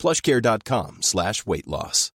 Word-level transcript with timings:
plushcare.com 0.00 0.98
slash 1.02 1.46
weight 1.46 1.66
loss. 1.66 2.12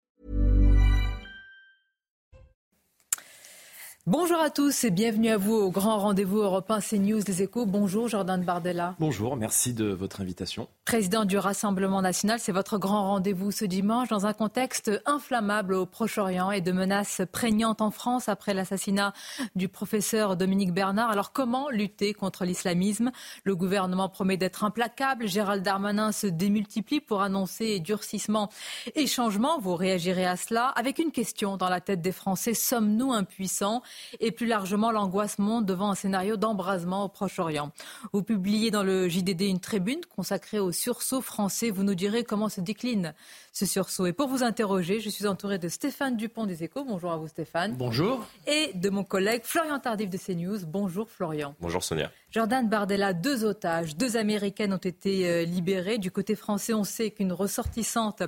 Bonjour 4.05 4.39
à 4.41 4.51
tous 4.51 4.83
et 4.83 4.91
bienvenue 4.91 5.29
à 5.29 5.37
vous 5.37 5.55
au 5.55 5.71
grand 5.71 5.99
rendez-vous 5.99 6.39
européen 6.39 6.81
CNews 6.81 7.23
des 7.23 7.43
échos. 7.43 7.67
Bonjour 7.67 8.09
Jordan 8.09 8.43
Bardella. 8.43 8.97
Bonjour, 8.99 9.37
merci 9.37 9.75
de 9.75 9.85
votre 9.85 10.21
invitation. 10.21 10.69
Président 10.85 11.25
du 11.25 11.39
Rassemblement 11.39 12.03
national, 12.03 12.41
c'est 12.41 12.51
votre 12.51 12.77
grand 12.77 13.05
rendez-vous 13.05 13.53
ce 13.53 13.65
dimanche 13.65 14.09
dans 14.09 14.27
un 14.27 14.33
contexte 14.33 14.91
inflammable 15.07 15.75
au 15.75 15.87
Proche-Orient 15.87 16.51
et 16.51 16.61
de 16.61 16.73
menaces 16.73 17.23
prégnantes 17.31 17.81
en 17.81 17.93
France 17.93 18.29
après 18.29 18.53
l'assassinat 18.53 19.13
du 19.55 19.69
professeur 19.69 20.37
Dominique 20.37 20.75
Bernard. 20.75 21.11
Alors 21.11 21.33
comment 21.33 21.71
lutter 21.71 22.15
contre 22.15 22.45
l'islamisme? 22.45 23.13
Le 23.45 23.55
gouvernement 23.55 24.09
promet 24.09 24.37
d'être 24.37 24.65
implacable. 24.65 25.29
Gérald 25.29 25.63
Darmanin 25.63 26.11
se 26.11 26.27
démultiplie 26.27 27.01
pour 27.01 27.23
annoncer 27.23 27.79
durcissement 27.79 28.49
et 28.97 29.07
changement. 29.07 29.61
Vous 29.61 29.77
réagirez 29.77 30.27
à 30.27 30.37
cela 30.37 30.67
avec 30.67 30.99
une 30.99 31.13
question 31.13 31.57
dans 31.57 31.69
la 31.69 31.81
tête 31.81 32.03
des 32.03 32.13
Français. 32.13 32.55
Sommes-nous 32.55 33.13
impuissants? 33.13 33.83
Et 34.19 34.33
plus 34.33 34.47
largement, 34.47 34.91
l'angoisse 34.91 35.39
monte 35.39 35.65
devant 35.65 35.93
un 35.93 35.95
scénario 35.95 36.37
d'embrasement 36.37 37.05
au 37.05 37.09
Proche-Orient. 37.09 37.71
Vous 38.13 38.25
publiez 38.25 38.73
dans 38.73 38.83
le 38.83 39.09
JDD 39.09 39.43
une 39.43 39.61
tribune 39.61 40.01
consacrée 40.15 40.59
au 40.59 40.72
sursaut 40.73 41.21
français. 41.21 41.71
Vous 41.71 41.85
nous 41.85 41.95
direz 41.95 42.25
comment 42.25 42.49
se 42.49 42.61
décline 42.61 43.15
ce 43.53 43.67
sursaut. 43.67 44.07
Et 44.07 44.13
pour 44.13 44.29
vous 44.29 44.43
interroger, 44.43 45.01
je 45.01 45.11
suis 45.11 45.27
entourée 45.27 45.59
de 45.59 45.69
Stéphane 45.69 46.17
Dupont 46.17 46.47
des 46.47 46.65
Échos. 46.65 46.85
Bonjour 46.85 47.13
à 47.13 47.17
vous 47.17 47.29
Stéphane. 47.29 47.75
Bonjour. 47.75 48.27
Et 48.47 48.73
de 48.75 48.91
mon 48.91 49.05
collègue 49.05 49.43
Florian 49.45 49.79
Tardif 49.79 50.11
de 50.11 50.19
CNews. 50.19 50.67
Bonjour 50.67 51.11
Florian. 51.11 51.55
Bonjour 51.61 51.83
Sonia. 51.85 52.11
Jordan 52.31 52.67
Bardella, 52.67 53.13
deux 53.13 53.45
otages, 53.45 53.95
deux 53.95 54.17
Américaines 54.17 54.73
ont 54.73 54.79
été 54.79 55.29
euh, 55.29 55.45
libérées. 55.45 55.99
Du 55.99 56.11
côté 56.11 56.35
français, 56.35 56.73
on 56.73 56.85
sait 56.85 57.11
qu'une 57.11 57.33
ressortissante 57.33 58.23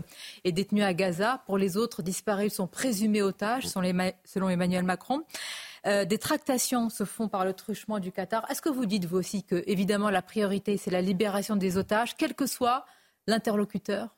est 0.44 0.52
détenue 0.52 0.82
à 0.82 0.92
Gaza. 0.92 1.42
Pour 1.46 1.56
les 1.56 1.78
autres 1.78 2.02
disparus, 2.02 2.52
ils 2.52 2.54
sont 2.54 2.66
présumés 2.66 3.22
otages, 3.22 3.66
selon 3.66 4.48
Emmanuel 4.48 4.84
Macron. 4.84 5.22
Euh, 5.86 6.04
des 6.04 6.18
tractations 6.18 6.88
se 6.88 7.04
font 7.04 7.28
par 7.28 7.44
le 7.44 7.52
truchement 7.52 7.98
du 7.98 8.10
Qatar. 8.10 8.50
Est-ce 8.50 8.62
que 8.62 8.70
vous 8.70 8.86
dites, 8.86 9.04
vous 9.04 9.18
aussi, 9.18 9.44
que, 9.44 9.62
évidemment, 9.66 10.10
la 10.10 10.22
priorité, 10.22 10.76
c'est 10.76 10.90
la 10.90 11.02
libération 11.02 11.56
des 11.56 11.76
otages, 11.76 12.16
quel 12.16 12.34
que 12.34 12.46
soit 12.46 12.86
l'interlocuteur? 13.26 14.14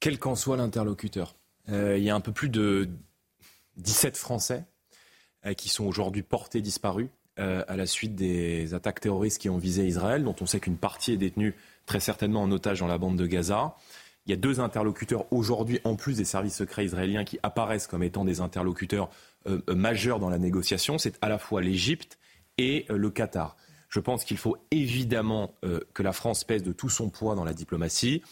Quel 0.00 0.18
qu'en 0.18 0.34
soit 0.34 0.56
l'interlocuteur. 0.56 1.34
Euh, 1.68 1.96
il 1.96 2.04
y 2.04 2.10
a 2.10 2.14
un 2.14 2.20
peu 2.20 2.32
plus 2.32 2.48
de 2.48 2.88
17 3.76 4.16
Français 4.16 4.64
euh, 5.46 5.54
qui 5.54 5.68
sont 5.68 5.84
aujourd'hui 5.84 6.22
portés 6.22 6.60
disparus 6.60 7.08
à 7.38 7.76
la 7.76 7.86
suite 7.86 8.14
des 8.14 8.74
attaques 8.74 9.00
terroristes 9.00 9.40
qui 9.40 9.48
ont 9.48 9.56
visé 9.56 9.86
Israël, 9.86 10.22
dont 10.22 10.36
on 10.42 10.46
sait 10.46 10.60
qu'une 10.60 10.76
partie 10.76 11.12
est 11.12 11.16
détenue 11.16 11.56
très 11.86 11.98
certainement 11.98 12.42
en 12.42 12.52
otage 12.52 12.80
dans 12.80 12.86
la 12.86 12.98
bande 12.98 13.16
de 13.16 13.26
Gaza. 13.26 13.74
Il 14.26 14.30
y 14.30 14.32
a 14.34 14.36
deux 14.36 14.60
interlocuteurs 14.60 15.24
aujourd'hui, 15.32 15.80
en 15.84 15.96
plus 15.96 16.18
des 16.18 16.26
services 16.26 16.56
secrets 16.56 16.84
israéliens, 16.84 17.24
qui 17.24 17.40
apparaissent 17.42 17.86
comme 17.86 18.02
étant 18.02 18.26
des 18.26 18.40
interlocuteurs 18.40 19.08
majeur 19.68 20.18
dans 20.18 20.30
la 20.30 20.38
négociation, 20.38 20.98
c'est 20.98 21.18
à 21.22 21.28
la 21.28 21.38
fois 21.38 21.60
l'Égypte 21.60 22.18
et 22.58 22.86
euh, 22.90 22.96
le 22.96 23.10
Qatar. 23.10 23.56
Je 23.88 24.00
pense 24.00 24.24
qu'il 24.24 24.38
faut 24.38 24.56
évidemment 24.70 25.54
que 25.92 26.02
la 26.02 26.14
France 26.14 26.44
pèse 26.44 26.62
de 26.62 26.72
tout 26.72 26.88
son 26.88 27.10
poids 27.10 27.34
dans 27.34 27.44
la 27.44 27.52
diplomatie. 27.52 28.22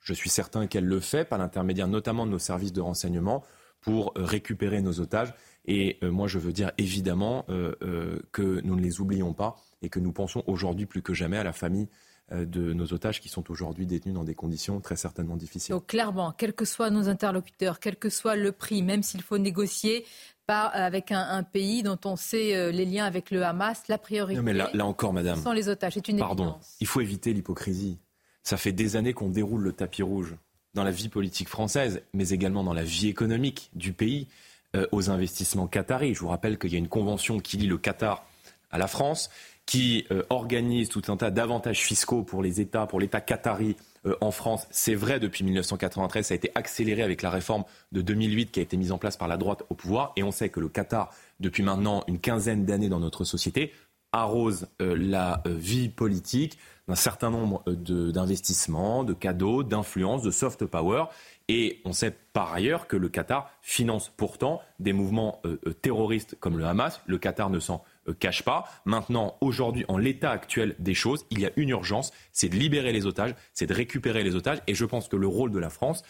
Je 0.00 0.12
suis 0.12 0.28
certain 0.28 0.66
qu'elle 0.66 0.86
le 0.86 0.98
fait 0.98 1.24
par 1.24 1.38
l'intermédiaire 1.38 1.86
notamment 1.86 2.26
de 2.26 2.32
nos 2.32 2.40
services 2.40 2.72
de 2.72 2.80
renseignement 2.80 3.44
pour 3.80 4.12
récupérer 4.16 4.82
nos 4.82 4.98
otages. 4.98 5.32
Et 5.66 6.00
moi, 6.02 6.26
je 6.26 6.40
veux 6.40 6.52
dire 6.52 6.72
évidemment 6.78 7.46
que 7.46 8.60
nous 8.64 8.74
ne 8.74 8.80
les 8.80 9.00
oublions 9.00 9.34
pas 9.34 9.54
et 9.82 9.88
que 9.88 10.00
nous 10.00 10.10
pensons 10.10 10.42
aujourd'hui 10.48 10.86
plus 10.86 11.00
que 11.00 11.14
jamais 11.14 11.38
à 11.38 11.44
la 11.44 11.52
famille 11.52 11.86
euh, 12.30 12.44
de 12.44 12.74
nos 12.74 12.92
otages 12.92 13.22
qui 13.22 13.30
sont 13.30 13.50
aujourd'hui 13.50 13.86
détenus 13.86 14.14
dans 14.14 14.24
des 14.24 14.34
conditions 14.34 14.82
très 14.82 14.96
certainement 14.96 15.36
difficiles. 15.36 15.72
Donc 15.74 15.86
clairement, 15.86 16.32
quels 16.32 16.52
que 16.52 16.66
soient 16.66 16.90
nos 16.90 17.08
interlocuteurs, 17.08 17.80
quel 17.80 17.96
que 17.96 18.10
soit 18.10 18.36
le 18.36 18.52
prix, 18.52 18.82
même 18.82 19.02
s'il 19.02 19.22
faut 19.22 19.38
négocier, 19.38 20.04
pas 20.48 20.64
avec 20.64 21.12
un, 21.12 21.42
pays 21.42 21.82
dont 21.82 21.98
on 22.06 22.16
sait 22.16 22.56
euh, 22.56 22.72
les 22.72 22.86
liens 22.86 23.04
avec 23.04 23.30
le 23.30 23.44
Hamas, 23.44 23.82
la 23.88 23.98
priorité. 23.98 24.38
Non 24.38 24.42
mais 24.42 24.54
là, 24.54 24.86
encore, 24.86 25.12
madame. 25.12 25.40
Sont 25.40 25.52
les 25.52 25.68
otages, 25.68 25.92
c'est 25.92 26.08
une 26.08 26.18
Pardon, 26.18 26.56
il 26.80 26.86
faut 26.86 27.02
éviter 27.02 27.34
l'hypocrisie. 27.34 27.98
Ça 28.42 28.56
fait 28.56 28.72
des 28.72 28.96
années 28.96 29.12
qu'on 29.12 29.28
déroule 29.28 29.60
le 29.62 29.74
tapis 29.74 30.02
rouge 30.02 30.34
dans 30.72 30.84
la 30.84 30.90
vie 30.90 31.10
politique 31.10 31.50
française, 31.50 32.00
mais 32.14 32.30
également 32.30 32.64
dans 32.64 32.72
la 32.72 32.82
vie 32.82 33.08
économique 33.08 33.70
du 33.74 33.92
pays, 33.92 34.26
euh, 34.74 34.86
aux 34.90 35.10
investissements 35.10 35.66
qataris. 35.66 36.14
Je 36.14 36.20
vous 36.20 36.28
rappelle 36.28 36.58
qu'il 36.58 36.72
y 36.72 36.76
a 36.76 36.78
une 36.78 36.88
convention 36.88 37.40
qui 37.40 37.58
lie 37.58 37.66
le 37.66 37.76
Qatar 37.76 38.24
à 38.70 38.78
la 38.78 38.86
France 38.86 39.28
qui 39.66 40.06
euh, 40.10 40.22
organise 40.30 40.88
tout 40.88 41.02
un 41.08 41.18
tas 41.18 41.30
d'avantages 41.30 41.80
fiscaux 41.80 42.22
pour 42.22 42.42
les 42.42 42.62
États, 42.62 42.86
pour 42.86 43.00
l'État 43.00 43.20
qatari 43.20 43.76
en 44.20 44.30
France. 44.30 44.66
C'est 44.70 44.94
vrai 44.94 45.20
depuis 45.20 45.44
1993, 45.44 46.26
ça 46.26 46.34
a 46.34 46.36
été 46.36 46.50
accéléré 46.54 47.02
avec 47.02 47.22
la 47.22 47.30
réforme 47.30 47.64
de 47.92 48.00
2008 48.00 48.50
qui 48.50 48.60
a 48.60 48.62
été 48.62 48.76
mise 48.76 48.92
en 48.92 48.98
place 48.98 49.16
par 49.16 49.28
la 49.28 49.36
droite 49.36 49.64
au 49.70 49.74
pouvoir. 49.74 50.12
Et 50.16 50.22
on 50.22 50.30
sait 50.30 50.48
que 50.48 50.60
le 50.60 50.68
Qatar, 50.68 51.10
depuis 51.40 51.62
maintenant 51.62 52.04
une 52.06 52.18
quinzaine 52.18 52.64
d'années 52.64 52.88
dans 52.88 53.00
notre 53.00 53.24
société, 53.24 53.72
arrose 54.12 54.68
euh, 54.80 54.96
la 54.98 55.42
vie 55.46 55.88
politique 55.88 56.58
d'un 56.88 56.94
certain 56.94 57.30
nombre 57.30 57.62
d'investissements, 57.66 59.04
de, 59.04 59.12
cadeaux, 59.12 59.62
d'influences, 59.62 60.22
de 60.22 60.30
soft 60.30 60.64
power. 60.64 61.04
Et 61.48 61.80
on 61.84 61.92
sait 61.92 62.14
par 62.32 62.52
ailleurs 62.52 62.86
que 62.86 62.96
le 62.96 63.10
Qatar 63.10 63.50
finance 63.60 64.10
pourtant 64.16 64.62
des 64.80 64.94
mouvements 64.94 65.42
terroristes 65.82 66.36
comme 66.40 66.58
le 66.58 66.64
Hamas. 66.64 67.00
Le 67.06 67.18
Qatar 67.18 67.50
ne 67.50 67.60
s'en 67.60 67.74
euh, 67.74 67.78
cache 68.12 68.42
pas. 68.42 68.64
Maintenant, 68.84 69.36
aujourd'hui, 69.40 69.84
en 69.88 69.98
l'état 69.98 70.30
actuel 70.30 70.74
des 70.78 70.94
choses, 70.94 71.24
il 71.30 71.40
y 71.40 71.46
a 71.46 71.50
une 71.56 71.70
urgence, 71.70 72.12
c'est 72.32 72.48
de 72.48 72.56
libérer 72.56 72.92
les 72.92 73.06
otages, 73.06 73.34
c'est 73.54 73.66
de 73.66 73.74
récupérer 73.74 74.22
les 74.22 74.34
otages. 74.34 74.58
Et 74.66 74.74
je 74.74 74.84
pense 74.84 75.08
que 75.08 75.16
le 75.16 75.26
rôle 75.26 75.50
de 75.50 75.58
la 75.58 75.70
France, 75.70 76.02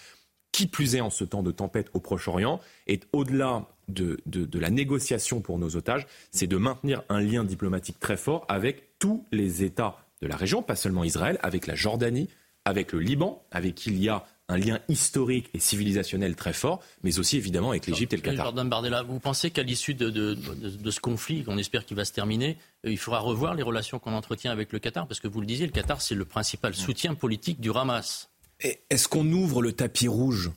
qui 0.53 0.67
plus 0.67 0.97
est 0.97 1.01
en 1.01 1.11
ce 1.11 1.25
temps 1.25 1.43
de 1.43 1.51
tempête 1.51 1.91
au 1.95 2.01
Proche-Orient, 2.01 2.61
est 2.87 3.07
au-delà 3.13 3.67
de, 3.89 4.19
de, 4.27 4.59
la 4.59 4.71
négociation 4.71 5.41
pour 5.41 5.59
nos 5.59 5.77
otages, 5.77 6.07
c'est 6.31 6.47
de 6.47 6.57
maintenir 6.57 7.03
un 7.09 7.21
lien 7.21 7.45
diplomatique 7.45 7.99
très 8.01 8.17
fort 8.17 8.45
avec 8.49 8.99
tous 8.99 9.25
les 9.33 9.63
États 9.63 9.99
de 10.21 10.27
la 10.27 10.37
région, 10.37 10.63
pas 10.63 10.77
seulement 10.77 11.05
Israël, 11.05 11.39
avec 11.43 11.67
la 11.67 11.75
Jordanie, 11.75 12.29
avec 12.65 12.93
le 12.93 12.99
Liban, 12.99 13.43
avec 13.51 13.75
qui 13.75 13.91
il 13.91 14.03
y 14.03 14.09
a 14.09 14.27
un 14.49 14.57
lien 14.57 14.81
historique 14.89 15.51
et 15.53 15.59
civilisationnel 15.59 16.35
très 16.35 16.55
fort, 16.55 16.81
mais 17.03 17.19
aussi 17.19 17.37
évidemment 17.37 17.71
avec 17.71 17.87
l'Égypte 17.87 18.15
et 18.15 18.17
le 18.17 18.23
Qatar. 18.23 18.47
Jordan 18.47 18.69
Bardella, 18.69 19.03
vous 19.03 19.19
pensez 19.19 19.51
qu'à 19.51 19.63
l'issue 19.63 19.95
de, 19.95 20.09
de, 20.09 20.91
ce 20.91 21.01
conflit, 21.01 21.45
qu'on 21.45 21.59
espère 21.59 21.85
qu'il 21.85 21.97
va 21.97 22.07
se 22.07 22.13
terminer, 22.13 22.57
euh, 22.87 22.91
il 22.91 22.99
faudra 22.99 23.21
revoir 23.21 23.55
les 23.55 23.63
relations 23.63 23.99
qu'on 23.99 24.15
entretient 24.15 24.51
avec 24.51 24.73
le 24.73 24.79
Qatar? 24.79 25.07
Parce 25.07 25.21
que 25.21 25.29
vous 25.29 25.41
le 25.41 25.47
disiez, 25.47 25.67
le 25.67 25.73
Qatar, 25.73 26.01
c'est 26.01 26.15
le 26.15 26.25
principal 26.25 26.75
soutien 26.75 27.15
politique 27.15 27.61
du 27.61 27.71
Hamas. 27.71 28.31
Est-ce 28.61 29.07
qu'on 29.07 29.31
ouvre 29.31 29.63
le 29.63 29.73
tapis 29.73 30.09
rouge 30.09 30.51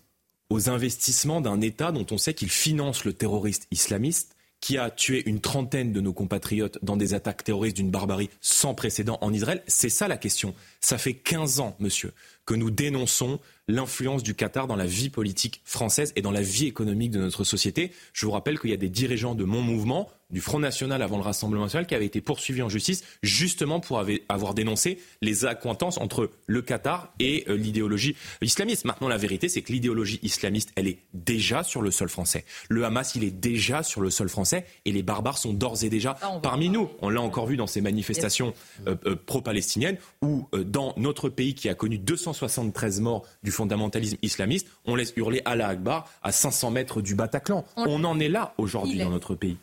aux 0.50 0.70
investissements 0.70 1.42
d'un 1.42 1.62
État 1.62 1.92
dont 1.92 2.06
on 2.12 2.18
sait 2.18 2.34
qu'il 2.34 2.50
finance 2.50 3.06
le 3.06 3.14
terroriste 3.14 3.68
islamiste 3.72 4.36
qui 4.60 4.78
a 4.78 4.92
tué 4.92 5.24
une 5.28 5.42
trentaine 5.42 5.92
de 5.92 6.02
nos 6.02 6.14
compatriotes 6.14 6.78
dans 6.84 6.96
des 6.96 7.14
attaques 7.14 7.44
terroristes 7.44 7.78
d'une 7.78 7.90
barbarie 7.90 8.30
sans 8.42 8.74
précédent 8.74 9.18
en 9.22 9.34
Israël? 9.34 9.64
C'est 9.68 9.90
ça 9.90 10.08
la 10.08 10.18
question. 10.18 10.54
Ça 10.80 10.98
fait 10.98 11.14
15 11.14 11.60
ans, 11.60 11.76
monsieur, 11.80 12.14
que 12.46 12.54
nous 12.54 12.72
dénonçons 12.72 13.40
l'influence 13.72 14.24
du 14.24 14.36
Qatar 14.36 14.68
dans 14.68 14.76
la 14.76 14.86
vie 14.86 15.10
politique 15.10 15.62
française 15.66 16.14
et 16.16 16.22
dans 16.22 16.32
la 16.32 16.42
vie 16.42 16.68
économique 16.68 17.12
de 17.12 17.20
notre 17.20 17.44
société. 17.44 17.92
Je 18.14 18.26
vous 18.26 18.32
rappelle 18.32 18.60
qu'il 18.60 18.70
y 18.70 18.74
a 18.74 18.78
des 18.78 18.90
dirigeants 18.90 19.36
de 19.36 19.44
mon 19.44 19.62
mouvement, 19.62 20.10
du 20.32 20.42
Front 20.42 20.60
National 20.60 21.02
avant 21.02 21.18
le 21.18 21.24
Rassemblement 21.24 21.66
National, 21.66 21.86
qui 21.86 21.96
avaient 21.96 22.06
été 22.06 22.22
poursuivis 22.22 22.62
en 22.62 22.70
justice 22.70 23.04
justement 23.22 23.80
pour 23.80 24.04
avoir 24.30 24.54
dénoncé 24.54 25.00
les 25.22 25.46
accointances 25.46 25.98
entre 25.98 26.32
le 26.48 26.62
Qatar 26.62 27.14
et 27.20 27.46
euh, 27.50 27.56
l'idéologie 27.56 28.16
islamiste. 28.42 28.86
Maintenant, 28.86 29.08
la 29.08 29.18
vérité, 29.18 29.50
c'est 29.50 29.62
que 29.62 29.72
l'idéologie 29.72 30.20
islamiste, 30.24 30.72
elle 30.76 30.88
est 30.88 31.00
déjà 31.14 31.64
sur 31.64 31.82
le 31.82 31.92
sol 31.92 32.10
français. 32.10 32.46
Le 32.70 32.86
Hamas, 32.86 33.16
il 33.16 33.24
est 33.24 33.32
déjà 33.32 33.84
sur 33.84 34.02
le 34.02 34.10
sol 34.10 34.30
français 34.30 34.66
et 34.86 34.92
les 34.92 35.04
barbares 35.04 35.38
sont 35.38 35.54
d'ores 35.54 35.84
et 35.84 35.90
déjà 35.90 36.18
ah, 36.22 36.40
parmi 36.42 36.70
nous. 36.70 36.90
On 37.02 37.10
l'a 37.10 37.22
encore 37.22 37.48
vu 37.48 37.58
dans 37.58 37.68
ces 37.68 37.82
manifestations 37.82 38.54
euh, 38.88 38.96
euh, 39.06 39.16
pro-palestiniennes 39.16 39.98
où 40.22 40.48
dans 40.54 40.94
notre 40.98 41.30
pays 41.30 41.56
qui 41.56 41.70
a 41.70 41.76
connu 41.76 41.98
273 41.98 43.02
morts 43.02 43.26
du 43.44 43.52
fondamentalisme 43.62 44.18
islamiste, 44.24 44.68
on 44.86 44.96
laisse 44.96 45.14
hurler 45.16 45.42
Allah 45.46 45.68
Akbar 45.68 46.10
à 46.24 46.32
500 46.32 46.72
mètres 46.72 47.02
du 47.02 47.14
Bataclan. 47.14 47.64
On, 47.78 48.04
en 48.04 48.20
est 48.20 48.30
là 48.30 48.54
aujourd'hui 48.58 48.98
dans 48.98 49.12
notre 49.12 49.36
pays. 49.36 49.58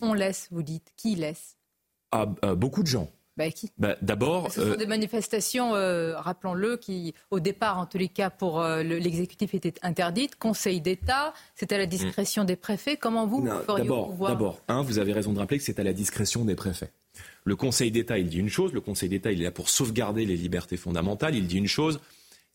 On 0.00 0.14
laisse, 0.14 0.48
vous 0.52 0.62
dites. 0.62 0.92
Qui 0.96 1.16
laisse 1.16 1.56
ah, 2.12 2.26
euh, 2.44 2.54
Beaucoup 2.54 2.82
de 2.82 2.86
gens. 2.86 3.10
bah, 3.36 3.50
qui 3.50 3.70
bah, 3.76 3.96
D'abord. 4.02 4.52
Ce 4.52 4.60
sont 4.60 4.68
euh, 4.68 4.76
des 4.76 4.86
manifestations, 4.86 5.74
euh, 5.74 6.16
rappelons-le, 6.16 6.76
qui, 6.76 7.12
au 7.32 7.40
départ, 7.40 7.78
en 7.78 7.86
tous 7.86 7.98
les 7.98 8.08
cas, 8.08 8.30
pour 8.30 8.60
euh, 8.60 8.84
l'exécutif, 8.84 9.52
étaient 9.52 9.74
interdites. 9.82 10.36
Conseil 10.36 10.80
d'État, 10.80 11.34
c'est 11.56 11.72
à 11.72 11.78
la 11.78 11.86
discrétion 11.86 12.44
des 12.44 12.56
préfets. 12.56 12.96
Comment 12.96 13.26
vous, 13.26 13.40
vous 13.40 13.62
feriez 13.66 13.82
D'abord, 13.82 14.60
un, 14.68 14.82
vous 14.82 14.98
avez 14.98 15.12
raison 15.12 15.32
de 15.32 15.40
rappeler 15.40 15.58
que 15.58 15.64
c'est 15.64 15.80
à 15.80 15.84
la 15.84 15.92
discrétion 15.92 16.44
des 16.44 16.54
préfets. 16.54 16.92
Le 17.42 17.56
Conseil 17.56 17.90
d'État, 17.90 18.16
il 18.16 18.28
dit 18.28 18.38
une 18.38 18.48
chose. 18.48 18.72
Le 18.72 18.80
Conseil 18.80 19.08
d'État, 19.08 19.32
il 19.32 19.40
est 19.40 19.44
là 19.44 19.50
pour 19.50 19.68
sauvegarder 19.68 20.24
les 20.24 20.36
libertés 20.36 20.76
fondamentales. 20.76 21.34
Il 21.34 21.48
dit 21.48 21.58
une 21.58 21.66
chose. 21.66 22.00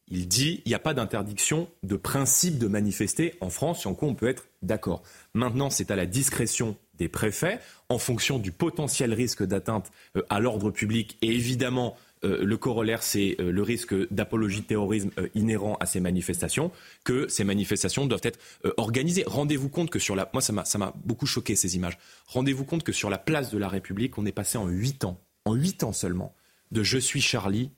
Il 0.09 0.27
dit 0.27 0.61
il 0.65 0.69
n'y 0.69 0.75
a 0.75 0.79
pas 0.79 0.93
d'interdiction 0.93 1.69
de 1.83 1.95
principe 1.95 2.57
de 2.57 2.67
manifester 2.67 3.35
en 3.41 3.49
France, 3.49 3.79
sur 3.79 3.95
quoi 3.95 4.07
on 4.07 4.15
peut 4.15 4.27
être 4.27 4.47
d'accord. 4.61 5.03
Maintenant, 5.33 5.69
c'est 5.69 5.91
à 5.91 5.95
la 5.95 6.05
discrétion 6.05 6.75
des 6.97 7.07
préfets 7.07 7.59
en 7.87 7.97
fonction 7.97 8.39
du 8.39 8.51
potentiel 8.51 9.13
risque 9.13 9.43
d'atteinte 9.43 9.91
euh, 10.15 10.21
à 10.29 10.39
l'ordre 10.39 10.69
public 10.69 11.17
et 11.21 11.29
évidemment 11.29 11.95
euh, 12.25 12.43
le 12.43 12.57
corollaire, 12.57 13.01
c'est 13.01 13.37
euh, 13.39 13.51
le 13.51 13.61
risque 13.61 13.95
d'apologie 14.11 14.61
de 14.61 14.65
terrorisme 14.65 15.09
inhérent 15.35 15.77
à 15.79 15.85
ces 15.85 16.01
manifestations, 16.01 16.71
que 17.05 17.27
ces 17.29 17.45
manifestations 17.45 18.05
doivent 18.05 18.19
être 18.23 18.39
organisées. 18.75 19.23
Rendez-vous 19.25 19.69
compte 19.69 19.89
que 19.89 19.99
sur 19.99 20.15
la... 20.15 20.29
Moi, 20.33 20.41
ça 20.41 20.77
m'a 20.77 20.93
beaucoup 21.05 21.25
choqué, 21.25 21.55
ces 21.55 21.77
images. 21.77 21.97
Rendez-vous 22.27 22.65
compte 22.65 22.83
que 22.83 22.91
sur 22.91 23.09
la 23.09 23.17
place 23.17 23.51
de 23.51 23.57
la 23.57 23.69
République, 23.69 24.17
on 24.17 24.25
est 24.25 24.33
passé 24.33 24.57
en 24.57 24.67
huit 24.67 25.05
ans, 25.05 25.21
en 25.45 25.53
huit 25.53 25.83
ans 25.83 25.93
seulement, 25.93 26.35
de 26.71 26.83
Je 26.83 26.97
suis 26.97 27.21
Charlie 27.21 27.71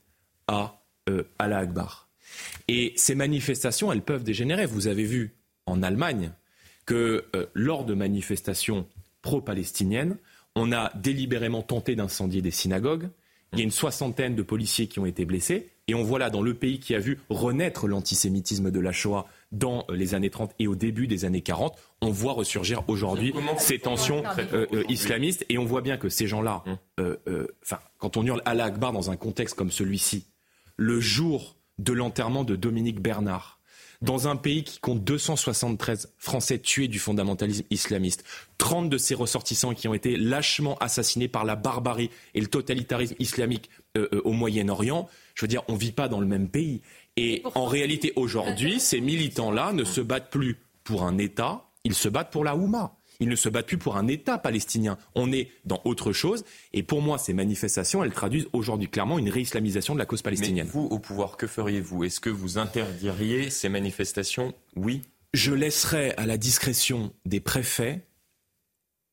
à 0.48 0.82
Allah 1.38 1.60
Akbar. 1.60 2.11
Et 2.68 2.94
ces 2.96 3.16
manifestations, 3.16 3.92
elles 3.92 4.02
peuvent 4.02 4.24
dégénérer. 4.24 4.66
Vous 4.66 4.88
avez 4.88 5.04
vu 5.04 5.36
en 5.66 5.84
Allemagne 5.84 6.32
que 6.86 7.26
lors 7.54 7.86
de 7.86 7.94
manifestations 7.94 8.88
pro-palestinienne. 9.22 10.18
On 10.56 10.72
a 10.72 10.92
délibérément 10.96 11.62
tenté 11.62 11.96
d'incendier 11.96 12.42
des 12.42 12.52
synagogues. 12.52 13.10
Il 13.54 13.60
y 13.60 13.62
a 13.62 13.66
une 13.66 13.72
soixantaine 13.72 14.36
de 14.36 14.44
policiers 14.44 14.88
qui 14.88 15.00
ont 15.00 15.06
été 15.06 15.26
blessés. 15.26 15.70
Et 15.88 15.94
on 15.94 16.04
voit 16.04 16.20
là, 16.20 16.30
dans 16.30 16.42
le 16.42 16.54
pays 16.54 16.80
qui 16.80 16.96
a 16.96 17.00
vu 17.00 17.20
renaître 17.30 17.86
l'antisémitisme 17.86 18.72
de 18.72 18.80
la 18.80 18.94
Shoah 18.94 19.28
dans 19.52 19.84
euh, 19.90 19.96
les 19.96 20.16
années 20.16 20.30
30 20.30 20.54
et 20.58 20.68
au 20.68 20.76
début 20.76 21.06
des 21.06 21.26
années 21.26 21.42
40, 21.42 21.78
on 22.02 22.12
voit 22.12 22.32
ressurgir 22.32 22.84
aujourd'hui 22.88 23.34
ces 23.58 23.80
tensions 23.80 24.24
euh, 24.54 24.68
euh, 24.72 24.84
islamistes. 24.88 25.46
Et 25.50 25.58
on 25.58 25.66
voit 25.66 25.82
bien 25.82 25.98
que 25.98 26.08
ces 26.08 26.28
gens-là, 26.28 26.64
hum. 26.98 27.18
quand 27.98 28.16
on 28.16 28.26
hurle 28.26 28.42
Allah 28.46 28.66
Akbar 28.66 28.94
dans 28.94 29.12
un 29.12 29.18
contexte 29.18 29.56
comme 29.56 29.72
celui-ci, 29.72 30.28
le 30.78 31.02
jour 31.02 31.58
de 31.80 31.94
l'enterrement 31.94 32.44
de 32.44 32.56
Dominique 32.56 33.02
Bernard, 33.02 33.60
dans 34.02 34.28
un 34.28 34.36
pays 34.36 34.64
qui 34.64 34.80
compte 34.80 35.04
273 35.04 36.14
Français 36.18 36.60
tués 36.60 36.88
du 36.88 37.00
fondamentalisme 37.00 37.66
islamiste, 37.70 38.24
30 38.58 38.90
de 38.90 38.98
ses 38.98 39.14
ressortissants 39.14 39.74
qui 39.74 39.88
ont 39.88 39.94
été 39.94 40.18
lâchement 40.18 40.78
assassinés 40.80 41.28
par 41.28 41.46
la 41.46 41.56
barbarie 41.56 42.10
et 42.34 42.42
le 42.42 42.48
totalitarisme 42.48 43.16
islamique 43.20 43.70
euh, 43.98 44.08
euh, 44.14 44.22
au 44.26 44.32
Moyen-Orient, 44.32 45.08
je 45.36 45.44
veux 45.44 45.48
dire, 45.48 45.64
on 45.68 45.74
ne 45.74 45.78
vit 45.78 45.92
pas 45.92 46.08
dans 46.08 46.20
le 46.20 46.26
même 46.26 46.50
pays. 46.50 46.82
Et 47.18 47.44
en 47.56 47.66
réalité, 47.66 48.14
aujourd'hui, 48.16 48.80
ces 48.80 49.02
militants-là 49.02 49.74
ne 49.74 49.84
se 49.84 50.02
battent 50.02 50.32
plus 50.32 50.58
pour 50.84 51.04
un 51.04 51.18
État, 51.18 51.70
ils 51.84 51.94
se 51.94 52.10
battent 52.10 52.32
pour 52.32 52.44
la 52.44 52.56
Houma. 52.56 52.96
Ils 53.22 53.30
ne 53.30 53.36
se 53.36 53.48
battent 53.48 53.68
plus 53.68 53.78
pour 53.78 53.96
un 53.96 54.08
État 54.08 54.38
palestinien. 54.38 54.98
On 55.16 55.32
est 55.32 55.50
dans 55.64 55.80
autre 55.86 56.12
chose. 56.12 56.44
Et 56.74 56.82
pour 56.82 57.02
moi, 57.02 57.18
ces 57.20 57.34
manifestations, 57.34 58.04
elles 58.04 58.12
traduisent 58.12 58.48
aujourd'hui 58.52 58.90
clairement 58.90 59.20
une 59.20 59.30
réislamisation 59.30 59.94
de 59.94 60.00
la 60.00 60.06
cause 60.06 60.24
palestinienne. 60.24 60.66
Mais 60.66 60.72
vous, 60.72 60.88
au 60.88 60.98
pouvoir, 61.00 61.38
que 61.38 61.46
feriez-vous? 61.46 62.04
Est-ce 62.04 62.20
que 62.20 62.32
vous 62.32 62.58
interdiriez 62.58 63.52
ces 63.52 63.70
manifestations? 63.70 64.54
Oui. 64.76 65.04
Je 65.34 65.54
laisserai 65.54 66.14
à 66.18 66.26
la 66.26 66.38
discrétion 66.38 67.14
des 67.26 67.40
préfets 67.40 68.02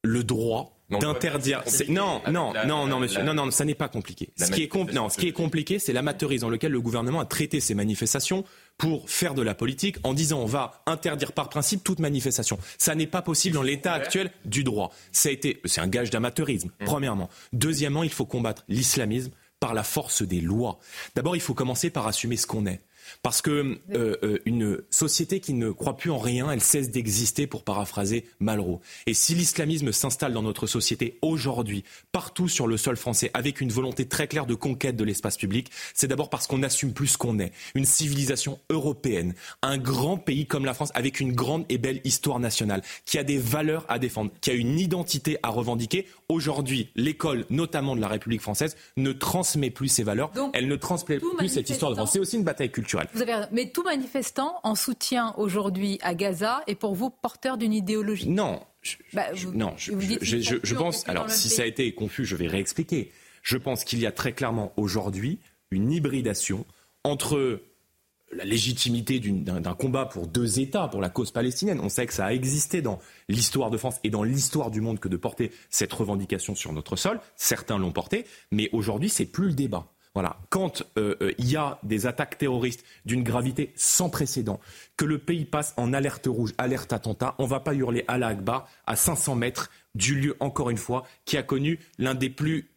le 0.03 0.25
droit 0.25 0.75
d'interdire. 0.91 1.63
Non, 1.89 2.23
non, 2.31 2.55
non, 2.67 2.87
non, 2.87 2.99
monsieur, 2.99 3.23
non, 3.23 3.35
non, 3.35 3.51
ça 3.51 3.67
n'est 3.67 3.75
pas 3.75 3.89
compliqué. 3.89 4.31
Ce 4.39 4.51
qui 4.51 4.63
est, 4.63 4.75
non, 4.95 5.11
ce 5.11 5.19
qui 5.19 5.29
est 5.29 5.33
compliqué, 5.33 5.79
c'est 5.79 5.93
l'amateurisme 5.93 6.47
dans 6.47 6.51
lequel 6.51 6.73
le 6.73 6.81
gouvernement 6.81 7.21
a 7.21 7.27
traité 7.27 7.61
ces 7.61 7.75
manifestations 7.75 8.45
pour 8.79 9.11
faire 9.11 9.35
de 9.35 9.43
la 9.43 9.55
politique 9.55 9.97
en 10.05 10.15
disant 10.15 10.41
on 10.41 10.47
va 10.47 10.83
interdire 10.87 11.33
par 11.33 11.49
principe 11.49 11.85
toute 11.85 11.99
manifestation. 11.99 12.59
Ça 12.79 12.95
n'est 12.95 13.07
pas 13.07 13.23
possible 13.23 13.57
dans 13.57 13.63
l'état 13.63 13.93
actuel 13.93 14.31
du 14.45 14.65
droit. 14.65 14.93
Ça 15.13 15.29
a 15.29 15.33
été, 15.33 15.61
c'est 15.65 15.81
un 15.81 15.89
gage 15.89 16.11
d'amateurisme, 16.11 16.71
mmh. 16.81 16.85
premièrement. 16.85 17.29
Deuxièmement, 17.53 18.05
il 18.05 18.11
faut 18.11 18.25
combattre 18.25 18.65
l'islamisme 18.69 19.33
par 19.61 19.75
la 19.75 19.83
force 19.83 20.23
des 20.23 20.41
lois. 20.41 20.79
D'abord, 21.17 21.35
il 21.35 21.43
faut 21.43 21.55
commencer 21.55 21.91
par 21.91 22.07
assumer 22.07 22.37
ce 22.37 22.47
qu'on 22.47 22.67
est. 22.67 22.81
Parce 23.23 23.43
que 23.43 23.79
euh, 23.95 24.17
euh, 24.23 24.39
une 24.45 24.79
société 24.91 25.41
qui 25.41 25.55
ne 25.55 25.71
croit 25.71 25.97
plus 25.97 26.11
en 26.11 26.19
rien, 26.19 26.51
elle 26.51 26.61
cesse 26.61 26.91
d'exister, 26.91 27.47
pour 27.47 27.65
paraphraser 27.65 28.25
Malraux. 28.41 28.81
Et 29.07 29.15
si 29.15 29.35
l'islamisme 29.35 29.93
s'installe 29.93 30.33
dans 30.33 30.43
notre 30.43 30.67
société 30.67 31.19
aujourd'hui, 31.23 31.85
partout 32.13 32.49
sur 32.49 32.67
le 32.67 32.77
sol 32.77 32.97
français, 32.97 33.31
avec 33.35 33.61
une 33.61 33.71
volonté 33.71 34.07
très 34.07 34.27
claire 34.27 34.47
de 34.47 34.55
conquête 34.55 34.97
de 34.97 35.05
l'espace 35.05 35.37
public, 35.37 35.71
c'est 35.95 36.09
d'abord 36.09 36.31
parce 36.31 36.47
qu'on 36.47 36.59
n'assume 36.59 36.93
plus 36.93 37.09
ce 37.09 37.19
qu'on 37.19 37.39
est. 37.39 37.53
Une 37.75 37.85
civilisation 37.85 38.59
européenne, 38.71 39.35
un 39.63 39.79
grand 39.79 40.17
pays 40.17 40.47
comme 40.47 40.65
la 40.65 40.75
France, 40.75 40.91
avec 40.95 41.21
une 41.21 41.33
grande 41.33 41.65
et 41.69 41.79
belle 41.79 42.01
histoire 42.05 42.41
nationale, 42.41 42.83
qui 43.05 43.19
a 43.19 43.25
des 43.25 43.39
valeurs 43.39 43.85
à 43.89 43.99
défendre, 43.99 44.31
qui 44.41 44.51
a 44.51 44.55
une 44.55 44.79
identité 44.79 45.39
à 45.43 45.49
revendiquer. 45.49 46.07
Aujourd'hui, 46.29 46.89
l'école, 46.97 47.45
notamment 47.51 47.97
de 47.97 48.01
la 48.01 48.09
République 48.09 48.43
française, 48.43 48.77
ne 48.97 49.13
transmet 49.13 49.71
plus 49.71 49.89
ces 49.89 50.03
valeurs. 50.03 50.31
elle 50.53 50.69
ne 50.69 50.77
transmet 50.77 51.19
plus 51.19 51.49
cette 51.49 51.71
histoire 51.71 51.93
de 51.93 51.97
France. 51.97 52.13
C'est 52.13 52.19
aussi 52.19 52.37
une 52.37 52.45
bataille 52.45 52.71
culturelle. 52.71 52.98
Vous 53.15 53.23
avez... 53.23 53.47
Mais 53.53 53.71
tout 53.71 53.83
manifestant 53.83 54.61
en 54.63 54.75
soutien 54.75 55.35
aujourd'hui 55.37 55.99
à 56.03 56.15
Gaza 56.15 56.63
est 56.67 56.75
pour 56.75 56.95
vous 56.95 57.11
porteur 57.11 57.59
d'une 57.59 57.73
idéologie? 57.73 58.29
Non. 58.29 58.61
Je, 58.83 58.97
bah, 59.13 59.27
non, 59.55 59.75
je, 59.77 60.75
pense. 60.75 61.09
Alors, 61.09 61.31
si 61.31 61.49
ça 61.49 61.63
a 61.63 61.67
été 61.67 61.93
confus, 61.95 62.25
je 62.25 62.37
vais 62.37 62.47
réexpliquer. 62.47 63.13
Je 63.43 63.57
pense 63.57 63.85
qu'il 63.85 63.99
y 63.99 64.07
a 64.07 64.13
très 64.13 64.33
clairement 64.33 64.73
aujourd'hui 64.77 65.41
une 65.71 65.91
hybridation 65.91 66.65
entre 67.05 67.61
la 68.33 68.45
légitimité 68.45 69.21
d'un 69.21 69.75
combat 69.75 70.05
pour 70.05 70.27
deux 70.27 70.61
États, 70.61 70.89
pour 70.89 71.01
la 71.01 71.09
cause 71.09 71.31
palestinienne. 71.31 71.81
On 71.81 71.89
sait 71.89 72.07
que 72.07 72.13
ça 72.13 72.27
a 72.27 72.33
existé 72.33 72.83
dans 72.83 72.99
l'histoire 73.29 73.71
de 73.71 73.79
France 73.79 73.97
et 74.05 74.11
dans 74.11 74.23
l'histoire 74.23 74.71
du 74.71 74.81
monde 74.81 75.01
que 75.01 75.09
de 75.09 75.17
porter 75.17 75.51
cette 75.71 75.93
revendication 75.93 76.55
sur 76.55 76.73
notre 76.73 76.97
sol. 76.97 77.21
Certains 77.37 77.79
l'ont 77.79 77.93
porté, 77.93 78.27
mais 78.51 78.69
aujourd'hui, 78.73 79.09
c'est 79.09 79.25
plus 79.25 79.47
le 79.47 79.55
débat. 79.55 79.91
Voilà. 80.19 80.37
Quand 80.51 80.83
euh, 80.99 81.15
euh, 81.23 81.33
il 81.39 81.49
y 81.49 81.55
a 81.55 81.79
des 81.85 82.07
attaques 82.07 82.39
terroristes 82.39 82.85
d'une 83.05 83.23
gravité 83.23 83.73
sans 83.77 84.11
précédent, 84.11 84.59
que 84.97 85.05
le 85.05 85.19
pays 85.19 85.45
passe 85.45 85.75
en 85.77 85.93
alerte 85.93 86.27
rouge, 86.27 86.55
alerte 86.59 86.93
attentat, 86.93 87.37
on 87.39 87.45
ne 87.45 87.49
va 87.49 87.61
pas 87.61 87.73
hurler 87.73 88.03
à 88.09 88.19
la 88.19 88.27
Akbar 88.27 88.69
à 88.89 88.97
500 88.97 89.37
mètres 89.37 89.71
du 89.95 90.17
lieu, 90.17 90.37
encore 90.41 90.71
une 90.71 90.77
fois, 90.77 91.05
qui 91.25 91.37
a 91.37 91.45
connu 91.45 91.79
l'un 91.99 92.17
des 92.17 92.31
plus, 92.31 92.69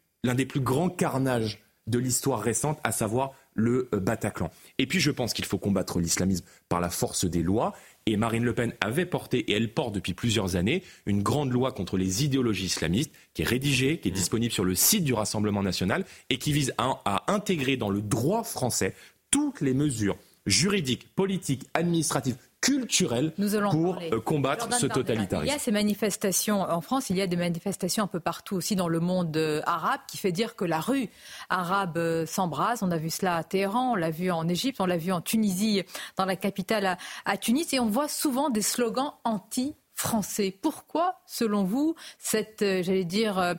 grands 0.57 0.91
carnages 0.91 1.63
de 1.87 1.97
l'histoire 1.97 2.41
récente, 2.41 2.79
à 2.83 2.91
savoir 2.91 3.31
le 3.55 3.89
euh, 3.91 3.99
Bataclan. 3.99 4.51
Et 4.77 4.85
puis 4.85 4.99
je 4.99 5.09
pense 5.09 5.33
qu'il 5.33 5.45
faut 5.45 5.57
combattre 5.57 5.99
l'islamisme 5.99 6.45
par 6.69 6.79
la 6.79 6.91
force 6.91 7.25
des 7.25 7.41
lois. 7.41 7.73
Et 8.07 8.17
Marine 8.17 8.43
Le 8.43 8.53
Pen 8.53 8.73
avait 8.81 9.05
porté, 9.05 9.39
et 9.51 9.53
elle 9.53 9.71
porte 9.73 9.93
depuis 9.93 10.13
plusieurs 10.13 10.55
années, 10.55 10.83
une 11.05 11.21
grande 11.21 11.51
loi 11.51 11.71
contre 11.71 11.97
les 11.97 12.23
idéologies 12.23 12.65
islamistes, 12.65 13.11
qui 13.33 13.43
est 13.43 13.47
rédigée, 13.47 13.99
qui 13.99 14.09
est 14.09 14.11
mmh. 14.11 14.15
disponible 14.15 14.53
sur 14.53 14.63
le 14.63 14.75
site 14.75 15.03
du 15.03 15.13
Rassemblement 15.13 15.61
national, 15.61 16.05
et 16.29 16.37
qui 16.37 16.51
vise 16.51 16.73
à, 16.77 17.23
intégrer 17.27 17.77
dans 17.77 17.89
le 17.89 18.01
droit 18.01 18.43
français 18.43 18.95
toutes 19.29 19.61
les 19.61 19.73
mesures 19.73 20.17
juridiques, 20.47 21.13
politiques, 21.15 21.67
administratives, 21.73 22.37
culturelle 22.61 23.33
pour 23.71 23.99
euh, 23.99 24.19
combattre 24.19 24.71
ce 24.73 24.85
totalitarisme. 24.85 25.47
Il 25.47 25.51
y 25.51 25.55
a 25.55 25.59
ces 25.59 25.71
manifestations 25.71 26.61
en 26.61 26.79
France, 26.79 27.09
il 27.09 27.17
y 27.17 27.21
a 27.21 27.27
des 27.27 27.35
manifestations 27.35 28.03
un 28.03 28.07
peu 28.07 28.19
partout 28.19 28.55
aussi 28.55 28.75
dans 28.75 28.87
le 28.87 28.99
monde 28.99 29.35
euh, 29.35 29.61
arabe 29.65 29.99
qui 30.07 30.17
fait 30.17 30.31
dire 30.31 30.55
que 30.55 30.63
la 30.63 30.79
rue 30.79 31.09
arabe 31.49 31.97
euh, 31.97 32.25
s'embrase. 32.27 32.83
On 32.83 32.91
a 32.91 32.97
vu 32.97 33.09
cela 33.09 33.37
à 33.37 33.43
Téhéran, 33.43 33.93
on 33.93 33.95
l'a 33.95 34.11
vu 34.11 34.29
en 34.29 34.47
Égypte, 34.47 34.79
on 34.79 34.85
l'a 34.85 34.97
vu 34.97 35.11
en 35.11 35.21
Tunisie, 35.21 35.81
dans 36.17 36.25
la 36.25 36.35
capitale 36.35 36.97
à, 37.25 37.37
Tunis, 37.37 37.73
et 37.73 37.79
on 37.79 37.87
voit 37.87 38.07
souvent 38.07 38.51
des 38.51 38.61
slogans 38.61 39.13
anti 39.23 39.73
français. 39.95 40.55
Pourquoi, 40.61 41.19
selon 41.25 41.63
vous, 41.63 41.95
cette, 42.19 42.59
j'allais 42.59 43.05
dire, 43.05 43.55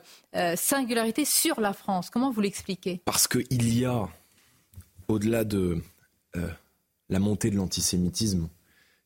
singularité 0.55 1.25
sur 1.25 1.59
la 1.59 1.73
France? 1.73 2.09
Comment 2.09 2.31
vous 2.31 2.41
l'expliquez? 2.41 3.01
Parce 3.05 3.27
qu'il 3.27 3.77
y 3.77 3.85
a, 3.85 4.07
au-delà 5.07 5.43
de 5.43 5.81
la 7.09 7.19
montée 7.19 7.49
de 7.49 7.55
l'antisémitisme, 7.55 8.49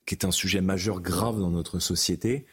qui 0.08 0.16
est 0.16 0.26
un 0.26 0.32
sujet 0.32 0.62
majeur 0.62 1.02
grave 1.02 1.40
dans 1.40 1.52
notre 1.52 1.78
société. 1.78 2.48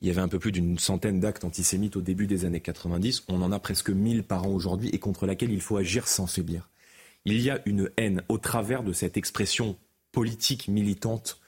Il 0.00 0.08
y 0.08 0.10
avait 0.10 0.22
un 0.22 0.28
peu 0.28 0.38
plus 0.38 0.52
d'une 0.52 0.78
centaine 0.78 1.20
d'actes 1.20 1.44
antisémites 1.44 1.96
au 1.96 2.00
début 2.00 2.26
des 2.26 2.46
années 2.46 2.60
90. 2.60 3.24
On 3.28 3.42
en 3.42 3.52
a 3.52 3.58
presque 3.58 3.90
1000 3.90 4.22
par 4.22 4.46
an 4.46 4.50
aujourd'hui 4.50 4.88
et 4.94 4.98
contre 4.98 5.26
laquelle 5.26 5.52
il 5.52 5.60
faut 5.60 5.76
agir 5.76 6.08
sans 6.08 6.26
faiblir. 6.26 6.70
Il 7.26 7.38
y 7.40 7.50
a 7.50 7.60
une 7.66 7.90
haine 7.98 8.22
au 8.28 8.38
travers 8.38 8.82
de 8.82 8.94
cette 8.94 9.18
expression 9.18 9.76
politique 10.12 10.68
militante, 10.68 11.40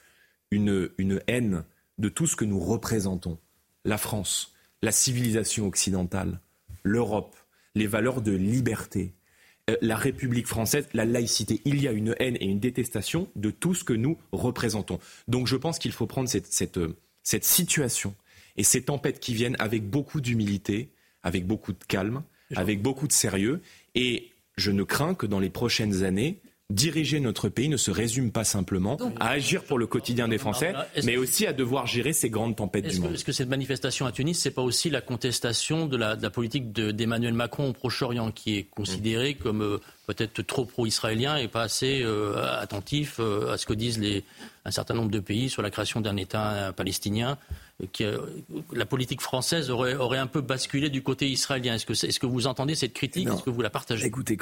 une, 0.51 0.89
une 0.99 1.21
haine 1.27 1.63
de 1.97 2.09
tout 2.09 2.27
ce 2.27 2.35
que 2.35 2.45
nous 2.45 2.59
représentons. 2.59 3.39
La 3.85 3.97
France, 3.97 4.53
la 4.81 4.91
civilisation 4.91 5.65
occidentale, 5.65 6.39
l'Europe, 6.83 7.35
les 7.73 7.87
valeurs 7.87 8.21
de 8.21 8.33
liberté, 8.33 9.13
la 9.81 9.95
République 9.95 10.47
française, 10.47 10.87
la 10.93 11.05
laïcité. 11.05 11.61
Il 11.65 11.81
y 11.81 11.87
a 11.87 11.91
une 11.91 12.15
haine 12.19 12.37
et 12.39 12.45
une 12.45 12.59
détestation 12.59 13.29
de 13.35 13.49
tout 13.49 13.73
ce 13.73 13.83
que 13.83 13.93
nous 13.93 14.17
représentons. 14.31 14.99
Donc 15.27 15.47
je 15.47 15.55
pense 15.55 15.79
qu'il 15.79 15.91
faut 15.91 16.07
prendre 16.07 16.27
cette, 16.27 16.47
cette, 16.47 16.77
euh, 16.77 16.97
cette 17.23 17.45
situation 17.45 18.15
et 18.57 18.63
ces 18.63 18.83
tempêtes 18.83 19.19
qui 19.19 19.33
viennent 19.33 19.55
avec 19.59 19.89
beaucoup 19.89 20.21
d'humilité, 20.21 20.91
avec 21.23 21.47
beaucoup 21.47 21.71
de 21.71 21.83
calme, 21.87 22.23
avec 22.55 22.81
beaucoup 22.81 23.07
de 23.07 23.13
sérieux. 23.13 23.61
Et 23.95 24.31
je 24.57 24.71
ne 24.71 24.83
crains 24.83 25.15
que 25.15 25.25
dans 25.25 25.39
les 25.39 25.49
prochaines 25.49 26.03
années, 26.03 26.41
diriger 26.73 27.19
notre 27.19 27.49
pays 27.49 27.69
ne 27.69 27.77
se 27.77 27.91
résume 27.91 28.31
pas 28.31 28.43
simplement 28.43 28.97
à 29.19 29.29
agir 29.29 29.63
pour 29.63 29.77
le 29.77 29.87
quotidien 29.87 30.27
des 30.27 30.37
Français, 30.37 30.73
mais 31.03 31.17
aussi 31.17 31.45
à 31.45 31.53
devoir 31.53 31.87
gérer 31.87 32.13
ces 32.13 32.29
grandes 32.29 32.55
tempêtes 32.55 32.87
du 32.87 32.99
monde. 32.99 33.13
Est-ce 33.13 33.25
que 33.25 33.31
cette 33.31 33.49
manifestation 33.49 34.05
à 34.05 34.11
Tunis, 34.11 34.37
c'est 34.37 34.51
pas 34.51 34.61
aussi 34.61 34.89
la 34.89 35.01
contestation 35.01 35.85
de 35.85 35.97
la, 35.97 36.15
politique 36.29 36.71
d'Emmanuel 36.71 37.33
Macron 37.33 37.69
au 37.69 37.73
Proche-Orient, 37.73 38.31
qui 38.31 38.57
est 38.57 38.63
considéré 38.63 39.35
comme 39.35 39.61
euh, 39.61 39.77
peut-être 40.07 40.41
trop 40.41 40.65
pro-israélien 40.65 41.37
et 41.37 41.47
pas 41.47 41.61
assez 41.61 42.01
euh, 42.01 42.35
attentif 42.59 43.17
euh, 43.19 43.53
à 43.53 43.57
ce 43.57 43.65
que 43.65 43.73
disent 43.73 43.99
les, 43.99 44.23
un 44.65 44.71
certain 44.71 44.95
nombre 44.95 45.11
de 45.11 45.19
pays 45.19 45.49
sur 45.49 45.61
la 45.61 45.69
création 45.69 46.01
d'un 46.01 46.17
État 46.17 46.73
palestinien 46.75 47.37
la 48.71 48.85
politique 48.85 49.19
française 49.19 49.69
aurait, 49.69 49.95
aurait, 49.95 50.19
un 50.19 50.27
peu 50.27 50.39
basculé 50.41 50.89
du 50.89 51.01
côté 51.01 51.27
israélien. 51.27 51.73
Est-ce 51.73 51.85
que, 51.85 51.93
est, 51.93 52.17
que, 52.17 52.25
vous 52.25 52.47
entendez 52.47 52.75
cette 52.75 52.93
critique? 52.93 53.27
Est-ce 53.27 53.43
que 53.43 53.49
vous 53.49 53.61
la 53.61 53.71
partagez? 53.71 54.05
Écoutez, 54.05 54.37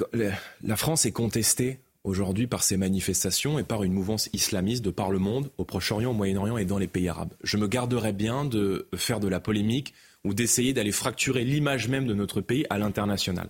la 0.64 0.76
France 0.76 1.06
est 1.06 1.12
contestée 1.12 1.80
aujourd'hui 2.04 2.48
par 2.48 2.64
ces 2.64 2.78
manifestations 2.78 3.60
et 3.60 3.64
par 3.64 3.84
une 3.84 3.94
mouvance 3.94 4.30
islamiste 4.34 4.84
de 4.84 4.90
par 4.90 5.12
le 5.12 5.20
monde, 5.20 5.52
au 5.58 5.66
Proche-Orient, 5.66 6.12
au 6.12 6.14
Moyen-Orient 6.14 6.58
et 6.58 6.66
dans 6.66 6.78
les 6.78 6.88
pays 6.88 7.10
arabes. 7.10 7.34
Je 7.44 7.58
me 7.58 7.68
garderais 7.68 8.14
bien 8.14 8.46
de 8.46 8.88
faire 8.96 9.20
de 9.20 9.28
la 9.28 9.40
polémique 9.40 9.94
ou 10.24 10.34
d'essayer 10.34 10.74
d'aller 10.74 10.92
fracturer 10.92 11.44
l'image 11.44 11.88
même 11.88 12.06
de 12.06 12.14
notre 12.14 12.42
pays 12.42 12.66
à 12.70 12.78
l'international. 12.78 13.50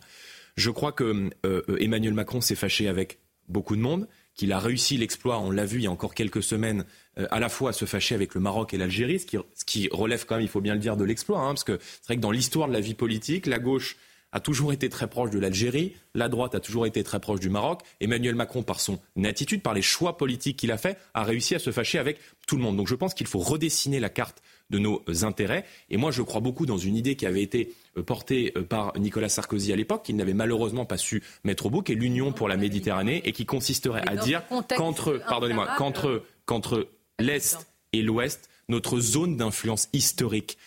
Je 0.55 0.69
crois 0.69 0.91
que 0.91 1.29
euh, 1.45 1.61
Emmanuel 1.79 2.13
Macron 2.13 2.41
s'est 2.41 2.55
fâché 2.55 2.87
avec 2.87 3.19
beaucoup 3.47 3.75
de 3.75 3.81
monde, 3.81 4.07
qu'il 4.35 4.51
a 4.53 4.59
réussi 4.59 4.97
l'exploit, 4.97 5.39
on 5.39 5.51
l'a 5.51 5.65
vu 5.65 5.79
il 5.79 5.83
y 5.83 5.87
a 5.87 5.91
encore 5.91 6.13
quelques 6.13 6.43
semaines, 6.43 6.85
euh, 7.19 7.27
à 7.31 7.39
la 7.39 7.49
fois 7.49 7.71
à 7.71 7.73
se 7.73 7.85
fâcher 7.85 8.15
avec 8.15 8.33
le 8.33 8.41
Maroc 8.41 8.73
et 8.73 8.77
l'Algérie, 8.77 9.19
ce 9.19 9.65
qui, 9.65 9.89
relève 9.91 10.25
quand 10.25 10.35
même, 10.35 10.43
il 10.43 10.49
faut 10.49 10.61
bien 10.61 10.73
le 10.73 10.79
dire, 10.79 10.97
de 10.97 11.03
l'exploit, 11.03 11.39
hein, 11.39 11.49
parce 11.49 11.63
que 11.63 11.79
c'est 11.81 12.05
vrai 12.05 12.15
que 12.15 12.21
dans 12.21 12.31
l'histoire 12.31 12.67
de 12.67 12.73
la 12.73 12.79
vie 12.79 12.93
politique, 12.93 13.45
la 13.45 13.59
gauche 13.59 13.97
a 14.31 14.39
toujours 14.39 14.73
été 14.73 14.89
très 14.89 15.07
proche 15.07 15.29
de 15.29 15.39
l'Algérie, 15.39 15.93
la 16.15 16.29
droite 16.29 16.55
a 16.55 16.59
toujours 16.59 16.85
été 16.85 17.03
très 17.03 17.19
proche 17.19 17.39
du 17.39 17.49
Maroc. 17.49 17.81
Emmanuel 17.99 18.35
Macron, 18.35 18.63
par 18.63 18.79
son 18.79 18.99
attitude, 19.23 19.61
par 19.61 19.73
les 19.73 19.81
choix 19.81 20.17
politiques 20.17 20.57
qu'il 20.57 20.71
a 20.71 20.77
fait, 20.77 20.97
a 21.13 21.23
réussi 21.23 21.55
à 21.55 21.59
se 21.59 21.71
fâcher 21.71 21.99
avec 21.99 22.17
tout 22.47 22.55
le 22.55 22.61
monde. 22.61 22.77
Donc 22.77 22.87
je 22.87 22.95
pense 22.95 23.13
qu'il 23.13 23.27
faut 23.27 23.39
redessiner 23.39 23.99
la 23.99 24.09
carte 24.09 24.41
de 24.69 24.79
nos 24.79 25.03
intérêts. 25.23 25.65
Et 25.89 25.97
moi, 25.97 26.11
je 26.11 26.21
crois 26.21 26.41
beaucoup 26.41 26.65
dans 26.65 26.77
une 26.77 26.95
idée 26.95 27.15
qui 27.15 27.25
avait 27.25 27.43
été 27.43 27.73
euh, 27.97 28.03
portée 28.03 28.53
euh, 28.55 28.63
par 28.63 28.97
Nicolas 28.97 29.29
Sarkozy 29.29 29.73
à 29.73 29.75
l'époque, 29.75 30.03
qu'il 30.03 30.15
n'avait 30.15 30.33
malheureusement 30.33 30.85
pas 30.85 30.97
su 30.97 31.21
mettre 31.43 31.65
au 31.65 31.69
bout, 31.69 31.81
qui 31.81 31.91
est 31.91 31.95
l'Union 31.95 32.31
pour 32.31 32.47
la 32.47 32.55
Méditerranée, 32.55 33.21
et 33.25 33.33
qui 33.33 33.45
consisterait 33.45 34.03
à 34.07 34.15
dire 34.15 34.43
qu'entre, 34.77 35.21
pardonnez-moi, 35.27 35.75
qu'entre, 35.77 36.23
qu'entre 36.45 36.87
l'Est 37.19 37.67
et 37.91 38.01
l'Ouest, 38.01 38.49
notre 38.69 38.99
zone 39.01 39.35
d'influence 39.35 39.89
historique 39.91 40.57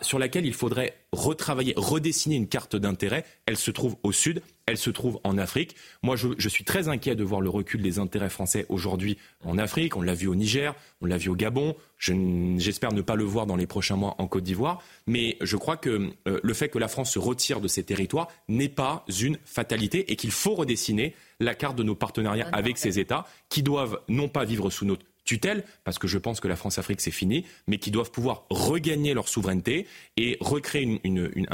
sur 0.00 0.18
laquelle 0.18 0.46
il 0.46 0.54
faudrait 0.54 0.94
retravailler, 1.12 1.74
redessiner 1.76 2.36
une 2.36 2.48
carte 2.48 2.76
d'intérêt. 2.76 3.24
Elle 3.46 3.56
se 3.56 3.70
trouve 3.70 3.96
au 4.02 4.12
sud, 4.12 4.42
elle 4.66 4.78
se 4.78 4.90
trouve 4.90 5.20
en 5.24 5.38
Afrique. 5.38 5.76
Moi, 6.02 6.16
je, 6.16 6.48
suis 6.48 6.64
très 6.64 6.88
inquiet 6.88 7.14
de 7.14 7.24
voir 7.24 7.40
le 7.40 7.48
recul 7.50 7.82
des 7.82 7.98
intérêts 7.98 8.30
français 8.30 8.66
aujourd'hui 8.68 9.18
en 9.44 9.58
Afrique. 9.58 9.96
On 9.96 10.02
l'a 10.02 10.14
vu 10.14 10.26
au 10.26 10.34
Niger, 10.34 10.74
on 11.00 11.06
l'a 11.06 11.16
vu 11.16 11.28
au 11.30 11.34
Gabon. 11.34 11.76
J'espère 11.98 12.92
ne 12.92 13.02
pas 13.02 13.14
le 13.14 13.24
voir 13.24 13.46
dans 13.46 13.56
les 13.56 13.66
prochains 13.66 13.96
mois 13.96 14.14
en 14.18 14.26
Côte 14.26 14.44
d'Ivoire. 14.44 14.82
Mais 15.06 15.36
je 15.40 15.56
crois 15.56 15.76
que 15.76 16.10
euh, 16.28 16.40
le 16.42 16.54
fait 16.54 16.68
que 16.68 16.78
la 16.78 16.88
France 16.88 17.12
se 17.12 17.18
retire 17.18 17.60
de 17.60 17.68
ces 17.68 17.84
territoires 17.84 18.28
n'est 18.48 18.68
pas 18.68 19.04
une 19.20 19.38
fatalité 19.44 20.10
et 20.12 20.16
qu'il 20.16 20.30
faut 20.30 20.54
redessiner 20.54 21.14
la 21.40 21.54
carte 21.54 21.76
de 21.76 21.82
nos 21.82 21.94
partenariats 21.94 22.48
avec 22.52 22.78
ces 22.78 22.98
États 22.98 23.26
qui 23.48 23.62
doivent 23.62 24.00
non 24.08 24.28
pas 24.28 24.44
vivre 24.44 24.70
sous 24.70 24.84
notre 24.84 25.04
tutelle, 25.24 25.64
parce 25.84 25.98
que 25.98 26.06
je 26.06 26.18
pense 26.18 26.40
que 26.40 26.48
la 26.48 26.56
France-Afrique 26.56 27.00
c'est 27.00 27.10
fini, 27.10 27.44
mais 27.66 27.78
qui 27.78 27.90
doivent 27.90 28.10
pouvoir 28.10 28.44
regagner 28.50 29.14
leur 29.14 29.28
souveraineté 29.28 29.86
et 30.16 30.36
recréer 30.40 31.00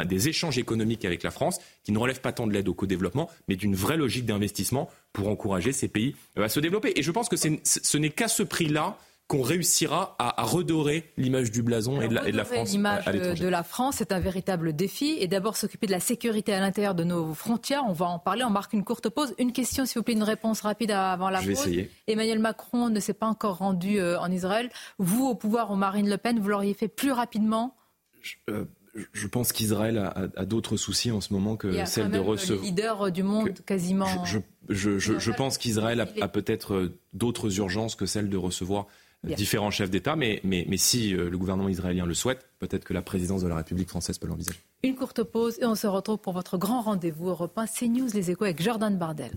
des 0.07 0.29
échanges 0.29 0.59
économiques 0.59 1.05
avec 1.05 1.23
la 1.23 1.31
France 1.31 1.61
qui 1.85 1.93
ne 1.93 1.99
relèvent 1.99 2.21
pas 2.21 2.33
tant 2.33 2.47
de 2.47 2.53
l'aide 2.53 2.69
au 2.69 2.75
co-développement, 2.75 3.31
mais 3.49 3.57
d'une 3.57 3.75
vraie 3.75 3.97
logique 3.97 4.27
d'investissement 4.27 4.91
pour 5.13 5.29
encourager 5.29 5.73
ces 5.73 5.89
pays 5.89 6.15
euh, 6.39 6.45
à 6.45 6.49
se 6.49 6.61
développer. 6.61 6.93
Et 6.97 7.03
je 7.03 7.11
pense 7.11 7.29
que 7.29 7.37
ce 7.37 7.99
n'est 7.99 8.11
qu'à 8.11 8.29
ce 8.29 8.43
prix-là 8.43 8.99
qu'on 9.31 9.43
réussira 9.43 10.17
à, 10.19 10.43
redorer 10.43 11.09
l'image 11.17 11.53
du 11.53 11.63
blason 11.63 12.01
et, 12.01 12.09
de 12.09 12.15
la, 12.15 12.45
France. 12.45 12.73
L'image 12.73 13.05
de 13.05 13.47
la 13.47 13.63
France, 13.63 13.95
c'est 13.99 14.11
un 14.11 14.19
véritable 14.19 14.75
défi. 14.75 15.17
Et 15.21 15.29
d'abord 15.29 15.57
s'occuper 15.57 15.87
de 15.87 15.93
la 15.93 16.01
sécurité 16.01 16.53
à 16.53 16.59
l'intérieur 16.59 16.97
de 16.97 17.05
nos 17.05 17.33
frontières. 17.33 17.85
On 17.87 17.93
va 17.93 18.07
en 18.07 18.19
parler. 18.19 18.43
On 18.43 18.51
marque 18.51 18.73
une 18.73 18.83
courte 18.83 19.09
pause. 19.09 19.33
Une 19.39 19.53
question, 19.53 19.87
s'il 19.87 20.01
vous 20.01 20.03
plaît, 20.03 20.15
une 20.15 20.25
réponse 20.25 20.63
rapide 20.63 20.91
avant 20.91 21.31
la 21.31 21.41
Je 21.43 21.53
pause. 21.53 21.69
Emmanuel 22.09 22.41
Macron 22.41 22.89
ne 22.91 22.99
s'est 22.99 23.15
pas 23.15 23.29
encore 23.29 23.59
rendu 23.59 24.01
euh, 24.01 24.19
en 24.19 24.33
Israël. 24.33 24.69
Vous, 24.99 25.25
au 25.27 25.37
pouvoir, 25.37 25.71
au 25.71 25.77
Marine 25.77 26.11
Le 26.11 26.19
Pen, 26.19 26.41
vous 26.41 26.49
l'auriez 26.49 26.75
fait 26.75 26.89
plus 26.89 27.13
rapidement? 27.13 27.77
Je, 28.23 28.35
euh, 28.51 29.29
pense 29.31 29.53
qu'Israël 29.53 30.13
a, 30.37 30.45
d'autres 30.45 30.77
soucis 30.77 31.13
en 31.13 31.21
ce 31.21 31.33
moment 31.33 31.57
que 31.57 31.85
celle 31.87 32.11
de 32.11 32.19
recevoir. 32.19 32.65
leader 32.65 33.13
du 33.13 33.23
monde 33.23 33.51
quasiment. 33.65 34.09
Je, 34.69 35.31
pense 35.31 35.57
qu'Israël 35.57 36.01
a, 36.01 36.09
a 36.21 36.27
peut-être 36.27 36.75
euh, 36.75 36.99
d'autres 37.13 37.59
urgences 37.59 37.95
que 37.95 38.07
celle 38.07 38.29
de 38.29 38.37
recevoir 38.37 38.89
différents 39.25 39.71
chefs 39.71 39.91
d'État, 39.91 40.17
mais, 40.17 40.41
mais, 40.45 40.65
mais 40.69 40.77
si 40.77 41.15
euh, 41.15 41.29
le 41.29 41.39
gouvernement 41.39 41.69
israélien 41.69 42.07
le 42.07 42.15
souhaite, 42.15 42.47
peut-être 42.59 42.85
que 42.85 42.95
la 42.95 43.03
présidence 43.03 43.43
de 43.43 43.49
la 43.49 43.57
République 43.57 43.89
française 43.89 44.19
peut 44.19 44.27
l'envisager. 44.27 44.61
Une 44.83 44.95
courte 44.95 45.23
pause 45.23 45.59
et 45.61 45.67
on 45.67 45.75
se 45.75 45.87
retrouve 45.87 46.19
pour 46.19 46.33
votre 46.33 46.57
grand 46.57 46.81
rendez-vous 46.81 47.29
européen 47.29 47.67
CNews 47.67 48.09
Les 48.15 48.31
Échos 48.31 48.45
avec 48.45 48.63
Jordan 48.63 48.97
Bardel. 48.97 49.33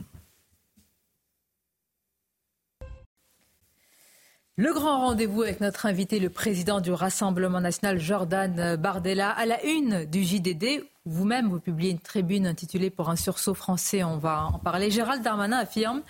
Le 4.56 4.72
grand 4.72 5.00
rendez-vous 5.00 5.42
avec 5.42 5.62
notre 5.62 5.88
invité, 5.88 6.20
le 6.20 6.30
président 6.30 6.80
du 6.80 6.92
Rassemblement 6.92 7.60
national, 7.60 8.00
Jordan 8.00 8.75
Bardella, 8.75 9.32
à 9.32 9.48
la 9.48 9.63
une 9.66 10.06
du 10.06 10.24
JDD. 10.24 10.86
Vous-même, 11.05 11.50
vous 11.50 11.60
publiez 11.60 11.91
une 11.91 12.00
tribune 12.00 12.48
intitulée 12.48 12.89
Pour 12.89 13.10
un 13.10 13.17
sursaut 13.17 13.53
français, 13.53 14.05
on 14.05 14.17
va 14.17 14.45
en 14.45 14.57
parler. 14.57 14.89
Gérald 14.89 15.22
Darmanin 15.22 15.57
affirme 15.57 16.01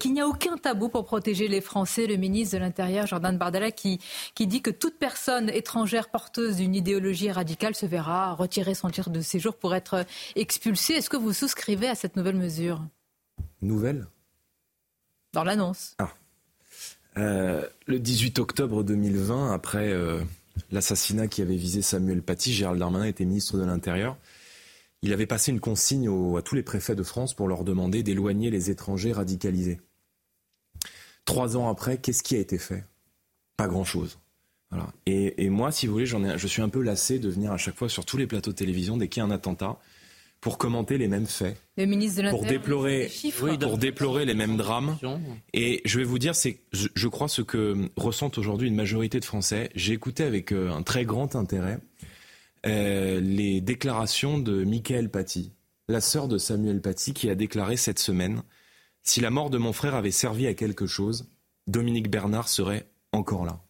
qu'il 0.00 0.12
n'y 0.12 0.20
a 0.20 0.26
aucun 0.26 0.56
tabou 0.56 0.88
pour 0.88 1.04
protéger 1.04 1.46
les 1.46 1.60
Français. 1.60 2.08
Le 2.08 2.16
ministre 2.16 2.56
de 2.56 2.60
l'Intérieur, 2.60 3.06
Jordan 3.06 3.38
Bardella, 3.38 3.70
qui, 3.70 4.00
qui 4.34 4.48
dit 4.48 4.60
que 4.60 4.70
toute 4.70 4.98
personne 4.98 5.48
étrangère 5.48 6.08
porteuse 6.08 6.56
d'une 6.56 6.74
idéologie 6.74 7.30
radicale 7.30 7.76
se 7.76 7.86
verra 7.86 8.34
retirer 8.34 8.74
son 8.74 8.90
titre 8.90 9.10
de 9.10 9.20
séjour 9.20 9.54
pour 9.54 9.76
être 9.76 10.04
expulsée. 10.34 10.94
Est-ce 10.94 11.08
que 11.08 11.16
vous 11.16 11.32
souscrivez 11.32 11.88
à 11.88 11.94
cette 11.94 12.16
nouvelle 12.16 12.36
mesure? 12.36 12.82
Nouvelle? 13.60 14.06
Dans 15.34 15.44
l'annonce. 15.44 15.94
Ah. 15.98 16.10
Euh, 17.16 17.64
le 17.86 18.00
18 18.00 18.40
octobre 18.40 18.82
2020, 18.82 19.52
après 19.52 19.92
euh, 19.92 20.20
l'assassinat 20.72 21.28
qui 21.28 21.42
avait 21.42 21.56
visé 21.56 21.80
Samuel 21.80 22.22
Paty, 22.22 22.52
Gérald 22.52 22.80
Darmanin 22.80 23.04
était 23.04 23.24
ministre 23.24 23.56
de 23.56 23.64
l'Intérieur. 23.64 24.16
Il 25.02 25.12
avait 25.12 25.26
passé 25.26 25.50
une 25.50 25.60
consigne 25.60 26.08
à 26.36 26.42
tous 26.42 26.54
les 26.54 26.62
préfets 26.62 26.94
de 26.94 27.02
France 27.02 27.34
pour 27.34 27.48
leur 27.48 27.64
demander 27.64 28.02
d'éloigner 28.02 28.50
les 28.50 28.70
étrangers 28.70 29.12
radicalisés. 29.12 29.80
Trois 31.24 31.56
ans 31.56 31.68
après, 31.68 31.98
qu'est-ce 31.98 32.22
qui 32.22 32.36
a 32.36 32.38
été 32.38 32.58
fait? 32.58 32.84
Pas 33.56 33.68
grand-chose. 33.68 34.18
Et, 35.06 35.44
et, 35.44 35.50
moi, 35.50 35.70
si 35.70 35.86
vous 35.86 35.92
voulez, 35.92 36.14
ai, 36.14 36.38
je 36.38 36.46
suis 36.46 36.62
un 36.62 36.68
peu 36.68 36.80
lassé 36.80 37.18
de 37.18 37.28
venir 37.28 37.52
à 37.52 37.58
chaque 37.58 37.76
fois 37.76 37.90
sur 37.90 38.06
tous 38.06 38.16
les 38.16 38.26
plateaux 38.26 38.52
de 38.52 38.56
télévision 38.56 38.96
dès 38.96 39.08
qu'il 39.08 39.20
y 39.20 39.24
a 39.24 39.26
un 39.26 39.30
attentat 39.30 39.78
pour 40.40 40.58
commenter 40.58 40.98
les 40.98 41.06
mêmes 41.06 41.26
faits, 41.26 41.56
pour 42.30 42.44
déplorer, 42.44 43.08
pour 43.60 43.78
déplorer 43.78 44.24
les 44.24 44.34
mêmes 44.34 44.56
drames. 44.56 44.98
Et 45.52 45.82
je 45.84 45.98
vais 45.98 46.04
vous 46.04 46.18
dire, 46.18 46.34
c'est, 46.34 46.58
je, 46.72 47.08
crois, 47.08 47.28
ce 47.28 47.42
que 47.42 47.88
ressentent 47.96 48.38
aujourd'hui 48.38 48.66
une 48.66 48.74
majorité 48.74 49.20
de 49.20 49.24
Français. 49.24 49.70
J'ai 49.76 49.92
écouté 49.92 50.24
avec 50.24 50.52
euh, 50.52 50.72
un 50.72 50.82
très 50.82 51.04
grand 51.04 51.36
intérêt 51.36 51.78
euh, 52.66 53.20
les 53.20 53.60
déclarations 53.60 54.38
de 54.38 54.64
Michael 54.64 55.10
Paty, 55.10 55.52
la 55.88 56.00
sœur 56.00 56.28
de 56.28 56.38
Samuel 56.38 56.80
Paty, 56.80 57.12
qui 57.12 57.28
a 57.28 57.34
déclaré 57.34 57.76
cette 57.76 57.98
semaine 57.98 58.42
si 59.02 59.20
la 59.20 59.30
mort 59.30 59.50
de 59.50 59.58
mon 59.58 59.72
frère 59.72 59.94
avait 59.94 60.12
servi 60.12 60.46
à 60.46 60.54
quelque 60.54 60.86
chose, 60.86 61.28
Dominique 61.66 62.08
Bernard 62.08 62.48
serait 62.48 62.88
encore 63.12 63.44
là. 63.44 63.60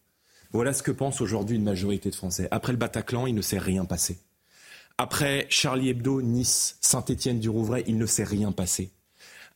Voilà 0.52 0.74
ce 0.74 0.82
que 0.82 0.90
pense 0.90 1.22
aujourd'hui 1.22 1.56
une 1.56 1.64
majorité 1.64 2.10
de 2.10 2.14
Français. 2.14 2.48
Après 2.50 2.72
le 2.72 2.78
Bataclan, 2.78 3.26
il 3.26 3.34
ne 3.34 3.40
s'est 3.40 3.58
rien 3.58 3.86
passé. 3.86 4.18
Après 4.98 5.46
Charlie 5.48 5.88
Hebdo, 5.88 6.20
Nice, 6.20 6.76
Saint-Étienne-du-Rouvray, 6.82 7.84
il 7.86 7.96
ne 7.96 8.04
s'est 8.04 8.24
rien 8.24 8.52
passé. 8.52 8.92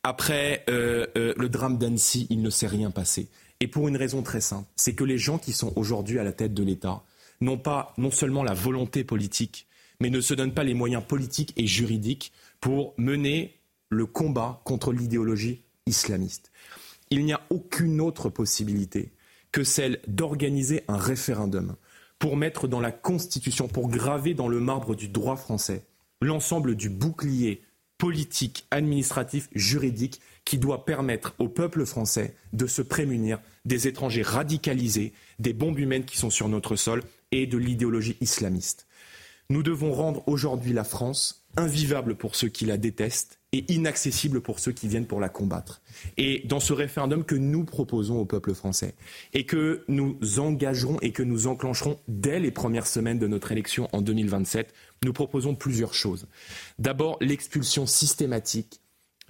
Après 0.03 0.65
euh, 0.71 1.07
euh, 1.19 1.35
le 1.37 1.49
drame 1.51 1.77
d'Annecy, 1.77 2.27
il 2.31 2.41
ne 2.41 2.49
s'est 2.49 2.67
rien 2.67 2.91
passé. 2.91 3.29
Et 3.61 3.69
pour 3.69 3.89
une 3.89 3.97
raison 3.97 4.23
très 4.23 4.41
simple, 4.41 4.69
c'est 4.77 4.95
que 4.95 5.05
les 5.05 5.19
gens 5.19 5.39
qui 5.39 5.53
sont 5.53 5.73
aujourd'hui 5.77 6.19
à 6.19 6.25
la 6.25 6.33
tête 6.33 6.55
de 6.55 6.63
l'État 6.63 7.03
n'ont 7.41 7.59
pas 7.59 7.95
non 7.99 8.11
seulement 8.11 8.43
la 8.43 8.55
volonté 8.55 9.05
politique, 9.05 9.67
mais 10.01 10.11
ne 10.11 10.21
se 10.21 10.35
donnent 10.35 10.55
pas 10.55 10.65
les 10.65 10.75
moyens 10.75 11.03
politiques 11.07 11.53
et 11.57 11.67
juridiques 11.67 12.33
pour 12.61 12.95
mener 12.97 13.59
le 13.89 14.07
combat 14.07 14.61
contre 14.65 14.93
l'idéologie 14.93 15.63
islamiste. 15.87 16.51
Il 17.11 17.25
n'y 17.25 17.33
a 17.33 17.41
aucune 17.51 18.01
autre 18.01 18.29
possibilité 18.29 19.13
que 19.53 19.65
celle 19.65 20.01
d'organiser 20.09 20.83
un 20.89 20.97
référendum 20.97 21.77
pour 22.19 22.37
mettre 22.37 22.67
dans 22.67 22.81
la 22.81 22.93
Constitution, 22.93 23.69
pour 23.69 23.89
graver 23.89 24.35
dans 24.35 24.49
le 24.49 24.61
marbre 24.61 24.95
du 24.95 25.09
droit 25.09 25.37
français 25.37 25.85
l'ensemble 26.21 26.75
du 26.75 26.89
bouclier 26.89 27.63
politique, 27.99 28.67
administratif, 28.71 29.49
juridique 29.55 30.21
qui 30.45 30.59
doit 30.59 30.85
permettre 30.85 31.35
au 31.39 31.49
peuple 31.49 31.87
français 31.87 32.35
de 32.53 32.67
se 32.67 32.83
prémunir 32.83 33.39
des 33.65 33.89
étrangers 33.89 34.23
radicalisés, 34.23 35.13
des 35.39 35.53
bombes 35.53 35.79
humaines 35.79 36.05
qui 36.05 36.19
sont 36.19 36.31
sur 36.31 36.49
notre 36.49 36.77
sol 36.77 37.03
et 37.33 37.47
de 37.47 37.59
l'idéologie 37.59 38.17
islamiste. 38.21 38.87
Nous 39.49 39.63
devons 39.63 39.93
rendre 39.93 40.27
aujourd'hui 40.27 40.73
la 40.73 40.85
France 40.85 41.47
invivable 41.57 42.17
pour 42.17 42.35
ceux 42.35 42.49
qui 42.49 42.67
la 42.67 42.77
détestent 42.77 43.39
est 43.53 43.71
inaccessible 43.71 44.41
pour 44.41 44.59
ceux 44.59 44.73
qui 44.73 44.89
viennent 44.89 45.07
pour 45.07 45.21
la 45.21 45.29
combattre. 45.29 45.81
Et 46.17 46.43
dans 46.47 46.61
ce 46.61 46.73
référendum 46.73 47.25
que 47.25 47.35
nous 47.35 47.65
proposons 47.65 48.19
au 48.21 48.25
peuple 48.25 48.55
français 48.55 48.95
et 49.33 49.47
que 49.47 49.85
nous 49.89 50.19
engagerons 50.39 50.99
et 51.01 51.13
que 51.13 51.23
nous 51.23 51.47
enclencherons 51.47 51.99
dès 52.09 52.41
les 52.41 52.51
premières 52.51 52.87
semaines 52.87 53.19
de 53.19 53.27
notre 53.27 53.53
élection 53.53 53.89
en 53.93 54.03
2027, 54.03 54.75
nous 55.05 55.13
proposons 55.13 55.55
plusieurs 55.55 55.95
choses. 55.95 56.27
D'abord, 56.79 57.17
l'expulsion 57.21 57.87
systématique 57.87 58.81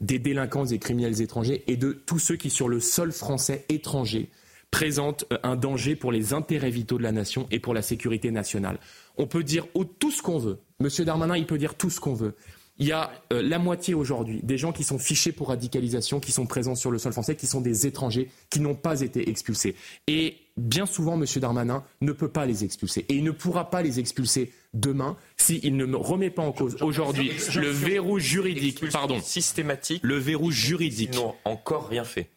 des 0.00 0.18
délinquants 0.18 0.66
et 0.66 0.78
criminels 0.78 1.22
étrangers 1.22 1.62
et 1.68 1.76
de 1.76 1.92
tous 1.92 2.18
ceux 2.18 2.36
qui, 2.36 2.50
sur 2.50 2.68
le 2.68 2.80
sol 2.80 3.12
français 3.12 3.64
étranger, 3.68 4.30
présentent 4.70 5.24
euh, 5.32 5.38
un 5.42 5.56
danger 5.56 5.96
pour 5.96 6.12
les 6.12 6.32
intérêts 6.32 6.70
vitaux 6.70 6.98
de 6.98 7.02
la 7.02 7.12
nation 7.12 7.46
et 7.50 7.58
pour 7.58 7.74
la 7.74 7.82
sécurité 7.82 8.30
nationale. 8.30 8.78
On 9.16 9.26
peut 9.26 9.42
dire 9.42 9.66
tout 9.98 10.10
ce 10.10 10.22
qu'on 10.22 10.38
veut. 10.38 10.58
Monsieur 10.80 11.04
Darmanin, 11.04 11.36
il 11.36 11.46
peut 11.46 11.58
dire 11.58 11.74
tout 11.74 11.90
ce 11.90 12.00
qu'on 12.00 12.14
veut. 12.14 12.34
Il 12.78 12.86
y 12.86 12.92
a 12.92 13.10
euh, 13.32 13.40
la 13.40 13.58
moitié 13.58 13.94
aujourd'hui 13.94 14.40
des 14.42 14.58
gens 14.58 14.72
qui 14.72 14.84
sont 14.84 14.98
fichés 14.98 15.32
pour 15.32 15.48
radicalisation, 15.48 16.20
qui 16.20 16.30
sont 16.30 16.46
présents 16.46 16.74
sur 16.74 16.90
le 16.90 16.98
sol 16.98 17.12
français, 17.12 17.34
qui 17.34 17.46
sont 17.46 17.62
des 17.62 17.86
étrangers, 17.86 18.30
qui 18.50 18.60
n'ont 18.60 18.74
pas 18.74 19.00
été 19.00 19.30
expulsés. 19.30 19.76
Et 20.06 20.36
bien 20.58 20.84
souvent, 20.84 21.14
M. 21.14 21.24
Darmanin 21.36 21.84
ne 22.02 22.12
peut 22.12 22.28
pas 22.28 22.44
les 22.44 22.64
expulser. 22.64 23.06
Et 23.08 23.14
il 23.14 23.24
ne 23.24 23.30
pourra 23.30 23.70
pas 23.70 23.80
les 23.80 23.98
expulser 23.98 24.52
demain 24.74 25.16
s'il 25.38 25.74
ne 25.74 25.96
remet 25.96 26.28
pas 26.28 26.42
en 26.42 26.52
cause 26.52 26.76
aujourd'hui 26.82 27.30
le 27.54 27.68
verrou 27.68 28.18
juridique, 28.18 28.86
pardon, 28.90 29.20
systématique, 29.22 30.02
le 30.02 30.18
verrou 30.18 30.50
juridique. 30.50 31.10
Ils 31.14 31.18
n'ont 31.18 31.34
encore 31.46 31.88
rien 31.88 32.04
fait. 32.04 32.28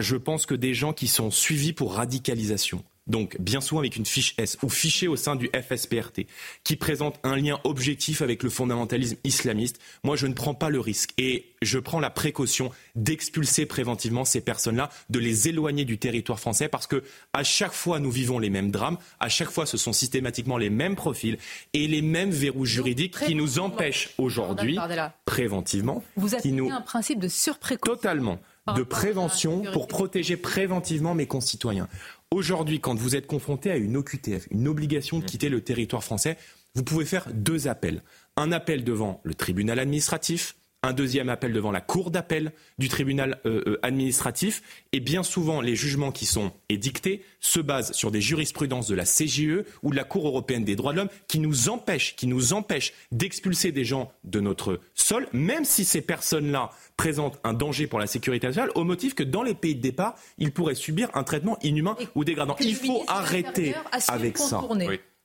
Je 0.00 0.16
pense 0.16 0.46
que 0.46 0.54
des 0.54 0.74
gens 0.74 0.92
qui 0.92 1.08
sont 1.08 1.30
suivis 1.30 1.72
pour 1.72 1.94
radicalisation, 1.94 2.82
donc 3.06 3.36
bien 3.38 3.60
souvent 3.60 3.80
avec 3.80 3.96
une 3.96 4.06
fiche 4.06 4.34
S 4.38 4.56
ou 4.62 4.70
fichés 4.70 5.08
au 5.08 5.16
sein 5.16 5.36
du 5.36 5.50
FSPRT, 5.54 6.22
qui 6.64 6.76
présente 6.76 7.20
un 7.22 7.36
lien 7.36 7.60
objectif 7.64 8.22
avec 8.22 8.42
le 8.42 8.48
fondamentalisme 8.48 9.16
islamiste, 9.24 9.78
moi 10.02 10.16
je 10.16 10.26
ne 10.26 10.32
prends 10.32 10.54
pas 10.54 10.70
le 10.70 10.80
risque 10.80 11.10
et 11.18 11.52
je 11.60 11.78
prends 11.78 12.00
la 12.00 12.08
précaution 12.08 12.70
d'expulser 12.96 13.66
préventivement 13.66 14.24
ces 14.24 14.40
personnes-là, 14.40 14.88
de 15.10 15.18
les 15.18 15.48
éloigner 15.48 15.84
du 15.84 15.98
territoire 15.98 16.40
français 16.40 16.68
parce 16.68 16.86
que 16.86 17.04
à 17.34 17.44
chaque 17.44 17.74
fois 17.74 17.98
nous 18.00 18.10
vivons 18.10 18.38
les 18.38 18.50
mêmes 18.50 18.70
drames, 18.70 18.96
à 19.20 19.28
chaque 19.28 19.50
fois 19.50 19.66
ce 19.66 19.76
sont 19.76 19.92
systématiquement 19.92 20.56
les 20.56 20.70
mêmes 20.70 20.96
profils 20.96 21.36
et 21.74 21.86
les 21.86 22.00
mêmes 22.00 22.30
verrous 22.30 22.64
juridiques 22.64 23.18
qui 23.18 23.34
nous 23.34 23.58
empêchent 23.58 24.14
aujourd'hui 24.16 24.78
préventivement. 25.26 26.02
Vous 26.16 26.34
avez 26.34 26.70
un 26.70 26.80
principe 26.80 27.20
de 27.20 27.28
surprécaution. 27.28 27.96
Totalement 27.96 28.38
de 28.76 28.82
prévention 28.82 29.62
pour 29.72 29.86
protéger 29.86 30.36
préventivement 30.36 31.14
mes 31.14 31.26
concitoyens. 31.26 31.88
Aujourd'hui, 32.30 32.80
quand 32.80 32.94
vous 32.94 33.16
êtes 33.16 33.26
confronté 33.26 33.70
à 33.70 33.76
une 33.76 33.96
OQTF, 33.96 34.48
une 34.50 34.68
obligation 34.68 35.18
de 35.18 35.24
quitter 35.24 35.48
le 35.48 35.60
territoire 35.60 36.02
français, 36.02 36.38
vous 36.74 36.82
pouvez 36.82 37.04
faire 37.04 37.28
deux 37.32 37.68
appels. 37.68 38.02
Un 38.36 38.52
appel 38.52 38.82
devant 38.82 39.20
le 39.22 39.34
tribunal 39.34 39.78
administratif, 39.78 40.56
un 40.84 40.92
deuxième 40.92 41.30
appel 41.30 41.52
devant 41.52 41.72
la 41.72 41.80
cour 41.80 42.10
d'appel 42.10 42.52
du 42.78 42.88
tribunal 42.88 43.40
euh, 43.46 43.62
euh, 43.66 43.78
administratif. 43.82 44.62
Et 44.92 45.00
bien 45.00 45.22
souvent, 45.22 45.62
les 45.62 45.74
jugements 45.74 46.12
qui 46.12 46.26
sont 46.26 46.52
édictés 46.68 47.24
se 47.40 47.58
basent 47.58 47.92
sur 47.92 48.10
des 48.10 48.20
jurisprudences 48.20 48.86
de 48.86 48.94
la 48.94 49.04
CGE 49.04 49.64
ou 49.82 49.90
de 49.90 49.96
la 49.96 50.04
Cour 50.04 50.26
européenne 50.26 50.64
des 50.64 50.76
droits 50.76 50.92
de 50.92 50.98
l'homme 50.98 51.08
qui 51.26 51.38
nous 51.38 51.70
empêchent, 51.70 52.14
qui 52.16 52.26
nous 52.26 52.52
empêchent 52.52 52.92
d'expulser 53.12 53.72
des 53.72 53.84
gens 53.84 54.12
de 54.24 54.40
notre 54.40 54.80
sol, 54.94 55.26
même 55.32 55.64
si 55.64 55.84
ces 55.86 56.02
personnes-là 56.02 56.70
présentent 56.98 57.40
un 57.44 57.54
danger 57.54 57.86
pour 57.86 57.98
la 57.98 58.06
sécurité 58.06 58.46
nationale, 58.46 58.70
au 58.74 58.84
motif 58.84 59.14
que 59.14 59.22
dans 59.22 59.42
les 59.42 59.54
pays 59.54 59.74
de 59.74 59.80
départ, 59.80 60.14
ils 60.36 60.52
pourraient 60.52 60.74
subir 60.74 61.08
un 61.14 61.24
traitement 61.24 61.58
inhumain 61.62 61.96
ou 62.14 62.24
dégradant. 62.24 62.56
Il 62.60 62.76
faut 62.76 63.04
arrêter 63.08 63.74
avec 64.08 64.36
ça 64.36 64.60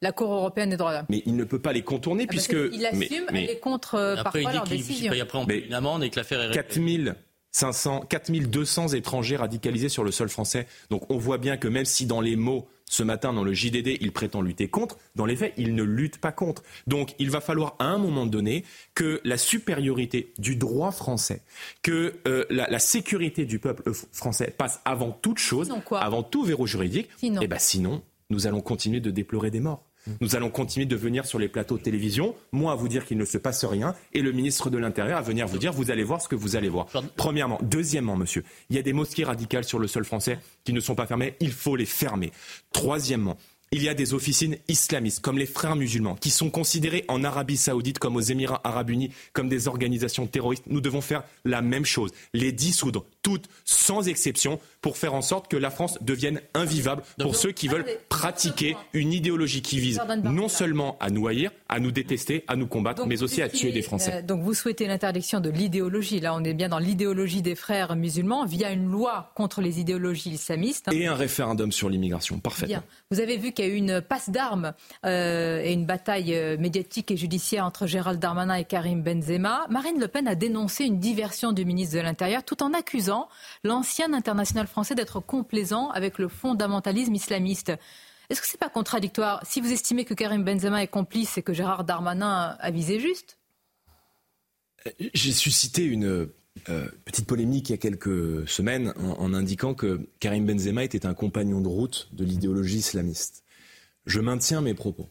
la 0.01 0.11
Cour 0.11 0.31
européenne 0.33 0.69
des 0.69 0.77
droits 0.77 0.91
de 0.91 0.97
l'homme. 0.97 1.05
Mais 1.09 1.23
il 1.25 1.35
ne 1.35 1.43
peut 1.43 1.59
pas 1.59 1.73
les 1.73 1.83
contourner 1.83 2.25
ah, 2.27 2.29
puisque. 2.29 2.55
Il 2.71 2.85
assume, 2.85 3.25
mais, 3.31 3.43
elle 3.43 3.49
est 3.49 3.59
contre 3.59 3.95
euh, 3.95 4.15
après, 4.17 4.43
parfois 4.43 4.53
leur 4.53 4.63
Après, 5.21 5.37
on 5.37 5.45
peut 5.45 5.65
une 5.65 5.73
amende 5.73 6.03
et 6.03 6.09
que 6.09 6.15
l'affaire 6.15 6.41
est 6.41 6.53
4500, 6.53 8.01
4200 8.09 8.89
étrangers 8.89 9.35
radicalisés 9.35 9.89
sur 9.89 10.03
le 10.03 10.11
sol 10.11 10.29
français. 10.29 10.67
Donc 10.89 11.09
on 11.09 11.17
voit 11.17 11.37
bien 11.37 11.57
que 11.57 11.67
même 11.67 11.85
si 11.85 12.05
dans 12.05 12.21
les 12.21 12.35
mots, 12.35 12.67
ce 12.85 13.03
matin 13.03 13.33
dans 13.33 13.43
le 13.43 13.53
JDD, 13.53 13.97
il 14.01 14.11
prétend 14.11 14.41
lutter 14.41 14.67
contre, 14.67 14.97
dans 15.15 15.25
les 15.25 15.35
faits, 15.35 15.53
il 15.57 15.75
ne 15.75 15.83
lutte 15.83 16.17
pas 16.17 16.31
contre. 16.31 16.63
Donc 16.87 17.13
il 17.19 17.29
va 17.29 17.39
falloir 17.39 17.75
à 17.77 17.85
un 17.85 17.99
moment 17.99 18.25
donné 18.25 18.65
que 18.95 19.21
la 19.23 19.37
supériorité 19.37 20.33
du 20.39 20.55
droit 20.55 20.91
français, 20.91 21.43
que 21.83 22.15
euh, 22.27 22.45
la, 22.49 22.79
sécurité 22.79 23.45
du 23.45 23.59
peuple 23.59 23.91
français 24.11 24.53
passe 24.57 24.81
avant 24.85 25.11
toute 25.11 25.37
chose, 25.37 25.71
avant 25.91 26.23
tout 26.23 26.43
verrou 26.43 26.65
juridique. 26.65 27.09
Sinon. 27.17 27.41
Et 27.41 27.45
eh 27.45 27.47
ben 27.47 27.59
sinon, 27.59 28.01
nous 28.29 28.47
allons 28.47 28.61
continuer 28.61 28.99
de 29.01 29.11
déplorer 29.11 29.51
des 29.51 29.59
morts. 29.59 29.88
Nous 30.21 30.35
allons 30.35 30.49
continuer 30.49 30.85
de 30.85 30.95
venir 30.95 31.25
sur 31.25 31.39
les 31.39 31.47
plateaux 31.47 31.77
de 31.77 31.83
télévision, 31.83 32.35
moi 32.51 32.73
à 32.73 32.75
vous 32.75 32.87
dire 32.87 33.05
qu'il 33.05 33.17
ne 33.17 33.25
se 33.25 33.37
passe 33.37 33.65
rien, 33.65 33.95
et 34.13 34.21
le 34.21 34.31
ministre 34.31 34.69
de 34.69 34.77
l'Intérieur 34.77 35.17
à 35.17 35.21
venir 35.21 35.47
vous 35.47 35.57
dire 35.57 35.73
vous 35.73 35.91
allez 35.91 36.03
voir 36.03 36.21
ce 36.21 36.27
que 36.27 36.35
vous 36.35 36.55
allez 36.55 36.69
voir. 36.69 36.87
Premièrement. 37.15 37.59
Deuxièmement, 37.61 38.15
monsieur, 38.15 38.43
il 38.69 38.75
y 38.75 38.79
a 38.79 38.81
des 38.81 38.93
mosquées 38.93 39.23
radicales 39.23 39.63
sur 39.63 39.79
le 39.79 39.87
sol 39.87 40.05
français 40.05 40.39
qui 40.63 40.73
ne 40.73 40.79
sont 40.79 40.95
pas 40.95 41.05
fermées, 41.05 41.35
il 41.39 41.51
faut 41.51 41.75
les 41.75 41.85
fermer. 41.85 42.31
Troisièmement, 42.71 43.37
il 43.71 43.83
y 43.83 43.89
a 43.89 43.93
des 43.93 44.13
officines 44.15 44.57
islamistes, 44.67 45.21
comme 45.21 45.37
les 45.37 45.45
frères 45.45 45.75
musulmans, 45.75 46.15
qui 46.15 46.31
sont 46.31 46.49
considérés 46.49 47.05
en 47.07 47.23
Arabie 47.23 47.57
saoudite 47.57 47.99
comme 47.99 48.15
aux 48.15 48.21
Émirats 48.21 48.61
arabes 48.63 48.89
unis 48.89 49.11
comme 49.33 49.47
des 49.47 49.67
organisations 49.67 50.25
terroristes. 50.25 50.63
Nous 50.67 50.81
devons 50.81 51.01
faire 51.01 51.23
la 51.45 51.61
même 51.61 51.85
chose, 51.85 52.11
les 52.33 52.51
dissoudre, 52.51 53.05
toutes, 53.21 53.47
sans 53.65 54.07
exception, 54.07 54.59
pour 54.81 54.97
faire 54.97 55.13
en 55.13 55.21
sorte 55.21 55.49
que 55.49 55.57
la 55.57 55.69
France 55.69 55.97
devienne 56.01 56.41
invivable 56.53 57.03
pour 57.19 57.35
ceux 57.35 57.51
qui 57.51 57.67
veulent 57.67 57.85
pratiquer 58.07 58.77
une 58.93 59.13
idéologie 59.13 59.61
qui 59.61 59.79
vise 59.79 60.01
non 60.23 60.47
seulement 60.47 60.97
à 60.99 61.09
nous 61.09 61.27
haïr, 61.27 61.51
à 61.67 61.79
nous 61.79 61.91
détester, 61.91 62.43
à 62.47 62.55
nous 62.55 62.67
combattre, 62.67 63.05
mais 63.05 63.23
aussi 63.23 63.41
à 63.41 63.49
tuer 63.49 63.71
des 63.71 63.81
Français. 63.81 64.15
Euh, 64.15 64.21
donc 64.21 64.41
vous 64.41 64.53
souhaitez 64.53 64.87
l'interdiction 64.87 65.39
de 65.39 65.49
l'idéologie. 65.49 66.19
Là, 66.19 66.33
on 66.35 66.43
est 66.43 66.53
bien 66.53 66.69
dans 66.69 66.79
l'idéologie 66.79 67.41
des 67.41 67.55
frères 67.55 67.95
musulmans 67.95 68.45
via 68.45 68.71
une 68.71 68.89
loi 68.89 69.31
contre 69.35 69.61
les 69.61 69.79
idéologies 69.79 70.31
islamistes. 70.31 70.89
Et 70.91 71.07
un 71.07 71.15
référendum 71.15 71.71
sur 71.71 71.89
l'immigration. 71.89 72.39
Parfait. 72.39 72.67
Vous 73.11 73.19
avez 73.19 73.37
vu 73.37 73.51
qu'il 73.51 73.65
y 73.65 73.67
a 73.67 73.71
eu 73.71 73.75
une 73.75 74.01
passe 74.01 74.29
d'armes 74.29 74.73
euh, 75.05 75.61
et 75.61 75.73
une 75.73 75.85
bataille 75.85 76.35
euh, 76.35 76.57
médiatique 76.57 77.11
et 77.11 77.17
judiciaire 77.17 77.65
entre 77.65 77.87
Gérald 77.87 78.19
Darmanin 78.19 78.55
et 78.55 78.65
Karim 78.65 79.01
Benzema. 79.01 79.65
Marine 79.69 79.99
Le 79.99 80.07
Pen 80.07 80.27
a 80.27 80.35
dénoncé 80.35 80.85
une 80.85 80.99
diversion 80.99 81.51
du 81.51 81.65
ministre 81.65 81.95
de 81.95 82.01
l'Intérieur 82.01 82.43
tout 82.43 82.63
en 82.63 82.73
accusant 82.73 83.27
l'ancien 83.63 84.13
international 84.13 84.67
français 84.69 84.95
d'être 84.95 85.19
complaisant 85.19 85.89
avec 85.89 86.17
le 86.17 86.27
fondamentalisme 86.27 87.13
islamiste. 87.13 87.73
Est-ce 88.29 88.41
que 88.41 88.47
ce 88.47 88.53
n'est 88.53 88.59
pas 88.59 88.69
contradictoire? 88.69 89.41
Si 89.45 89.59
vous 89.59 89.71
estimez 89.71 90.05
que 90.05 90.13
Karim 90.13 90.43
Benzema 90.43 90.83
est 90.83 90.87
complice 90.87 91.37
et 91.37 91.43
que 91.43 91.53
Gérard 91.53 91.83
Darmanin 91.83 92.55
a 92.59 92.71
visé 92.71 92.99
juste? 92.99 93.39
J'ai 95.13 95.31
suscité 95.31 95.83
une 95.83 96.29
euh, 96.69 96.89
petite 97.05 97.25
polémique 97.25 97.69
il 97.69 97.73
y 97.73 97.75
a 97.75 97.77
quelques 97.77 98.47
semaines 98.47 98.93
en, 98.97 99.33
indiquant 99.33 99.73
que 99.73 100.07
Karim 100.19 100.45
Benzema 100.45 100.83
était 100.83 101.05
un 101.05 101.13
compagnon 101.13 101.61
de 101.61 101.67
route 101.67 102.09
de 102.11 102.23
l'idéologie 102.23 102.77
islamiste. 102.77 103.43
Je 104.05 104.19
maintiens 104.19 104.61
mes 104.61 104.73
propos. 104.73 105.09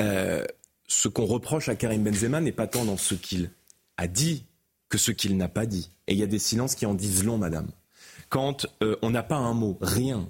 Euh, 0.00 0.44
ce 0.86 1.08
qu'on 1.08 1.26
reproche 1.26 1.68
à 1.68 1.76
Karim 1.76 2.02
Benzema 2.02 2.40
n'est 2.40 2.52
pas 2.52 2.66
tant 2.66 2.84
dans 2.84 2.96
ce 2.96 3.14
qu'il 3.14 3.50
a 3.96 4.06
dit 4.06 4.44
que 4.88 4.98
ce 4.98 5.10
qu'il 5.10 5.36
n'a 5.36 5.48
pas 5.48 5.66
dit. 5.66 5.90
Et 6.06 6.12
il 6.12 6.18
y 6.18 6.22
a 6.22 6.26
des 6.26 6.38
silences 6.38 6.74
qui 6.74 6.86
en 6.86 6.94
disent 6.94 7.24
long, 7.24 7.38
madame. 7.38 7.70
Quand 8.32 8.66
euh, 8.82 8.96
on 9.02 9.10
n'a 9.10 9.22
pas 9.22 9.36
un 9.36 9.52
mot, 9.52 9.76
rien, 9.82 10.26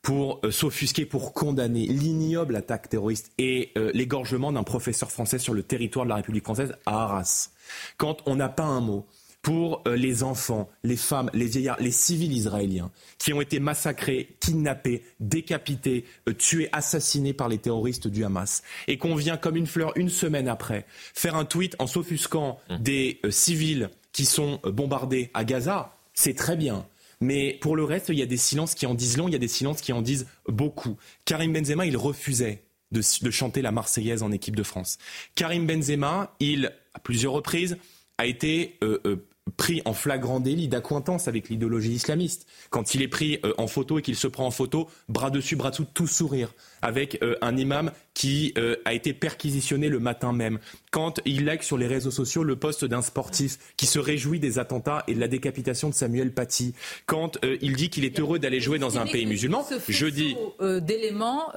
pour 0.00 0.40
euh, 0.44 0.50
s'offusquer, 0.50 1.04
pour 1.04 1.34
condamner 1.34 1.86
l'ignoble 1.86 2.56
attaque 2.56 2.88
terroriste 2.88 3.32
et 3.36 3.70
euh, 3.76 3.90
l'égorgement 3.92 4.50
d'un 4.50 4.62
professeur 4.62 5.12
français 5.12 5.38
sur 5.38 5.52
le 5.52 5.62
territoire 5.62 6.06
de 6.06 6.08
la 6.08 6.16
République 6.16 6.44
française 6.44 6.74
à 6.86 7.02
Arras. 7.02 7.50
Quand 7.98 8.22
on 8.24 8.36
n'a 8.36 8.48
pas 8.48 8.64
un 8.64 8.80
mot 8.80 9.06
pour 9.42 9.82
les 9.84 10.22
enfants, 10.22 10.70
les 10.84 10.96
femmes, 10.96 11.28
les 11.34 11.44
vieillards, 11.44 11.76
les 11.80 11.90
civils 11.90 12.32
israéliens 12.32 12.90
qui 13.18 13.34
ont 13.34 13.42
été 13.42 13.60
massacrés, 13.60 14.38
kidnappés, 14.40 15.04
décapités, 15.20 16.06
tués, 16.38 16.70
assassinés 16.72 17.34
par 17.34 17.50
les 17.50 17.58
terroristes 17.58 18.08
du 18.08 18.24
Hamas, 18.24 18.62
et 18.88 18.96
qu'on 18.96 19.16
vient 19.16 19.36
comme 19.36 19.56
une 19.56 19.66
fleur 19.66 19.92
une 19.96 20.08
semaine 20.08 20.48
après 20.48 20.86
faire 21.12 21.36
un 21.36 21.44
tweet 21.44 21.76
en 21.78 21.86
s'offusquant 21.86 22.58
mmh. 22.70 22.76
des 22.78 23.20
civils 23.28 23.90
qui 24.12 24.24
sont 24.24 24.60
bombardés 24.64 25.30
à 25.34 25.44
Gaza, 25.44 25.94
c'est 26.14 26.34
très 26.34 26.56
bien. 26.56 26.86
Mais 27.20 27.58
pour 27.60 27.76
le 27.76 27.84
reste, 27.84 28.08
il 28.08 28.18
y 28.18 28.22
a 28.22 28.26
des 28.26 28.36
silences 28.36 28.74
qui 28.74 28.86
en 28.86 28.94
disent 28.94 29.16
long, 29.16 29.28
il 29.28 29.32
y 29.32 29.36
a 29.36 29.40
des 29.40 29.48
silences 29.48 29.80
qui 29.80 29.92
en 29.92 30.02
disent 30.02 30.26
beaucoup. 30.48 30.96
Karim 31.24 31.52
Benzema, 31.52 31.86
il 31.86 31.96
refusait 31.96 32.64
de, 32.92 33.30
chanter 33.30 33.62
la 33.62 33.72
Marseillaise 33.72 34.22
en 34.22 34.32
équipe 34.32 34.56
de 34.56 34.62
France. 34.62 34.98
Karim 35.34 35.66
Benzema, 35.66 36.34
il, 36.40 36.72
à 36.94 36.98
plusieurs 37.00 37.32
reprises, 37.32 37.76
a 38.18 38.26
été 38.26 38.78
euh, 38.84 39.00
euh, 39.06 39.16
pris 39.56 39.82
en 39.84 39.92
flagrant 39.92 40.40
délit 40.40 40.68
d'accointance 40.68 41.28
avec 41.28 41.48
l'idéologie 41.48 41.92
islamiste, 41.92 42.46
quand 42.70 42.94
il 42.94 43.02
est 43.02 43.08
pris 43.08 43.38
euh, 43.44 43.52
en 43.58 43.66
photo 43.66 43.98
et 43.98 44.02
qu'il 44.02 44.16
se 44.16 44.26
prend 44.26 44.46
en 44.46 44.50
photo, 44.50 44.88
bras 45.08 45.30
dessus, 45.30 45.56
bras 45.56 45.70
dessous, 45.70 45.86
tout 45.92 46.06
sourire, 46.06 46.54
avec 46.84 47.18
euh, 47.22 47.34
un 47.40 47.56
imam 47.56 47.90
qui 48.12 48.52
euh, 48.58 48.76
a 48.84 48.92
été 48.92 49.12
perquisitionné 49.14 49.88
le 49.88 49.98
matin 49.98 50.32
même, 50.32 50.58
quand 50.92 51.20
il 51.24 51.44
like 51.46 51.64
sur 51.64 51.78
les 51.78 51.86
réseaux 51.86 52.10
sociaux 52.10 52.44
le 52.44 52.56
poste 52.56 52.84
d'un 52.84 53.02
sportif 53.02 53.58
qui 53.76 53.86
se 53.86 53.98
réjouit 53.98 54.38
des 54.38 54.58
attentats 54.58 55.02
et 55.08 55.14
de 55.14 55.20
la 55.20 55.26
décapitation 55.26 55.88
de 55.88 55.94
Samuel 55.94 56.32
Paty, 56.32 56.74
quand 57.06 57.38
il 57.60 57.74
dit 57.74 57.90
qu'il 57.90 58.04
est 58.04 58.20
heureux 58.20 58.38
d'aller 58.38 58.60
jouer 58.60 58.78
dans 58.78 58.98
un 58.98 59.06
pays 59.06 59.26
musulman, 59.26 59.66
je 59.88 60.06
dis... 60.06 60.36
d'éléments 60.80 61.52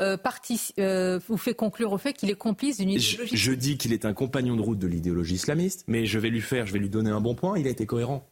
vous 1.28 1.38
fait 1.38 1.54
conclure 1.54 1.92
au 1.92 1.98
fait 1.98 2.14
qu'il 2.14 2.30
est 2.30 2.36
complice 2.36 2.78
d'une 2.78 2.90
idéologie... 2.92 3.36
Je, 3.36 3.36
je 3.36 3.52
dis 3.52 3.78
qu'il 3.78 3.94
est 3.94 4.06
un 4.06 4.14
compagnon 4.14 4.56
de 4.56 4.62
route 4.62 4.80
de 4.80 4.88
l'idéologie 4.88 5.36
islamiste, 5.36 5.84
mais 5.88 6.06
je 6.06 6.18
vais 6.18 6.30
lui 6.30 6.42
faire, 6.42 6.66
je 6.66 6.74
vais 6.74 6.80
lui 6.80 6.90
donner 6.90 7.12
un 7.12 7.22
bon 7.22 7.36
point, 7.36 7.60
il 7.60 7.68
a 7.68 7.70
été 7.70 7.86
cohérent. 7.86 8.28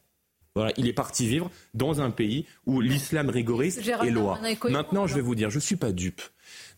Voilà, 0.56 0.72
il 0.78 0.88
est 0.88 0.94
parti 0.94 1.28
vivre 1.28 1.52
dans 1.74 2.00
un 2.00 2.12
pays 2.12 2.46
où 2.66 2.80
l'islam 2.80 3.30
rigoriste 3.30 3.82
est 3.86 4.10
loi. 4.10 4.40
Maintenant, 4.70 5.06
je 5.06 5.16
vais 5.16 5.22
vous 5.22 5.36
dire, 5.36 5.50
je 5.50 5.58
ne 5.58 5.62
suis 5.62 5.76
pas 5.76 5.92
dupe 5.92 6.22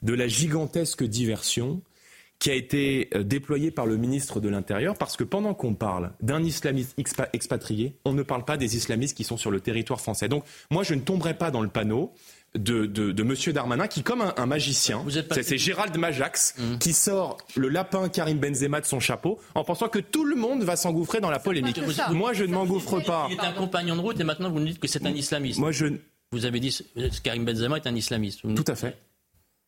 de 0.02 0.14
la 0.14 0.28
gigantesque 0.28 1.04
diversion 1.04 1.82
qui 2.40 2.52
a 2.52 2.54
été 2.54 3.10
euh, 3.16 3.24
déployée 3.24 3.72
par 3.72 3.86
le 3.86 3.98
ministre 3.98 4.40
de 4.40 4.50
l'Intérieur, 4.50 4.96
parce 4.96 5.18
que 5.18 5.24
pendant 5.24 5.54
qu'on 5.54 5.74
parle 5.74 6.12
d'un 6.22 6.44
islamiste 6.44 6.96
expatrié, 7.34 7.96
on 8.06 8.14
ne 8.14 8.24
parle 8.24 8.46
pas 8.46 8.58
des 8.58 8.76
islamistes 8.76 9.18
qui 9.18 9.24
sont 9.24 9.38
sur 9.38 9.50
le 9.50 9.60
territoire 9.60 10.00
français. 10.00 10.28
Donc 10.30 10.44
moi, 10.70 10.84
je 10.84 10.94
ne 10.94 11.00
tomberai 11.00 11.34
pas 11.36 11.50
dans 11.50 11.62
le 11.62 11.70
panneau 11.70 12.14
de, 12.56 12.86
de, 12.86 13.22
M. 13.22 13.54
Darmanin 13.54 13.88
qui, 13.88 14.04
comme 14.04 14.22
un, 14.36 14.46
magicien, 14.46 15.04
c'est 15.32 15.58
Gérald 15.58 15.96
Majax, 15.98 16.56
mmh. 16.58 16.78
qui 16.78 16.94
sort 16.94 17.38
le 17.56 17.70
lapin 17.70 18.08
Karim 18.10 18.40
Benzema 18.40 18.82
de 18.82 18.86
son 18.86 19.00
chapeau 19.00 19.40
en 19.54 19.64
pensant 19.64 19.90
que 19.90 20.00
tout 20.00 20.24
le 20.24 20.36
monde 20.36 20.64
va 20.64 20.76
s'engouffrer 20.76 21.20
dans 21.20 21.30
la 21.30 21.40
polémique. 21.40 21.80
Moi, 22.12 22.34
je 22.34 22.46
ne 22.46 22.54
m'engouffre 22.54 23.00
pas. 23.02 23.28
Il 23.30 23.36
est 23.36 23.42
un 23.42 23.52
compagnon 23.52 23.96
de 23.96 24.02
route 24.02 24.20
et 24.20 24.24
maintenant 24.24 24.50
vous 24.50 24.60
nous 24.60 24.68
dites 24.68 24.80
que 24.80 24.88
c'est 24.88 25.06
un 25.06 25.14
islamiste. 25.14 25.60
Moi, 25.60 25.72
je... 25.72 25.88
Vous 26.32 26.46
avez 26.46 26.60
dit 26.60 26.78
que 26.96 27.22
Karim 27.22 27.46
Benzema 27.46 27.78
est 27.78 27.88
un 27.88 27.96
islamiste. 27.96 28.42
Tout 28.42 28.66
à 28.68 28.76
fait. 28.76 28.98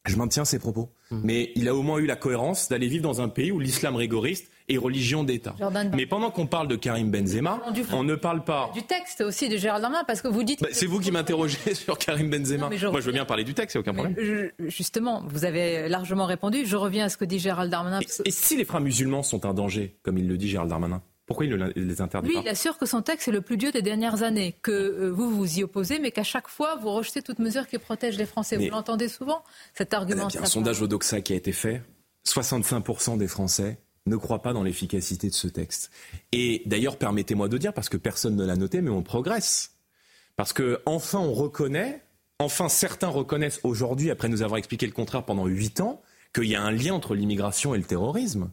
Je 0.06 0.16
maintiens 0.16 0.46
ses 0.46 0.60
propos. 0.60 0.90
Mmh. 1.12 1.20
Mais 1.24 1.52
il 1.56 1.68
a 1.68 1.76
au 1.76 1.82
moins 1.82 2.00
eu 2.00 2.06
la 2.06 2.16
cohérence 2.16 2.70
d'aller 2.70 2.88
vivre 2.88 3.04
dans 3.04 3.22
un 3.22 3.30
pays 3.30 3.52
où 3.52 3.60
l'islam 3.60 3.96
rigoriste 3.96 4.50
et 4.70 4.78
religion 4.78 5.24
d'État. 5.24 5.56
Mais 5.94 6.06
pendant 6.06 6.32
qu'on 6.32 6.46
parle 6.46 6.68
de 6.68 6.76
Karim 6.76 7.12
Benzema, 7.12 7.60
on 7.92 8.04
ne 8.04 8.16
parle 8.16 8.44
pas 8.44 8.72
du 8.74 8.84
texte 8.84 9.22
aussi 9.22 9.50
de 9.50 9.58
Gérald 9.58 9.82
Darmanin 9.82 10.04
parce 10.06 10.22
que 10.22 10.28
vous 10.28 10.44
dites. 10.44 10.62
Bah, 10.62 10.70
c'est 10.72 10.86
vous 10.86 11.00
qui 11.00 11.12
m'interrogez 11.12 11.74
sur 11.74 11.98
Karim 11.98 12.30
Benzema. 12.30 12.70
Moi, 12.70 13.02
je 13.02 13.06
veux 13.06 13.12
bien 13.12 13.26
parler 13.26 13.44
du 13.44 13.54
texte, 13.54 13.74
c'est 13.74 13.80
aucun 13.80 13.94
problème. 13.94 14.16
justement, 14.60 15.24
vous 15.28 15.44
avez 15.46 15.90
largement 15.90 16.26
répondu. 16.26 16.66
Je 16.66 16.76
reviens 16.76 17.06
à 17.06 17.10
ce 17.10 17.18
que 17.18 17.26
dit 17.26 17.40
Gérald 17.40 17.72
Darmanin. 17.72 18.00
Et, 18.26 18.32
si 18.32 18.56
les 18.56 18.66
frères 18.66 18.82
musulmans 18.82 19.24
sont 19.24 19.46
un 19.46 19.54
danger, 19.54 19.98
comme 20.04 20.18
il 20.18 20.28
le 20.28 20.38
dit 20.38 20.48
Gérald 20.48 20.70
Darmanin 20.70 21.02
pourquoi 21.30 21.46
il 21.46 21.56
ne 21.56 21.72
les 21.76 22.02
interdit 22.02 22.28
pas 22.28 22.40
Lui, 22.40 22.44
il 22.44 22.50
assure 22.50 22.80
que 22.80 22.88
son 22.88 23.04
texte 23.04 23.28
est 23.28 23.32
le 23.32 23.42
plus 23.42 23.56
dur 23.56 23.72
des 23.72 23.84
dernières 23.84 24.24
années, 24.24 24.56
que 24.64 24.72
euh, 24.72 25.12
vous 25.12 25.30
vous 25.30 25.60
y 25.60 25.64
opposez, 25.64 26.00
mais 26.00 26.10
qu'à 26.10 26.24
chaque 26.24 26.48
fois, 26.48 26.76
vous 26.78 26.90
rejetez 26.90 27.22
toute 27.22 27.38
mesure 27.38 27.68
qui 27.68 27.78
protège 27.78 28.18
les 28.18 28.26
Français. 28.26 28.58
vous 28.58 28.72
l'entendez 28.72 29.08
souvent, 29.08 29.44
cet 29.76 29.94
argument 29.94 30.28
Il 30.30 30.34
y 30.34 30.38
a 30.40 30.42
un 30.42 30.46
sondage 30.46 30.82
au 30.82 30.88
Doxa 30.88 31.22
qui 31.22 31.34
a 31.34 31.36
été 31.36 31.52
fait. 31.52 31.84
65% 32.26 33.20
des 33.20 33.28
Français 33.28 33.78
ne 34.08 34.16
croit 34.16 34.42
pas 34.42 34.54
dans 34.54 34.64
l'efficacité 34.64 35.30
de 35.30 35.36
ce 35.36 35.48
texte. 35.48 35.92
Et 36.32 36.64
d'ailleurs, 36.66 36.98
permettez-moi 36.98 37.48
de 37.48 37.60
dire, 37.60 37.74
parce 37.74 37.90
que 37.90 37.98
personne 37.98 38.36
ne 38.36 38.44
l'a 38.44 38.56
noté, 38.56 38.82
mais 38.82 38.90
on 38.90 39.04
progresse. 39.04 39.76
Parce 40.36 40.52
que 40.52 40.82
enfin 40.88 41.20
on 41.20 41.34
reconnaît, 41.34 42.02
enfin 42.40 42.70
certains 42.70 43.10
reconnaissent 43.10 43.60
aujourd'hui, 43.62 44.10
après 44.10 44.30
nous 44.30 44.42
avoir 44.42 44.58
expliqué 44.58 44.88
le 44.88 44.94
contraire 44.94 45.26
pendant 45.26 45.46
huit 45.46 45.80
ans, 45.80 46.02
qu'il 46.34 46.46
y 46.46 46.56
a 46.56 46.64
un 46.64 46.72
lien 46.72 46.96
entre 46.96 47.14
l'immigration 47.14 47.76
et 47.76 47.78
le 47.78 47.84
terrorisme. 47.84 48.50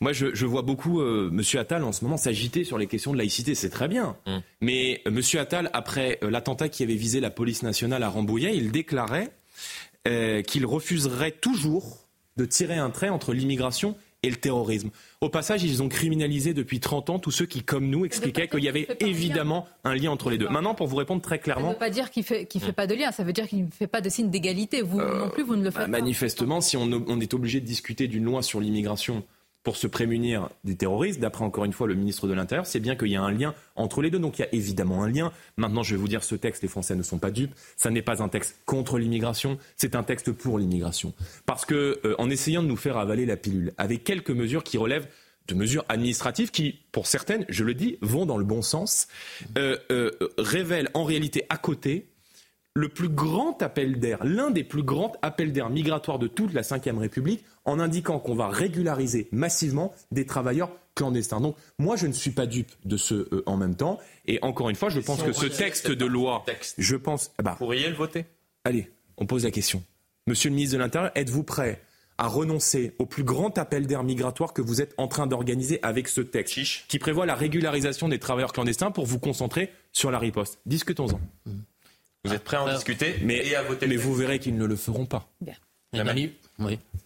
Moi, 0.00 0.12
je, 0.12 0.46
vois 0.46 0.62
beaucoup 0.62 1.00
euh, 1.00 1.30
M. 1.32 1.42
Attal 1.58 1.84
en 1.84 1.92
ce 1.92 2.04
moment 2.04 2.16
s'agiter 2.16 2.64
sur 2.64 2.78
les 2.78 2.86
questions 2.86 3.12
de 3.12 3.18
laïcité, 3.18 3.54
c'est 3.54 3.70
très 3.70 3.88
bien. 3.88 4.16
Mm. 4.26 4.38
Mais 4.60 5.02
euh, 5.06 5.10
M. 5.10 5.40
Attal, 5.40 5.70
après 5.72 6.18
euh, 6.22 6.30
l'attentat 6.30 6.68
qui 6.68 6.82
avait 6.82 6.94
visé 6.94 7.20
la 7.20 7.30
police 7.30 7.62
nationale 7.62 8.02
à 8.02 8.08
Rambouillet, 8.08 8.56
il 8.56 8.70
déclarait 8.70 9.30
qu'il 10.46 10.64
refuserait 10.64 11.30
toujours 11.30 11.98
de 12.38 12.46
tirer 12.46 12.78
un 12.78 12.88
trait 12.88 13.10
entre 13.10 13.34
l'immigration 13.34 13.96
et 14.22 14.30
le 14.30 14.36
terrorisme. 14.36 14.90
Au 15.20 15.28
passage, 15.28 15.62
ils 15.62 15.82
ont 15.82 15.88
criminalisé 15.88 16.52
depuis 16.54 16.80
30 16.80 17.10
ans 17.10 17.18
tous 17.18 17.30
ceux 17.30 17.46
qui, 17.46 17.62
comme 17.62 17.88
nous, 17.88 18.04
expliquaient 18.04 18.48
qu'il 18.48 18.62
y 18.64 18.68
avait 18.68 18.88
évidemment 19.00 19.66
un 19.84 19.94
lien 19.94 20.10
entre 20.10 20.30
les 20.30 20.38
deux. 20.38 20.48
Maintenant, 20.48 20.74
pour 20.74 20.86
vous 20.86 20.96
répondre 20.96 21.22
très 21.22 21.38
clairement... 21.38 21.62
Ça 21.62 21.68
ne 21.68 21.72
veut 21.74 21.78
pas 21.78 21.90
dire 21.90 22.10
qu'il 22.10 22.22
ne 22.22 22.26
fait, 22.26 22.46
fait 22.58 22.72
pas 22.72 22.86
de 22.86 22.94
lien, 22.94 23.12
ça 23.12 23.24
veut 23.24 23.32
dire 23.32 23.48
qu'il 23.48 23.64
ne 23.64 23.70
fait 23.70 23.86
pas 23.86 24.00
de 24.00 24.08
signe 24.08 24.30
d'égalité. 24.30 24.82
Vous 24.82 25.00
euh, 25.00 25.20
non 25.20 25.30
plus, 25.30 25.42
vous 25.42 25.56
ne 25.56 25.64
le 25.64 25.70
faites 25.70 25.80
bah, 25.80 25.84
pas. 25.84 25.88
Manifestement, 25.88 26.60
si 26.60 26.76
on 26.76 27.20
est 27.20 27.34
obligé 27.34 27.60
de 27.60 27.66
discuter 27.66 28.08
d'une 28.08 28.24
loi 28.24 28.42
sur 28.42 28.60
l'immigration 28.60 29.24
pour 29.62 29.76
se 29.76 29.86
prémunir 29.86 30.48
des 30.64 30.76
terroristes, 30.76 31.20
d'après 31.20 31.44
encore 31.44 31.64
une 31.64 31.72
fois 31.72 31.86
le 31.86 31.94
ministre 31.94 32.26
de 32.26 32.32
l'Intérieur, 32.32 32.66
c'est 32.66 32.80
bien 32.80 32.96
qu'il 32.96 33.08
y 33.08 33.16
a 33.16 33.22
un 33.22 33.30
lien 33.30 33.54
entre 33.76 34.00
les 34.00 34.10
deux. 34.10 34.18
Donc 34.18 34.38
il 34.38 34.42
y 34.42 34.44
a 34.44 34.54
évidemment 34.54 35.02
un 35.02 35.08
lien. 35.08 35.32
Maintenant, 35.56 35.82
je 35.82 35.94
vais 35.94 36.00
vous 36.00 36.08
dire, 36.08 36.24
ce 36.24 36.34
texte, 36.34 36.62
les 36.62 36.68
Français 36.68 36.94
ne 36.94 37.02
sont 37.02 37.18
pas 37.18 37.30
dupes. 37.30 37.54
Ça 37.76 37.90
n'est 37.90 38.02
pas 38.02 38.22
un 38.22 38.28
texte 38.28 38.58
contre 38.64 38.98
l'immigration, 38.98 39.58
c'est 39.76 39.94
un 39.94 40.02
texte 40.02 40.32
pour 40.32 40.58
l'immigration. 40.58 41.12
Parce 41.44 41.66
que 41.66 42.00
euh, 42.04 42.14
en 42.18 42.30
essayant 42.30 42.62
de 42.62 42.68
nous 42.68 42.76
faire 42.76 42.96
avaler 42.96 43.26
la 43.26 43.36
pilule, 43.36 43.72
avec 43.76 44.04
quelques 44.04 44.30
mesures 44.30 44.64
qui 44.64 44.78
relèvent 44.78 45.08
de 45.48 45.54
mesures 45.54 45.84
administratives 45.88 46.50
qui, 46.50 46.80
pour 46.92 47.06
certaines, 47.06 47.44
je 47.48 47.64
le 47.64 47.74
dis, 47.74 47.98
vont 48.00 48.24
dans 48.24 48.38
le 48.38 48.44
bon 48.44 48.62
sens, 48.62 49.08
euh, 49.58 49.76
euh, 49.90 50.10
révèlent 50.38 50.90
en 50.94 51.04
réalité 51.04 51.44
à 51.48 51.56
côté 51.56 52.06
le 52.74 52.88
plus 52.88 53.08
grand 53.08 53.60
appel 53.62 53.98
d'air, 53.98 54.18
l'un 54.24 54.50
des 54.50 54.62
plus 54.62 54.82
grands 54.82 55.12
appels 55.22 55.52
d'air 55.52 55.70
migratoires 55.70 56.18
de 56.18 56.28
toute 56.28 56.52
la 56.52 56.62
Ve 56.62 56.98
République, 56.98 57.44
en 57.64 57.80
indiquant 57.80 58.18
qu'on 58.18 58.34
va 58.34 58.48
régulariser 58.48 59.28
massivement 59.32 59.92
des 60.12 60.24
travailleurs 60.24 60.70
clandestins. 60.94 61.40
Donc 61.40 61.56
moi, 61.78 61.96
je 61.96 62.06
ne 62.06 62.12
suis 62.12 62.30
pas 62.30 62.46
dupe 62.46 62.70
de 62.84 62.96
ce 62.96 63.14
euh, 63.14 63.42
en 63.46 63.56
même 63.56 63.74
temps. 63.74 63.98
Et 64.26 64.38
encore 64.42 64.70
une 64.70 64.76
fois, 64.76 64.88
je 64.88 65.00
pense 65.00 65.22
que 65.22 65.32
ce 65.32 65.46
texte 65.46 65.90
de 65.90 66.06
loi, 66.06 66.44
je 66.78 66.96
pense... 66.96 67.32
Bah, 67.42 67.52
Vous 67.52 67.58
pourriez 67.58 67.88
le 67.88 67.94
voter? 67.94 68.24
Allez, 68.64 68.90
on 69.16 69.26
pose 69.26 69.44
la 69.44 69.50
question. 69.50 69.82
Monsieur 70.26 70.50
le 70.50 70.54
ministre 70.54 70.76
de 70.76 70.82
l'Intérieur, 70.82 71.10
êtes-vous 71.14 71.42
prêt 71.42 71.82
à 72.18 72.26
renoncer 72.26 72.94
au 72.98 73.06
plus 73.06 73.24
grand 73.24 73.56
appel 73.56 73.86
d'air 73.86 74.04
migratoire 74.04 74.52
que 74.52 74.60
vous 74.60 74.82
êtes 74.82 74.94
en 74.98 75.08
train 75.08 75.26
d'organiser 75.26 75.80
avec 75.82 76.06
ce 76.06 76.20
texte 76.20 76.60
qui 76.86 76.98
prévoit 76.98 77.24
la 77.24 77.34
régularisation 77.34 78.08
des 78.08 78.18
travailleurs 78.18 78.52
clandestins 78.52 78.90
pour 78.90 79.06
vous 79.06 79.18
concentrer 79.18 79.72
sur 79.90 80.10
la 80.10 80.18
riposte? 80.18 80.60
Discutons-en. 80.66 81.18
Mmh. 81.46 81.50
Vous 82.24 82.32
êtes 82.32 82.44
prêt 82.44 82.56
à 82.56 82.62
en 82.62 82.72
discuter 82.72 83.16
mais, 83.22 83.46
et 83.46 83.56
à 83.56 83.62
voter 83.62 83.86
Mais 83.86 83.96
vous 83.96 84.14
verrez 84.14 84.38
qu'ils 84.38 84.56
ne 84.56 84.66
le 84.66 84.76
feront 84.76 85.06
pas. 85.06 85.28
Bien. 85.40 85.54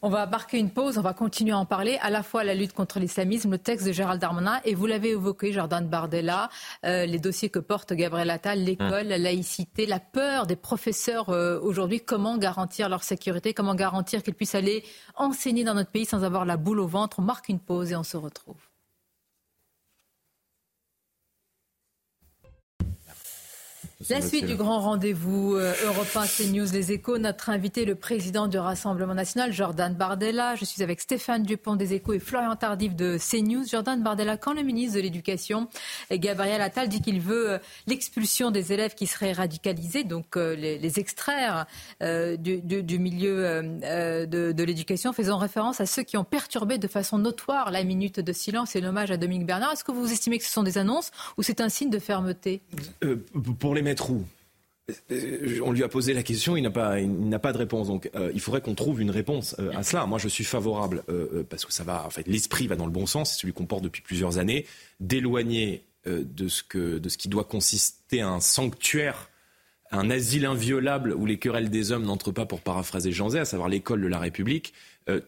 On 0.03 0.11
va 0.11 0.27
marquer 0.27 0.59
une 0.59 0.71
pause, 0.71 0.99
on 0.99 1.03
va 1.03 1.15
continuer 1.15 1.53
à 1.53 1.59
en 1.59 1.65
parler, 1.65 1.97
à 2.03 2.11
la 2.11 2.23
fois 2.23 2.45
la 2.45 2.55
lutte 2.55 2.75
contre 2.75 2.99
l'islamisme, 2.99 3.53
le 3.53 3.59
texte 3.59 3.87
de 3.87 3.93
Gérald 3.93 4.21
Darmanin, 4.21 4.61
et 4.65 4.75
vous 4.75 4.87
l'avez 4.87 5.11
évoqué, 5.11 5.53
Jordan 5.53 5.87
Bardella, 5.89 6.51
euh, 6.85 7.07
les 7.07 7.19
dossiers 7.19 7.49
que 7.49 7.61
porte 7.61 7.95
Gabriel 7.95 8.29
Attal, 8.29 8.63
l'école, 8.63 9.07
la 9.07 9.17
laïcité, 9.17 9.87
la 9.87 10.01
peur 10.01 10.47
des 10.47 10.57
professeurs 10.57 11.31
euh, 11.31 11.59
aujourd'hui, 11.61 12.01
comment 12.01 12.37
garantir 12.37 12.91
leur 12.91 13.05
sécurité, 13.05 13.55
comment 13.55 13.75
garantir 13.75 14.23
qu'ils 14.23 14.35
puissent 14.35 14.55
aller 14.55 14.85
enseigner 15.15 15.65
dans 15.65 15.75
notre 15.75 15.91
pays 15.91 16.05
sans 16.05 16.23
avoir 16.25 16.45
la 16.45 16.59
boule 16.59 16.81
au 16.81 16.87
ventre. 16.87 17.21
On 17.21 17.23
marque 17.23 17.49
une 17.49 17.61
pause 17.61 17.93
et 17.93 17.97
on 17.97 18.03
se 18.03 18.19
retrouve. 18.19 18.57
La 24.11 24.21
suite 24.21 24.45
du 24.45 24.57
grand 24.57 24.81
rendez-vous 24.81 25.55
euh, 25.55 25.73
Europe 25.87 26.15
1 26.15 26.27
CNews 26.27 26.67
Les 26.73 26.93
Échos. 26.93 27.17
Notre 27.17 27.49
invité, 27.49 27.87
le 27.87 27.95
président 27.95 28.49
du 28.49 28.59
Rassemblement 28.59 29.15
national, 29.15 29.53
Jordan 29.53 29.95
Bardella. 29.95 30.57
Je 30.57 30.67
suis 30.67 30.83
avec 30.83 31.01
Stéphane 31.01 31.43
Dupont 31.43 31.75
des 31.75 31.95
Échos 31.95 32.13
et 32.13 32.19
Florian 32.19 32.55
Tardif 32.55 32.95
de 32.95 33.17
CNews. 33.17 33.65
Jordan 33.67 34.03
Bardella, 34.03 34.37
quand 34.37 34.53
le 34.53 34.63
ministre 34.63 34.97
de 34.97 35.01
l'Éducation, 35.01 35.69
Gabriel 36.11 36.61
Attal, 36.61 36.89
dit 36.89 37.01
qu'il 37.01 37.21
veut 37.21 37.53
euh, 37.53 37.59
l'expulsion 37.87 38.51
des 38.51 38.75
élèves 38.75 38.95
qui 38.95 39.07
seraient 39.07 39.33
radicalisés, 39.33 40.05
donc 40.05 40.37
euh, 40.37 40.55
les, 40.55 40.99
extraire 40.99 41.67
du, 42.01 42.99
milieu 42.99 43.63
de, 43.83 44.63
l'éducation, 44.63 45.13
faisant 45.13 45.39
référence 45.39 45.81
à 45.81 45.87
ceux 45.87 46.03
qui 46.03 46.17
ont 46.17 46.25
perturbé 46.25 46.79
de 46.79 46.89
façon 46.89 47.19
notoire 47.19 47.71
la 47.71 47.83
minute 47.85 48.21
de 48.21 48.33
silence 48.33 48.77
et 48.77 48.81
l'hommage 48.81 49.11
à 49.11 49.17
Dominique 49.17 49.47
Bernard. 49.47 49.73
Est-ce 49.73 49.85
que 49.85 49.93
vous 49.93 50.13
estimez 50.13 50.39
que 50.39 50.45
ce 50.45 50.53
sont 50.53 50.63
des 50.63 50.79
annonces 50.79 51.11
ou 51.39 51.43
c'est 51.43 51.61
un 51.61 51.69
signe 51.69 51.91
de 51.91 51.99
fermeté? 51.99 52.61
Pour 53.59 53.75
les 53.75 53.83
Euh, 55.11 55.61
on 55.65 55.73
lui 55.73 55.83
a 55.83 55.89
posé 55.89 56.13
la 56.13 56.23
question, 56.23 56.57
il 56.57 56.63
n'a 56.63 56.71
pas, 56.71 57.01
n'a 57.01 57.39
pas 57.39 57.53
de 57.53 57.59
réponse. 57.59 57.89
Donc, 57.89 58.11
euh, 58.15 58.31
il 58.35 58.41
faudrait 58.41 58.61
qu'on 58.61 58.75
trouve 58.75 59.01
une 59.01 59.11
réponse 59.11 59.57
euh, 59.59 59.73
à 59.75 59.83
cela. 59.83 60.07
Moi, 60.07 60.19
je 60.19 60.29
suis 60.29 60.45
favorable 60.45 61.03
parce 61.49 61.65
que 61.65 61.83
va. 61.83 62.05
En 62.07 62.11
fait, 62.11 62.27
l'esprit 62.27 62.67
va 62.67 62.77
dans 62.77 62.87
le 62.87 62.93
bon 62.93 63.07
sens. 63.07 63.33
C'est 63.33 63.41
celui 63.41 63.53
qu'on 63.53 63.67
porte 63.67 63.83
depuis 63.83 64.03
plusieurs 64.03 64.39
années, 64.39 64.67
d'éloigner 65.01 65.85
de 66.07 66.49
ce 66.49 66.63
qui 66.63 67.29
doit 67.29 67.45
consister 67.45 68.21
un 68.21 68.41
sanctuaire, 68.41 69.31
un 69.91 70.11
asile 70.11 70.45
inviolable 70.45 71.15
où 71.15 71.25
les 71.25 71.39
querelles 71.39 71.71
des 71.71 71.93
hommes 71.93 72.05
n'entrent 72.05 72.33
pas, 72.33 72.45
pour 72.45 72.61
paraphraser 72.61 73.11
Jean 73.11 73.31
Zay, 73.31 73.39
à 73.39 73.45
savoir 73.45 73.69
l'école 73.69 74.03
de 74.03 74.07
la 74.07 74.19
République. 74.19 74.75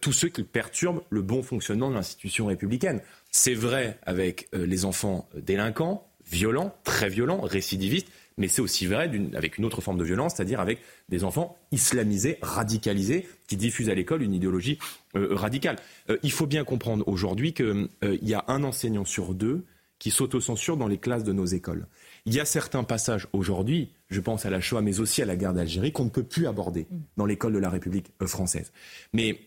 tous 0.01 0.13
ceux 0.13 0.29
qui 0.29 0.43
perturbent 0.43 1.01
le 1.09 1.21
bon 1.23 1.41
fonctionnement 1.41 1.89
de 1.89 1.95
l'institution 1.95 2.45
républicaine. 2.45 3.01
C'est 3.31 3.55
vrai 3.55 3.97
avec 4.05 4.49
les 4.53 4.85
enfants 4.85 5.27
délinquants, 5.35 6.07
violents, 6.29 6.75
très 6.83 7.09
violents, 7.09 7.41
récidivistes 7.41 8.09
mais 8.37 8.47
c'est 8.47 8.61
aussi 8.61 8.85
vrai 8.85 9.09
avec 9.33 9.57
une 9.57 9.65
autre 9.65 9.81
forme 9.81 9.97
de 9.97 10.03
violence, 10.03 10.35
c'est-à-dire 10.35 10.59
avec 10.59 10.79
des 11.09 11.23
enfants 11.23 11.57
islamisés, 11.71 12.37
radicalisés, 12.41 13.27
qui 13.47 13.57
diffusent 13.57 13.89
à 13.89 13.95
l'école 13.95 14.21
une 14.21 14.33
idéologie 14.33 14.77
euh, 15.15 15.35
radicale. 15.35 15.77
Euh, 16.09 16.17
il 16.23 16.31
faut 16.31 16.47
bien 16.47 16.63
comprendre 16.63 17.07
aujourd'hui 17.07 17.53
qu'il 17.53 17.89
euh, 18.03 18.17
y 18.21 18.33
a 18.33 18.45
un 18.47 18.63
enseignant 18.63 19.05
sur 19.05 19.33
deux 19.33 19.65
qui 19.99 20.11
s'autocensurent 20.11 20.77
dans 20.77 20.87
les 20.87 20.97
classes 20.97 21.23
de 21.23 21.33
nos 21.33 21.45
écoles. 21.45 21.87
Il 22.25 22.33
y 22.33 22.39
a 22.39 22.45
certains 22.45 22.83
passages 22.83 23.27
aujourd'hui, 23.33 23.89
je 24.09 24.19
pense 24.19 24.45
à 24.45 24.49
la 24.49 24.61
Shoah, 24.61 24.81
mais 24.81 24.99
aussi 24.99 25.21
à 25.21 25.25
la 25.25 25.35
guerre 25.35 25.53
d'Algérie, 25.53 25.91
qu'on 25.91 26.05
ne 26.05 26.09
peut 26.09 26.23
plus 26.23 26.47
aborder 26.47 26.87
dans 27.15 27.25
l'école 27.25 27.53
de 27.53 27.59
la 27.59 27.69
République 27.69 28.11
euh, 28.21 28.27
française. 28.27 28.71
Mais 29.13 29.39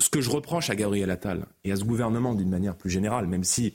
ce 0.00 0.10
que 0.10 0.20
je 0.20 0.30
reproche 0.30 0.70
à 0.70 0.76
Gabriel 0.76 1.10
Attal 1.10 1.46
et 1.64 1.72
à 1.72 1.76
ce 1.76 1.84
gouvernement 1.84 2.34
d'une 2.34 2.50
manière 2.50 2.76
plus 2.76 2.90
générale, 2.90 3.26
même 3.26 3.44
si 3.44 3.74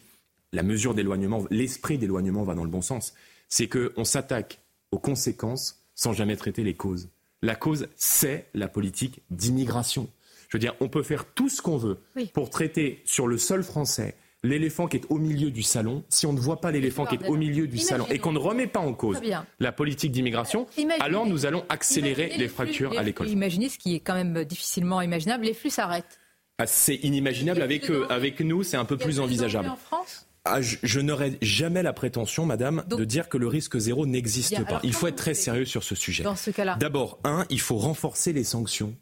la 0.51 0.63
mesure 0.63 0.93
d'éloignement, 0.93 1.45
l'esprit 1.49 1.97
d'éloignement 1.97 2.43
va 2.43 2.55
dans 2.55 2.63
le 2.63 2.69
bon 2.69 2.81
sens, 2.81 3.13
c'est 3.49 3.67
qu'on 3.67 4.05
s'attaque 4.05 4.59
aux 4.91 4.99
conséquences 4.99 5.83
sans 5.95 6.13
jamais 6.13 6.37
traiter 6.37 6.63
les 6.63 6.75
causes. 6.75 7.09
La 7.41 7.55
cause, 7.55 7.87
c'est 7.95 8.47
la 8.53 8.67
politique 8.67 9.21
d'immigration. 9.29 10.09
Je 10.47 10.57
veux 10.57 10.59
dire, 10.59 10.75
on 10.79 10.89
peut 10.89 11.03
faire 11.03 11.25
tout 11.25 11.49
ce 11.49 11.61
qu'on 11.61 11.77
veut 11.77 11.99
pour 12.33 12.49
traiter 12.49 13.01
sur 13.05 13.27
le 13.27 13.37
sol 13.37 13.63
français 13.63 14.15
l'éléphant 14.43 14.87
qui 14.87 14.97
est 14.97 15.05
au 15.09 15.17
milieu 15.17 15.51
du 15.51 15.63
salon, 15.63 16.03
si 16.09 16.25
on 16.25 16.33
ne 16.33 16.39
voit 16.39 16.61
pas 16.61 16.71
l'éléphant 16.71 17.05
qui 17.05 17.15
est 17.15 17.27
au 17.27 17.35
milieu 17.35 17.67
du 17.67 17.77
salon 17.77 18.05
et 18.09 18.19
qu'on 18.19 18.31
ne 18.31 18.39
remet 18.39 18.67
pas 18.67 18.79
en 18.79 18.93
cause 18.93 19.19
la 19.59 19.71
politique 19.71 20.11
d'immigration, 20.11 20.65
alors 20.99 21.25
nous 21.25 21.45
allons 21.45 21.65
accélérer 21.69 22.31
les, 22.37 22.47
fractures 22.47 22.97
à 22.97 23.03
l'école. 23.03 23.27
Imaginez 23.27 23.69
ce 23.69 23.77
qui 23.77 23.95
est 23.95 23.99
quand 23.99 24.15
même 24.15 24.45
difficilement 24.45 25.01
imaginable, 25.01 25.45
les 25.45 25.53
flux 25.53 25.69
s'arrêtent. 25.69 26.19
Ah, 26.57 26.67
c'est 26.67 26.95
inimaginable 26.95 27.61
avec 27.61 27.89
eux. 27.89 28.05
Avec 28.09 28.41
nous, 28.41 28.63
c'est 28.63 28.75
un 28.75 28.83
peu 28.83 28.97
plus 28.97 29.21
envisageable. 29.21 29.69
En 29.69 29.77
France 29.77 30.28
ah, 30.45 30.61
je, 30.61 30.99
n'aurais 30.99 31.37
jamais 31.41 31.83
la 31.83 31.93
prétention, 31.93 32.45
madame, 32.45 32.83
de 32.87 33.03
dire 33.03 33.29
que 33.29 33.37
le 33.37 33.47
risque 33.47 33.77
zéro 33.77 34.05
n'existe 34.05 34.63
pas. 34.65 34.79
Il 34.83 34.93
faut 34.93 35.07
être 35.07 35.15
très 35.15 35.33
sérieux 35.33 35.65
sur 35.65 35.83
ce 35.83 35.95
sujet. 35.95 36.23
Dans 36.23 36.35
ce 36.35 36.51
cas-là. 36.51 36.77
D'abord, 36.79 37.19
un, 37.23 37.45
il 37.49 37.59
faut 37.59 37.77
renforcer 37.77 38.33
les 38.33 38.43
sanctions 38.43 38.95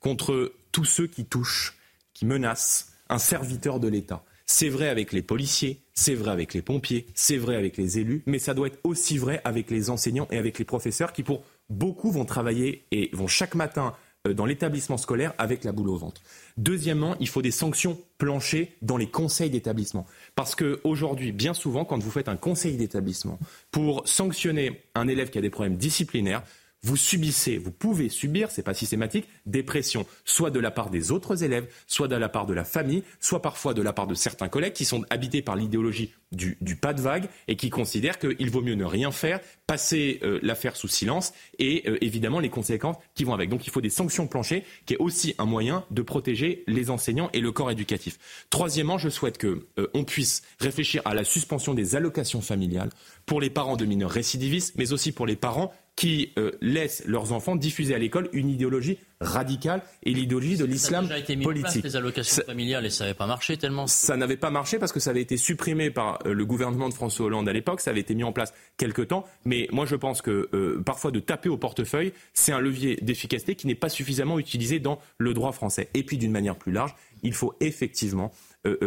contre 0.00 0.52
tous 0.72 0.84
ceux 0.84 1.06
qui 1.06 1.24
touchent, 1.24 1.76
qui 2.12 2.26
menacent 2.26 2.92
un 3.08 3.18
serviteur 3.18 3.80
de 3.80 3.88
l'État. 3.88 4.22
C'est 4.46 4.68
vrai 4.68 4.88
avec 4.88 5.12
les 5.12 5.22
policiers, 5.22 5.80
c'est 5.94 6.14
vrai 6.14 6.30
avec 6.30 6.52
les 6.52 6.60
pompiers, 6.60 7.06
c'est 7.14 7.38
vrai 7.38 7.56
avec 7.56 7.78
les 7.78 7.98
élus, 7.98 8.22
mais 8.26 8.38
ça 8.38 8.52
doit 8.52 8.66
être 8.66 8.78
aussi 8.84 9.16
vrai 9.16 9.40
avec 9.44 9.70
les 9.70 9.88
enseignants 9.88 10.28
et 10.30 10.36
avec 10.36 10.58
les 10.58 10.66
professeurs 10.66 11.14
qui, 11.14 11.22
pour 11.22 11.42
beaucoup, 11.70 12.10
vont 12.10 12.26
travailler 12.26 12.84
et 12.90 13.08
vont 13.14 13.26
chaque 13.26 13.54
matin 13.54 13.94
dans 14.32 14.46
l'établissement 14.46 14.96
scolaire 14.96 15.34
avec 15.36 15.64
la 15.64 15.72
boule 15.72 15.90
au 15.90 15.96
ventre. 15.96 16.22
Deuxièmement, 16.56 17.14
il 17.20 17.28
faut 17.28 17.42
des 17.42 17.50
sanctions 17.50 17.98
planchées 18.16 18.74
dans 18.80 18.96
les 18.96 19.06
conseils 19.06 19.50
d'établissement. 19.50 20.06
Parce 20.34 20.54
qu'aujourd'hui, 20.54 21.30
bien 21.30 21.52
souvent, 21.52 21.84
quand 21.84 22.02
vous 22.02 22.10
faites 22.10 22.30
un 22.30 22.36
conseil 22.36 22.78
d'établissement 22.78 23.38
pour 23.70 24.08
sanctionner 24.08 24.82
un 24.94 25.08
élève 25.08 25.28
qui 25.28 25.36
a 25.36 25.42
des 25.42 25.50
problèmes 25.50 25.76
disciplinaires, 25.76 26.42
vous 26.84 26.96
subissez, 26.96 27.56
vous 27.56 27.70
pouvez 27.70 28.08
subir, 28.08 28.50
c'est 28.50 28.62
pas 28.62 28.74
systématique, 28.74 29.26
des 29.46 29.62
pressions, 29.62 30.06
soit 30.24 30.50
de 30.50 30.60
la 30.60 30.70
part 30.70 30.90
des 30.90 31.10
autres 31.10 31.42
élèves, 31.42 31.66
soit 31.86 32.08
de 32.08 32.14
la 32.14 32.28
part 32.28 32.46
de 32.46 32.54
la 32.54 32.64
famille, 32.64 33.02
soit 33.20 33.40
parfois 33.40 33.72
de 33.72 33.82
la 33.82 33.94
part 33.94 34.06
de 34.06 34.14
certains 34.14 34.48
collègues 34.48 34.74
qui 34.74 34.84
sont 34.84 35.04
habités 35.08 35.42
par 35.42 35.56
l'idéologie 35.56 36.12
du, 36.30 36.56
pas 36.76 36.92
de 36.92 37.00
vague 37.00 37.28
et 37.48 37.56
qui 37.56 37.70
considèrent 37.70 38.18
qu'il 38.18 38.50
vaut 38.50 38.60
mieux 38.60 38.74
ne 38.74 38.84
rien 38.84 39.12
faire, 39.12 39.40
passer 39.66 40.20
euh, 40.22 40.38
l'affaire 40.42 40.76
sous 40.76 40.88
silence 40.88 41.32
et 41.58 41.84
euh, 41.88 41.96
évidemment 42.00 42.40
les 42.40 42.50
conséquences 42.50 42.96
qui 43.14 43.24
vont 43.24 43.34
avec. 43.34 43.48
Donc 43.48 43.66
il 43.66 43.70
faut 43.70 43.80
des 43.80 43.90
sanctions 43.90 44.26
planchées, 44.26 44.64
qui 44.84 44.94
est 44.94 44.98
aussi 44.98 45.34
un 45.38 45.46
moyen 45.46 45.84
de 45.90 46.02
protéger 46.02 46.64
les 46.66 46.90
enseignants 46.90 47.30
et 47.32 47.40
le 47.40 47.52
corps 47.52 47.70
éducatif. 47.70 48.18
Troisièmement, 48.50 48.98
je 48.98 49.08
souhaite 49.08 49.38
que 49.38 49.66
euh, 49.78 49.86
puisse 50.04 50.42
réfléchir 50.60 51.02
à 51.04 51.14
la 51.14 51.24
suspension 51.24 51.74
des 51.74 51.96
allocations 51.96 52.40
familiales 52.40 52.90
pour 53.26 53.40
les 53.40 53.50
parents 53.50 53.76
de 53.76 53.86
mineurs 53.86 54.10
récidivistes, 54.10 54.74
mais 54.76 54.92
aussi 54.92 55.12
pour 55.12 55.26
les 55.26 55.36
parents 55.36 55.72
qui 55.96 56.32
euh, 56.38 56.50
laissent 56.60 57.04
leurs 57.06 57.32
enfants 57.32 57.56
diffuser 57.56 57.94
à 57.94 57.98
l'école 57.98 58.28
une 58.32 58.48
idéologie 58.48 58.98
radicale 59.20 59.82
et 60.02 60.12
l'idéologie 60.12 60.56
de 60.56 60.64
l'islam 60.64 61.08
politique. 61.42 61.82
Place, 61.82 61.84
les 61.84 61.96
allocations 61.96 62.42
familiales 62.44 62.86
et 62.86 62.90
ça 62.90 63.04
n'avait 63.04 63.14
pas 63.14 63.26
marché 63.26 63.56
tellement. 63.56 63.86
Ça 63.86 64.16
n'avait 64.16 64.36
pas 64.36 64.50
marché 64.50 64.78
parce 64.78 64.92
que 64.92 65.00
ça 65.00 65.10
avait 65.10 65.22
été 65.22 65.36
supprimé 65.36 65.90
par 65.90 66.18
euh, 66.26 66.32
le 66.32 66.44
gouvernement 66.44 66.88
de 66.88 66.94
François 66.94 67.26
Hollande 67.26 67.48
à 67.48 67.52
l'époque. 67.52 67.80
Ça 67.80 67.90
avait 67.90 68.00
été 68.00 68.14
mis 68.14 68.24
en 68.24 68.32
place 68.32 68.52
quelque 68.76 69.02
temps. 69.02 69.24
Mais 69.44 69.68
moi, 69.70 69.86
je 69.86 69.96
pense 69.96 70.20
que 70.20 70.48
euh, 70.52 70.82
parfois 70.84 71.10
de 71.10 71.20
taper 71.20 71.48
au 71.48 71.56
portefeuille, 71.56 72.12
c'est 72.32 72.52
un 72.52 72.60
levier 72.60 72.96
d'efficacité 73.00 73.54
qui 73.54 73.66
n'est 73.66 73.74
pas 73.74 73.88
suffisamment 73.88 74.38
utilisé 74.38 74.80
dans 74.80 74.98
le 75.18 75.32
droit 75.32 75.52
français. 75.52 75.88
Et 75.94 76.02
puis, 76.02 76.18
d'une 76.18 76.32
manière 76.32 76.56
plus 76.56 76.72
large, 76.72 76.94
il 77.22 77.34
faut 77.34 77.54
effectivement 77.60 78.32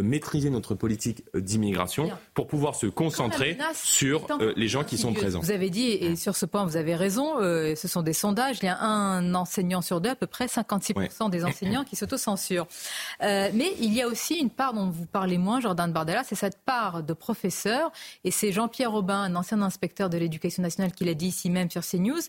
maîtriser 0.01 0.49
notre 0.49 0.75
politique 0.75 1.23
euh, 1.35 1.41
d'immigration 1.41 2.09
pour 2.33 2.47
pouvoir 2.47 2.75
se 2.75 2.87
concentrer 2.87 3.57
sur 3.73 4.27
les 4.55 4.67
gens 4.67 4.83
qui 4.83 4.97
sont 4.97 5.13
présents. 5.13 5.39
Vous 5.39 5.51
avez 5.51 5.69
dit, 5.69 5.91
et 5.91 6.15
sur 6.15 6.35
ce 6.35 6.45
point 6.45 6.65
vous 6.65 6.77
avez 6.77 6.95
raison, 6.95 7.37
ce 7.39 7.87
sont 7.87 8.01
des 8.01 8.13
sondages, 8.13 8.57
il 8.61 8.65
y 8.65 8.69
a 8.69 8.79
un 8.79 9.33
enseignant 9.35 9.81
sur 9.81 10.01
deux, 10.01 10.11
à 10.11 10.15
peu 10.15 10.27
près 10.27 10.47
56% 10.47 11.29
des 11.29 11.45
enseignants 11.45 11.83
qui 11.83 11.95
s'autocensurent. 11.95 12.67
mais 13.21 13.73
il 13.79 13.93
y 13.93 14.01
a 14.01 14.07
aussi 14.07 14.35
une 14.35 14.49
part 14.49 14.73
dont 14.73 14.89
vous 14.89 15.05
parlez 15.05 15.37
moins, 15.37 15.59
Jordan 15.59 15.91
Bardella, 15.91 16.23
c'est 16.23 16.35
cette 16.35 16.59
part 16.63 17.03
de 17.03 17.13
professeurs, 17.13 17.91
et 18.23 18.31
c'est 18.31 18.51
Jean-Pierre 18.51 18.93
Aubin, 18.93 19.21
un 19.21 19.35
ancien 19.35 19.61
inspecteur 19.61 20.09
de 20.09 20.17
l'éducation 20.17 20.63
nationale, 20.63 20.91
qui 20.91 21.05
l'a 21.05 21.13
dit 21.13 21.27
ici 21.27 21.49
même 21.49 21.69
sur 21.69 21.81
CNews, 21.81 22.21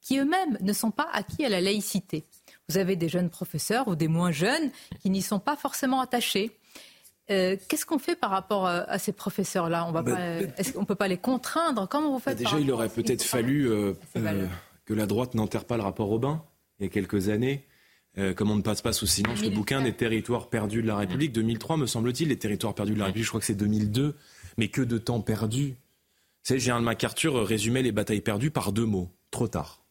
qui 0.00 0.18
eux-mêmes 0.18 0.56
ne 0.60 0.72
sont 0.72 0.90
pas 0.90 1.08
acquis 1.12 1.44
à 1.44 1.48
la 1.48 1.60
laïcité. 1.60 2.24
Vous 2.68 2.78
avez 2.78 2.96
des 2.96 3.08
jeunes 3.08 3.30
professeurs 3.30 3.88
ou 3.88 3.96
des 3.96 4.08
moins 4.08 4.30
jeunes 4.30 4.70
qui 5.00 5.10
n'y 5.10 5.22
sont 5.22 5.40
pas 5.40 5.56
forcément 5.56 6.00
attachés. 6.00 6.56
Euh, 7.30 7.56
qu'est-ce 7.68 7.86
qu'on 7.86 7.98
fait 7.98 8.16
par 8.16 8.30
rapport 8.30 8.66
euh, 8.66 8.82
à 8.88 8.98
ces 8.98 9.12
professeurs-là? 9.12 9.84
On 9.84 9.88
ne 9.88 9.92
bah, 9.92 10.02
bah, 10.02 10.84
peut 10.86 10.94
pas 10.94 11.08
les 11.08 11.16
contraindre? 11.16 11.88
Comment 11.88 12.12
vous 12.12 12.18
faites 12.18 12.38
bah, 12.38 12.44
Déjà, 12.44 12.58
il 12.58 12.70
aurait 12.72 12.88
peut-être 12.88 13.22
fallu 13.22 13.70
euh, 13.70 13.92
que 14.84 14.94
la 14.94 15.06
droite 15.06 15.34
n'enterre 15.34 15.64
pas 15.64 15.76
le 15.76 15.82
rapport 15.82 16.10
Aubin 16.10 16.42
il 16.78 16.84
y 16.84 16.86
a 16.86 16.88
quelques 16.88 17.28
années. 17.28 17.66
comme 18.36 18.50
on 18.50 18.56
ne 18.56 18.62
passe 18.62 18.80
pas 18.80 18.94
sous 18.94 19.06
silence? 19.06 19.42
Le 19.42 19.50
bouquin 19.50 19.82
des 19.82 19.92
territoires 19.92 20.48
perdus 20.48 20.82
de 20.82 20.86
la 20.86 20.96
République, 20.96 21.32
2003 21.32 21.76
me 21.76 21.86
semble-t-il, 21.86 22.30
les 22.30 22.38
territoires 22.38 22.74
perdus 22.74 22.94
de 22.94 22.98
la 22.98 23.04
République, 23.04 23.24
je 23.24 23.28
crois 23.28 23.40
que 23.40 23.46
c'est 23.46 23.54
2002, 23.54 24.16
mais 24.56 24.68
que 24.68 24.80
de 24.80 24.96
temps 24.96 25.20
perdu. 25.20 25.76
Savez, 26.42 26.58
Gérald 26.58 26.84
MacArthur 26.84 27.46
résumait 27.46 27.82
les 27.82 27.92
batailles 27.92 28.22
perdues 28.22 28.50
par 28.50 28.72
deux 28.72 28.86
mots, 28.86 29.10
trop 29.30 29.46
tard. 29.46 29.82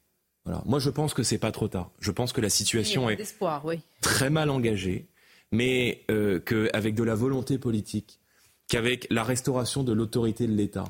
Voilà. 0.46 0.64
Moi, 0.66 0.80
je 0.80 0.90
pense 0.90 1.14
que 1.14 1.22
c'est 1.22 1.38
pas 1.38 1.52
trop 1.52 1.68
tard. 1.68 1.92
Je 2.00 2.10
pense 2.10 2.34
que 2.34 2.42
la 2.42 2.50
situation 2.50 3.08
est 3.08 3.38
très 4.02 4.32
mal 4.32 4.50
engagée 4.50 5.08
mais 5.52 6.04
euh, 6.12 6.40
qu'avec 6.40 6.96
de 6.96 7.04
la 7.04 7.16
volonté 7.16 7.58
politique, 7.58 8.20
qu'avec 8.68 9.08
la 9.10 9.24
restauration 9.24 9.84
de 9.84 9.94
l'autorité 9.94 10.48
de 10.48 10.54
l'État 10.54 10.86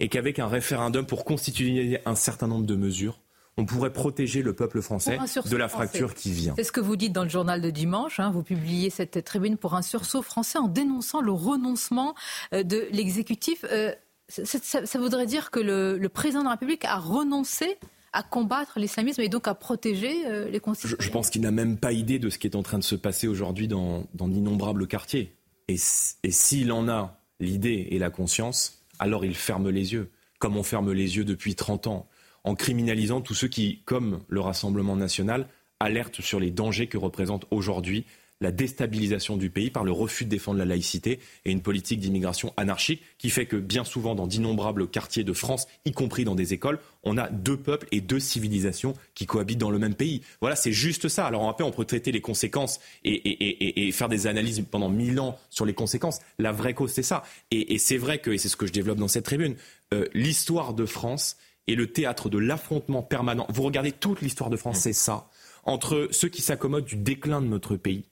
et 0.00 0.08
qu'avec 0.08 0.38
un 0.38 0.46
référendum 0.46 1.06
pour 1.06 1.24
constituer 1.24 1.98
un 2.06 2.14
certain 2.14 2.46
nombre 2.46 2.66
de 2.66 2.76
mesures, 2.76 3.20
on 3.56 3.66
pourrait 3.66 3.92
protéger 3.92 4.42
le 4.42 4.54
peuple 4.54 4.80
français 4.80 5.18
de 5.44 5.56
la 5.56 5.68
fracture 5.68 6.14
qui 6.14 6.30
vient. 6.30 6.54
C'est 6.56 6.62
ce 6.64 6.70
que 6.70 6.80
vous 6.80 6.94
dites 6.94 7.12
dans 7.12 7.24
le 7.24 7.28
journal 7.28 7.60
de 7.60 7.70
dimanche. 7.70 8.20
Hein. 8.20 8.30
vous 8.30 8.44
publiez 8.44 8.88
cette 8.88 9.24
tribune 9.24 9.56
pour 9.56 9.74
un 9.74 9.82
sursaut 9.82 10.22
français 10.22 10.58
en 10.58 10.68
dénonçant 10.68 11.20
le 11.20 11.32
renoncement 11.32 12.14
euh, 12.54 12.62
de 12.62 12.86
l'exécutif. 12.92 13.64
Euh, 13.72 13.92
ça, 14.28 14.98
voudrait 14.98 15.26
dire 15.26 15.50
que 15.50 15.58
le 15.58 16.08
président 16.08 16.40
de 16.40 16.44
la 16.44 16.50
République 16.52 16.84
a 16.84 16.98
renoncé 16.98 17.78
à 18.18 18.24
combattre 18.24 18.80
l'islamisme 18.80 19.20
et 19.20 19.28
donc 19.28 19.46
à 19.46 19.54
protéger 19.54 20.26
euh, 20.26 20.50
les 20.50 20.58
concitoyens. 20.58 20.96
Je, 20.98 21.10
pense 21.10 21.30
qu'il 21.30 21.40
n'a 21.42 21.52
même 21.52 21.78
pas 21.78 21.92
idée 21.92 22.18
de 22.18 22.30
ce 22.30 22.38
qui 22.38 22.48
est 22.48 22.56
en 22.56 22.64
train 22.64 22.78
de 22.78 22.84
se 22.84 22.96
passer 22.96 23.28
aujourd'hui 23.28 23.68
dans, 23.68 24.08
d'innombrables 24.12 24.88
quartiers. 24.88 25.36
Et, 25.68 25.76
et 25.76 26.30
s'il 26.32 26.72
en 26.72 26.88
a 26.88 27.20
l'idée 27.38 27.86
et 27.90 27.98
la 28.00 28.10
conscience, 28.10 28.84
alors 28.98 29.24
il 29.24 29.36
ferme 29.36 29.70
les 29.70 29.92
yeux, 29.92 30.10
comme 30.40 30.56
on 30.56 30.64
ferme 30.64 30.90
les 30.90 31.16
yeux 31.16 31.24
depuis 31.24 31.54
30 31.54 31.86
ans, 31.86 32.08
en 32.42 32.56
criminalisant 32.56 33.20
tous 33.20 33.34
ceux 33.34 33.46
qui, 33.46 33.82
comme 33.84 34.24
le 34.26 34.40
Rassemblement 34.40 34.96
national, 34.96 35.46
alertent 35.78 36.20
sur 36.20 36.40
les 36.40 36.50
dangers 36.50 36.88
que 36.88 36.98
représente 36.98 37.46
aujourd'hui 37.52 38.04
la 38.40 38.52
déstabilisation 38.52 39.36
du 39.36 39.50
pays 39.50 39.70
par 39.70 39.84
le 39.84 39.90
refus 39.90 40.24
de 40.24 40.30
défendre 40.30 40.58
la 40.58 40.64
laïcité 40.64 41.18
et 41.44 41.50
une 41.50 41.60
politique 41.60 42.00
d'immigration 42.00 42.52
anarchique 42.56 43.02
qui 43.18 43.30
fait 43.30 43.46
que 43.46 43.56
bien 43.56 43.84
souvent 43.84 44.14
dans 44.14 44.26
d'innombrables 44.26 44.86
quartiers 44.88 45.24
de 45.24 45.32
France, 45.32 45.66
y 45.84 45.92
compris 45.92 46.24
dans 46.24 46.34
des 46.34 46.54
écoles, 46.54 46.78
on 47.02 47.18
a 47.18 47.28
deux 47.28 47.56
peuples 47.56 47.88
et 47.90 48.00
deux 48.00 48.20
civilisations 48.20 48.94
qui 49.14 49.26
cohabitent 49.26 49.58
dans 49.58 49.70
le 49.70 49.78
même 49.78 49.94
pays. 49.94 50.22
Voilà, 50.40 50.56
c'est 50.56 50.72
juste 50.72 51.08
ça. 51.08 51.26
Alors 51.26 51.48
après, 51.48 51.64
on 51.64 51.70
peut 51.70 51.84
traiter 51.84 52.12
les 52.12 52.20
conséquences 52.20 52.80
et, 53.04 53.90
faire 53.92 54.08
des 54.08 54.26
analyses 54.26 54.64
pendant 54.70 54.88
mille 54.88 55.18
ans 55.18 55.38
sur 55.50 55.64
les 55.64 55.74
conséquences. 55.74 56.20
La 56.38 56.52
vraie 56.52 56.74
cause, 56.74 56.92
c'est 56.92 57.02
ça. 57.02 57.24
Et, 57.50 57.78
c'est 57.78 57.96
vrai 57.96 58.18
que, 58.18 58.30
et 58.30 58.38
c'est 58.38 58.48
ce 58.48 58.56
que 58.56 58.66
je 58.66 58.72
développe 58.72 58.98
dans 58.98 59.08
cette 59.08 59.24
tribune, 59.24 59.56
euh, 59.94 60.06
l'histoire 60.14 60.74
de 60.74 60.86
France 60.86 61.36
est 61.66 61.74
le 61.74 61.90
théâtre 61.90 62.28
de 62.28 62.38
l'affrontement 62.38 63.02
permanent. 63.02 63.46
Vous 63.50 63.62
regardez 63.62 63.92
toute 63.92 64.20
l'histoire 64.20 64.50
de 64.50 64.56
France, 64.56 64.78
c'est 64.80 64.92
ça. 64.92 65.28
Entre 65.64 66.08
ceux 66.12 66.28
qui 66.28 66.42
s'accommodent 66.42 66.84
du 66.84 66.96
déclin 66.96 67.42
de 67.42 67.46
notre 67.46 67.76
pays 67.76 68.04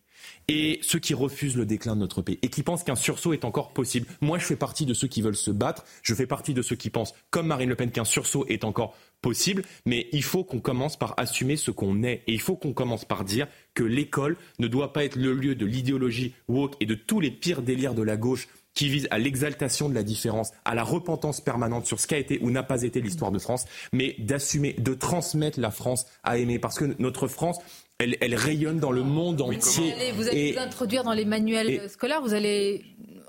et 0.48 0.78
ceux 0.82 0.98
qui 0.98 1.14
refusent 1.14 1.56
le 1.56 1.66
déclin 1.66 1.94
de 1.94 2.00
notre 2.00 2.22
pays 2.22 2.38
et 2.42 2.48
qui 2.48 2.62
pensent 2.62 2.84
qu'un 2.84 2.96
sursaut 2.96 3.32
est 3.32 3.44
encore 3.44 3.72
possible. 3.72 4.06
Moi, 4.20 4.38
je 4.38 4.44
fais 4.44 4.56
partie 4.56 4.86
de 4.86 4.94
ceux 4.94 5.08
qui 5.08 5.22
veulent 5.22 5.36
se 5.36 5.50
battre, 5.50 5.84
je 6.02 6.14
fais 6.14 6.26
partie 6.26 6.54
de 6.54 6.62
ceux 6.62 6.76
qui 6.76 6.90
pensent, 6.90 7.14
comme 7.30 7.46
Marine 7.46 7.68
Le 7.68 7.76
Pen, 7.76 7.90
qu'un 7.90 8.04
sursaut 8.04 8.46
est 8.48 8.64
encore 8.64 8.94
possible, 9.22 9.62
mais 9.86 10.08
il 10.12 10.22
faut 10.22 10.44
qu'on 10.44 10.60
commence 10.60 10.96
par 10.96 11.14
assumer 11.16 11.56
ce 11.56 11.70
qu'on 11.70 12.02
est 12.02 12.22
et 12.26 12.32
il 12.32 12.40
faut 12.40 12.56
qu'on 12.56 12.72
commence 12.72 13.04
par 13.04 13.24
dire 13.24 13.48
que 13.74 13.82
l'école 13.82 14.36
ne 14.58 14.68
doit 14.68 14.92
pas 14.92 15.04
être 15.04 15.16
le 15.16 15.34
lieu 15.34 15.54
de 15.54 15.66
l'idéologie 15.66 16.34
woke 16.48 16.74
et 16.80 16.86
de 16.86 16.94
tous 16.94 17.20
les 17.20 17.30
pires 17.30 17.62
délires 17.62 17.94
de 17.94 18.02
la 18.02 18.16
gauche 18.16 18.48
qui 18.76 18.88
visent 18.88 19.08
à 19.10 19.18
l'exaltation 19.18 19.88
de 19.88 19.94
la 19.94 20.04
différence, 20.04 20.52
à 20.64 20.74
la 20.74 20.84
repentance 20.84 21.40
permanente 21.40 21.86
sur 21.86 21.98
ce 21.98 22.06
qu'a 22.06 22.18
été 22.18 22.38
ou 22.42 22.50
n'a 22.50 22.62
pas 22.62 22.82
été 22.82 23.00
l'histoire 23.00 23.32
de 23.32 23.38
France, 23.38 23.64
mais 23.92 24.14
d'assumer, 24.18 24.74
de 24.74 24.94
transmettre 24.94 25.58
la 25.58 25.70
France 25.70 26.06
à 26.22 26.38
aimer. 26.38 26.58
Parce 26.58 26.78
que 26.78 26.94
notre 26.98 27.26
France, 27.26 27.58
elle, 27.98 28.34
rayonne 28.34 28.78
dans 28.78 28.92
le 28.92 29.02
monde 29.02 29.40
entier. 29.40 29.94
Vous 30.14 30.28
allez, 30.28 30.52
vous, 30.52 30.58
introduire 30.58 31.04
dans 31.04 31.12
les 31.12 31.24
manuels 31.24 31.88
scolaires, 31.88 32.20
vous 32.20 32.34
allez 32.34 32.84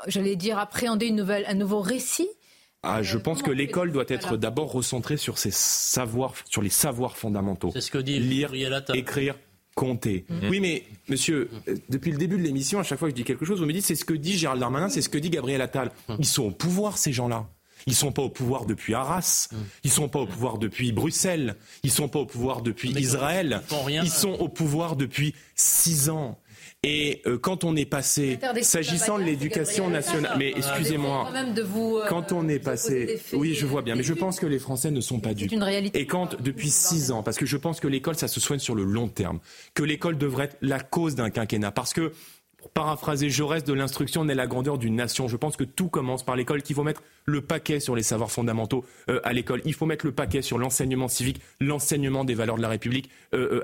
j'allais 0.07 0.35
dire, 0.35 0.59
appréhender 0.59 1.07
une 1.07 1.15
nouvelle, 1.15 1.45
un 1.47 1.55
nouveau 1.55 1.81
récit 1.81 2.29
ah, 2.83 3.01
je 3.01 3.17
pense 3.17 3.41
que 3.41 3.51
l'école 3.51 3.91
doit 3.91 4.05
être 4.07 4.37
d'abord 4.37 4.71
recentrée 4.71 5.17
sur 5.17 5.39
ses 5.39 5.51
savoirs, 5.51 6.35
sur 6.45 6.61
les 6.61 6.69
savoirs 6.69 7.17
fondamentaux. 7.17 7.71
C'est 7.73 7.81
ce 7.81 7.91
que 7.91 7.97
dit 7.97 8.19
lire, 8.19 8.51
écrire, 8.93 9.35
compter. 9.75 10.25
Mm-hmm. 10.29 10.49
Oui, 10.49 10.59
mais 10.59 10.83
monsieur, 11.09 11.49
euh, 11.67 11.75
depuis 11.89 12.11
le 12.11 12.17
début 12.17 12.37
de 12.37 12.43
l'émission, 12.43 12.79
à 12.79 12.83
chaque 12.83 12.99
fois 12.99 13.07
que 13.07 13.11
je 13.11 13.15
dis 13.15 13.23
quelque 13.23 13.45
chose, 13.45 13.59
vous 13.59 13.65
me 13.65 13.73
dites 13.73 13.83
c'est 13.83 13.95
ce 13.95 14.05
que 14.05 14.13
dit 14.13 14.37
Gérald 14.37 14.61
Darmanin, 14.61 14.89
c'est 14.89 15.01
ce 15.01 15.09
que 15.09 15.17
dit 15.17 15.31
Gabriel 15.31 15.61
Attal. 15.61 15.91
Mm. 16.07 16.15
Ils 16.19 16.25
sont 16.25 16.43
au 16.43 16.51
pouvoir 16.51 16.97
ces 16.97 17.11
gens-là. 17.11 17.49
Ils 17.87 17.95
sont 17.95 18.11
pas 18.11 18.21
au 18.21 18.29
pouvoir 18.29 18.65
depuis 18.65 18.93
Arras. 18.93 19.47
Mm. 19.51 19.55
Ils 19.85 19.91
sont 19.91 20.09
pas 20.09 20.19
au 20.19 20.27
pouvoir 20.27 20.57
depuis 20.59 20.91
Bruxelles. 20.91 21.55
Ils 21.83 21.91
sont 21.91 22.09
pas 22.09 22.19
au 22.19 22.25
pouvoir 22.25 22.61
depuis 22.61 22.91
Israël. 22.91 23.61
Ils 23.89 24.09
sont 24.09 24.33
au 24.33 24.49
pouvoir 24.49 24.95
depuis 24.95 25.33
six 25.55 26.09
ans. 26.09 26.37
Et 26.83 27.21
euh, 27.25 27.39
quand 27.39 27.63
on 27.63 27.75
est 27.75 27.85
passé, 27.85 28.39
s'agissant 28.61 29.17
de 29.17 29.23
l'éducation 29.23 29.89
nationale, 29.89 30.35
mais 30.37 30.53
excusez-moi, 30.55 31.31
euh, 31.35 32.05
quand 32.07 32.31
on 32.31 32.47
est 32.47 32.59
passé, 32.59 33.19
oui, 33.33 33.55
je 33.55 33.65
vois 33.65 33.81
bien, 33.81 33.95
mais 33.95 34.03
je 34.03 34.13
pense 34.13 34.39
que 34.39 34.45
les 34.45 34.59
Français 34.59 34.91
ne 34.91 35.01
sont 35.01 35.19
pas 35.19 35.33
dupes. 35.33 35.51
Et 35.93 36.05
quand 36.05 36.39
depuis 36.41 36.69
six 36.69 37.11
ans, 37.11 37.23
parce 37.23 37.37
que 37.37 37.45
je 37.45 37.57
pense 37.57 37.79
que 37.79 37.87
l'école, 37.87 38.15
ça 38.15 38.27
se 38.27 38.39
soigne 38.39 38.59
sur 38.59 38.75
le 38.75 38.83
long 38.83 39.07
terme, 39.07 39.39
que 39.73 39.83
l'école 39.83 40.17
devrait 40.17 40.45
être 40.45 40.57
la 40.61 40.79
cause 40.79 41.15
d'un 41.15 41.29
quinquennat, 41.29 41.71
parce 41.71 41.93
que 41.93 42.11
pour 42.57 42.71
paraphraser 42.71 43.29
Jaurès, 43.29 43.63
de 43.63 43.73
l'instruction 43.73 44.25
naît 44.25 44.35
la 44.35 44.47
grandeur 44.47 44.77
d'une 44.77 44.95
nation. 44.95 45.27
Je 45.27 45.37
pense 45.37 45.57
que 45.57 45.63
tout 45.63 45.89
commence 45.89 46.23
par 46.23 46.35
l'école, 46.35 46.61
qu'il 46.63 46.75
faut 46.75 46.83
mettre 46.83 47.03
le 47.25 47.41
paquet 47.41 47.79
sur 47.79 47.95
les 47.95 48.03
savoirs 48.03 48.31
fondamentaux 48.31 48.83
euh, 49.09 49.19
à 49.23 49.33
l'école. 49.33 49.61
Il 49.65 49.73
faut 49.73 49.85
mettre 49.85 50.05
le 50.05 50.11
paquet 50.11 50.41
sur 50.41 50.57
l'enseignement 50.57 51.07
civique, 51.07 51.41
l'enseignement 51.59 52.25
des 52.25 52.33
valeurs 52.33 52.57
de 52.57 52.61
la 52.61 52.69
République 52.69 53.09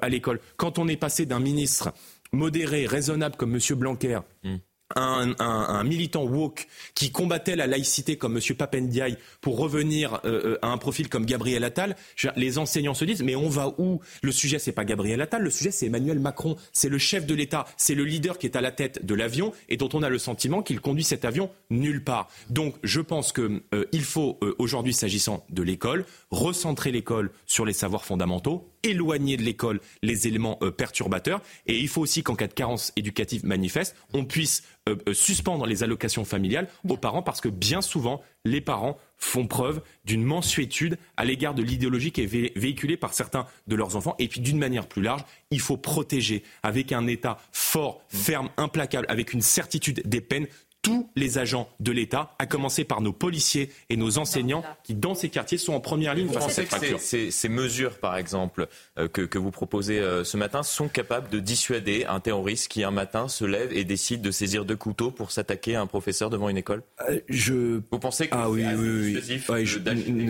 à 0.01 0.09
l'école. 0.09 0.39
Quand 0.57 0.77
on 0.77 0.87
est 0.87 0.97
passé 0.97 1.25
d'un 1.25 1.39
ministre 1.39 1.93
modéré, 2.31 2.85
raisonnable 2.85 3.35
comme 3.35 3.55
M. 3.55 3.77
Blanquer, 3.77 4.19
mm 4.43 4.57
un, 4.95 5.83
militant 5.83 6.23
woke 6.23 6.67
qui 6.95 7.11
combattait 7.11 7.55
la 7.55 7.67
laïcité 7.67 8.17
comme 8.17 8.37
M. 8.37 8.55
Papendiaï 8.55 9.17
pour 9.41 9.57
revenir 9.57 10.21
euh, 10.25 10.53
euh, 10.53 10.59
à 10.61 10.67
un 10.67 10.77
profil 10.77 11.09
comme 11.09 11.25
Gabriel 11.25 11.63
Attal, 11.63 11.95
les 12.35 12.57
enseignants 12.57 12.93
se 12.93 13.05
disent 13.05 13.23
mais 13.23 13.35
on 13.35 13.49
va 13.49 13.73
où? 13.77 14.01
Le 14.21 14.31
sujet 14.31 14.59
c'est 14.59 14.71
pas 14.71 14.85
Gabriel 14.85 15.21
Attal, 15.21 15.41
le 15.41 15.49
sujet 15.49 15.71
c'est 15.71 15.87
Emmanuel 15.87 16.19
Macron, 16.19 16.55
c'est 16.71 16.89
le 16.89 16.97
chef 16.97 17.25
de 17.25 17.33
l'État, 17.33 17.65
c'est 17.77 17.95
le 17.95 18.03
leader 18.03 18.37
qui 18.37 18.45
est 18.45 18.55
à 18.55 18.61
la 18.61 18.71
tête 18.71 19.05
de 19.05 19.15
l'avion 19.15 19.53
et 19.69 19.77
dont 19.77 19.89
on 19.93 20.03
a 20.03 20.09
le 20.09 20.19
sentiment 20.19 20.61
qu'il 20.61 20.79
conduit 20.79 21.03
cet 21.03 21.25
avion 21.25 21.49
nulle 21.69 22.03
part. 22.03 22.29
Donc 22.49 22.75
je 22.83 23.01
pense 23.01 23.31
qu'il 23.33 23.61
euh, 23.73 23.85
faut 24.01 24.39
aujourd'hui 24.59 24.93
s'agissant 24.93 25.45
de 25.49 25.63
l'école 25.63 26.05
recentrer 26.31 26.91
l'école 26.91 27.31
sur 27.45 27.65
les 27.65 27.73
savoirs 27.73 28.05
fondamentaux, 28.05 28.72
éloigner 28.83 29.37
de 29.37 29.43
l'école 29.43 29.79
les 30.01 30.27
éléments 30.27 30.59
perturbateurs 30.77 31.41
et 31.67 31.77
il 31.77 31.87
faut 31.87 32.01
aussi 32.01 32.23
qu'en 32.23 32.35
cas 32.35 32.47
de 32.47 32.53
carence 32.53 32.91
éducative 32.95 33.45
manifeste, 33.45 33.95
on 34.13 34.25
puisse 34.25 34.63
euh, 34.89 34.97
euh, 35.07 35.13
suspendre 35.13 35.65
les 35.65 35.83
allocations 35.83 36.25
familiales 36.25 36.67
aux 36.87 36.97
parents 36.97 37.21
parce 37.21 37.39
que 37.39 37.47
bien 37.47 37.81
souvent, 37.81 38.21
les 38.43 38.59
parents 38.59 38.97
font 39.17 39.47
preuve 39.47 39.81
d'une 40.03 40.23
mansuétude 40.23 40.97
à 41.15 41.23
l'égard 41.23 41.53
de 41.53 41.63
l'idéologie 41.63 42.11
qui 42.11 42.21
est 42.21 42.57
véhiculée 42.57 42.97
par 42.97 43.13
certains 43.13 43.45
de 43.67 43.75
leurs 43.75 43.95
enfants. 43.95 44.15
Et 44.19 44.27
puis 44.27 44.41
d'une 44.41 44.57
manière 44.57 44.87
plus 44.87 45.01
large, 45.01 45.23
il 45.51 45.61
faut 45.61 45.77
protéger 45.77 46.43
avec 46.63 46.91
un 46.91 47.07
État 47.07 47.37
fort, 47.53 48.03
ferme, 48.09 48.49
implacable, 48.57 49.05
avec 49.07 49.31
une 49.31 49.41
certitude 49.41 50.01
des 50.05 50.19
peines 50.19 50.47
tous 50.83 51.09
les 51.15 51.37
agents 51.39 51.69
de 51.79 51.91
l'État, 51.91 52.35
à 52.37 52.45
commencer 52.45 52.83
par 52.83 53.01
nos 53.01 53.13
policiers 53.13 53.69
et 53.89 53.95
nos 53.95 54.19
enseignants 54.19 54.63
qui, 54.83 54.93
dans 54.93 55.15
ces 55.15 55.29
quartiers, 55.29 55.57
sont 55.57 55.73
en 55.73 55.79
première 55.79 56.13
ligne 56.13 56.27
face 56.27 56.45
à 56.45 56.49
cette 56.49 56.67
fracture. 56.67 56.99
Ces, 56.99 57.31
ces, 57.31 57.49
mesures, 57.49 57.97
par 57.97 58.17
exemple, 58.17 58.67
euh, 58.99 59.07
que, 59.07 59.21
que, 59.21 59.39
vous 59.39 59.49
proposez 59.49 59.99
euh, 59.99 60.25
ce 60.25 60.35
matin, 60.35 60.61
sont 60.61 60.89
capables 60.89 61.29
de 61.29 61.39
dissuader 61.39 62.05
un 62.07 62.19
terroriste 62.19 62.67
qui, 62.67 62.83
un 62.83 62.91
matin, 62.91 63.29
se 63.29 63.45
lève 63.45 63.71
et 63.71 63.85
décide 63.85 64.21
de 64.21 64.29
saisir 64.29 64.65
deux 64.65 64.75
couteaux 64.75 65.09
pour 65.09 65.31
s'attaquer 65.31 65.75
à 65.75 65.81
un 65.81 65.87
professeur 65.87 66.29
devant 66.29 66.49
une 66.49 66.57
école? 66.57 66.83
Euh, 67.09 67.21
je... 67.29 67.81
Vous 67.89 67.99
pensez 67.99 68.27
que 68.27 68.35
ah, 68.35 68.49
oui, 68.49 68.65
oui, 68.77 69.21
oui. 69.49 69.65
je, 69.65 69.79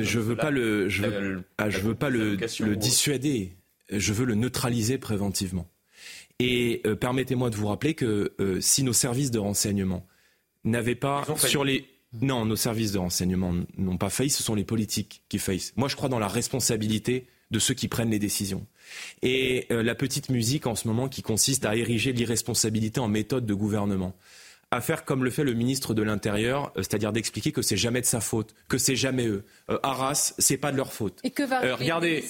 je 0.04 0.20
veux 0.20 0.36
pas 0.36 0.52
le, 0.52 0.88
je 0.88 1.02
veux, 1.02 1.44
ah, 1.58 1.72
je 1.72 1.80
veux 1.80 1.96
pas 1.96 2.10
le, 2.10 2.36
le 2.36 2.76
dissuader. 2.76 3.54
Je 3.90 4.14
veux 4.14 4.26
le 4.26 4.36
neutraliser 4.36 5.00
préventivement. 5.00 5.68
Et 6.40 6.82
permettez-moi 7.00 7.50
de 7.50 7.56
vous 7.56 7.68
rappeler 7.68 7.94
que 7.94 8.34
si 8.60 8.84
nos 8.84 8.94
services 8.94 9.32
de 9.32 9.40
renseignement 9.40 10.06
n'avaient 10.64 10.96
pas 10.96 11.26
sur 11.38 11.64
les 11.64 11.86
non, 12.22 12.46
nos 12.46 12.56
services 12.56 12.92
de 12.92 13.00
renseignement 13.00 13.54
n'ont 13.76 13.98
pas 13.98 14.12
failli, 14.12 14.30
ce 14.30 14.44
sont 14.44 14.54
les 14.54 14.64
politiques 14.64 15.24
qui 15.30 15.40
faillissent. 15.40 15.74
Moi, 15.78 15.88
je 15.88 15.96
crois 15.96 16.10
dans 16.10 16.20
la 16.20 16.28
responsabilité 16.28 17.26
de 17.50 17.58
ceux 17.58 17.74
qui 17.74 17.88
prennent 17.88 18.12
les 18.12 18.20
décisions. 18.20 18.68
Et 19.24 19.66
euh, 19.72 19.82
la 19.82 19.96
petite 19.96 20.30
musique 20.30 20.68
en 20.68 20.76
ce 20.76 20.88
moment 20.88 21.10
qui 21.10 21.24
consiste 21.24 21.66
à 21.66 21.76
ériger 21.76 22.14
l'irresponsabilité 22.14 23.00
en 23.00 23.08
méthode 23.08 23.48
de 23.48 23.54
gouvernement 23.56 24.16
à 24.74 24.82
faire 24.82 25.06
comme 25.06 25.24
le 25.24 25.30
fait 25.30 25.44
le 25.44 25.54
ministre 25.54 25.94
de 25.94 26.02
l'Intérieur, 26.02 26.72
euh, 26.76 26.82
c'est-à-dire 26.82 27.14
d'expliquer 27.14 27.52
que 27.52 27.62
c'est 27.62 27.78
jamais 27.78 28.02
de 28.02 28.06
sa 28.06 28.20
faute, 28.20 28.56
que 28.68 28.78
c'est 28.78 28.96
jamais 28.96 29.28
eux. 29.28 29.46
Euh, 29.70 29.78
Arras, 29.84 30.34
c'est 30.40 30.58
pas 30.58 30.72
de 30.72 30.78
leur 30.78 30.92
faute. 30.92 31.20
Et 31.24 31.30
que 31.30 31.44
va 31.44 31.64
euh, 31.64 31.76
regardez, 31.76 32.24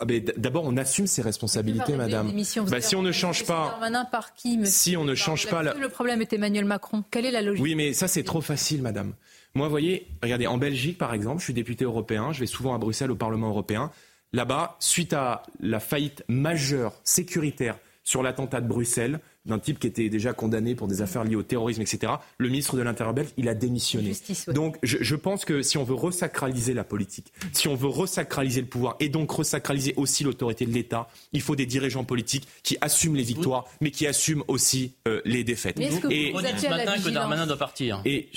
ah 0.00 0.04
ben, 0.04 0.22
D'abord, 0.36 0.64
on 0.64 0.76
assume 0.76 1.06
ses 1.06 1.22
responsabilités, 1.22 1.96
madame. 1.96 2.32
Bah, 2.70 2.80
si 2.80 2.96
on 2.96 3.02
ne 3.02 3.12
change 3.12 3.44
pas. 3.44 3.78
Par 4.12 4.34
qui, 4.34 4.64
si 4.66 4.96
on 4.96 5.04
ne 5.04 5.14
change 5.14 5.48
pas. 5.48 5.62
Le 5.62 5.88
problème 5.88 6.20
est 6.20 6.32
Emmanuel 6.32 6.64
Macron. 6.64 7.04
Quelle 7.10 7.26
est 7.26 7.30
la 7.30 7.42
logique 7.42 7.62
Oui, 7.62 7.74
mais 7.74 7.92
ça, 7.92 8.08
c'est 8.08 8.22
trop 8.22 8.40
facile, 8.40 8.82
madame. 8.82 9.14
Moi, 9.54 9.66
vous 9.66 9.72
voyez, 9.72 10.06
regardez, 10.22 10.46
en 10.46 10.58
Belgique, 10.58 10.98
par 10.98 11.14
exemple, 11.14 11.40
je 11.40 11.44
suis 11.44 11.54
député 11.54 11.84
européen, 11.84 12.32
je 12.32 12.40
vais 12.40 12.46
souvent 12.46 12.74
à 12.74 12.78
Bruxelles 12.78 13.10
au 13.10 13.16
Parlement 13.16 13.48
européen. 13.48 13.90
Là-bas, 14.32 14.76
suite 14.78 15.14
à 15.14 15.42
la 15.58 15.80
faillite 15.80 16.22
majeure 16.28 16.94
sécuritaire 17.02 17.78
sur 18.04 18.22
l'attentat 18.22 18.60
de 18.60 18.68
Bruxelles, 18.68 19.20
d'un 19.48 19.58
type 19.58 19.78
qui 19.78 19.86
était 19.86 20.08
déjà 20.08 20.32
condamné 20.32 20.74
pour 20.74 20.86
des 20.86 21.02
affaires 21.02 21.24
liées 21.24 21.36
au 21.36 21.42
terrorisme, 21.42 21.82
etc. 21.82 22.12
Le 22.38 22.48
ministre 22.48 22.76
de 22.76 22.82
l'Intérieur 22.82 23.14
belge, 23.14 23.28
il 23.36 23.48
a 23.48 23.54
démissionné. 23.54 24.12
Donc 24.48 24.76
je, 24.82 24.98
je, 25.00 25.16
pense 25.16 25.44
que 25.44 25.62
si 25.62 25.78
on 25.78 25.84
veut 25.84 25.94
resacraliser 25.94 26.74
la 26.74 26.84
politique, 26.84 27.32
si 27.52 27.68
on 27.68 27.74
veut 27.74 27.88
resacraliser 27.88 28.60
le 28.60 28.66
pouvoir 28.66 28.96
et 29.00 29.08
donc 29.08 29.30
resacraliser 29.32 29.94
aussi 29.96 30.24
l'autorité 30.24 30.66
de 30.66 30.72
l'État, 30.72 31.08
il 31.32 31.40
faut 31.40 31.56
des 31.56 31.66
dirigeants 31.66 32.04
politiques 32.04 32.46
qui 32.62 32.76
assument 32.80 33.16
les 33.16 33.22
victoires, 33.22 33.66
mais 33.80 33.90
qui 33.90 34.06
assument 34.06 34.44
aussi 34.48 34.92
euh, 35.06 35.20
les 35.24 35.44
défaites. 35.44 35.78
Mais 35.78 35.88
que 35.88 36.10
et 36.10 36.32
vous 36.32 36.38
ce 36.38 36.68
matin 36.68 36.94
que 36.98 37.10
Darmanin 37.10 37.46
doit 37.46 37.56
partir. 37.56 38.00
Et 38.04 38.28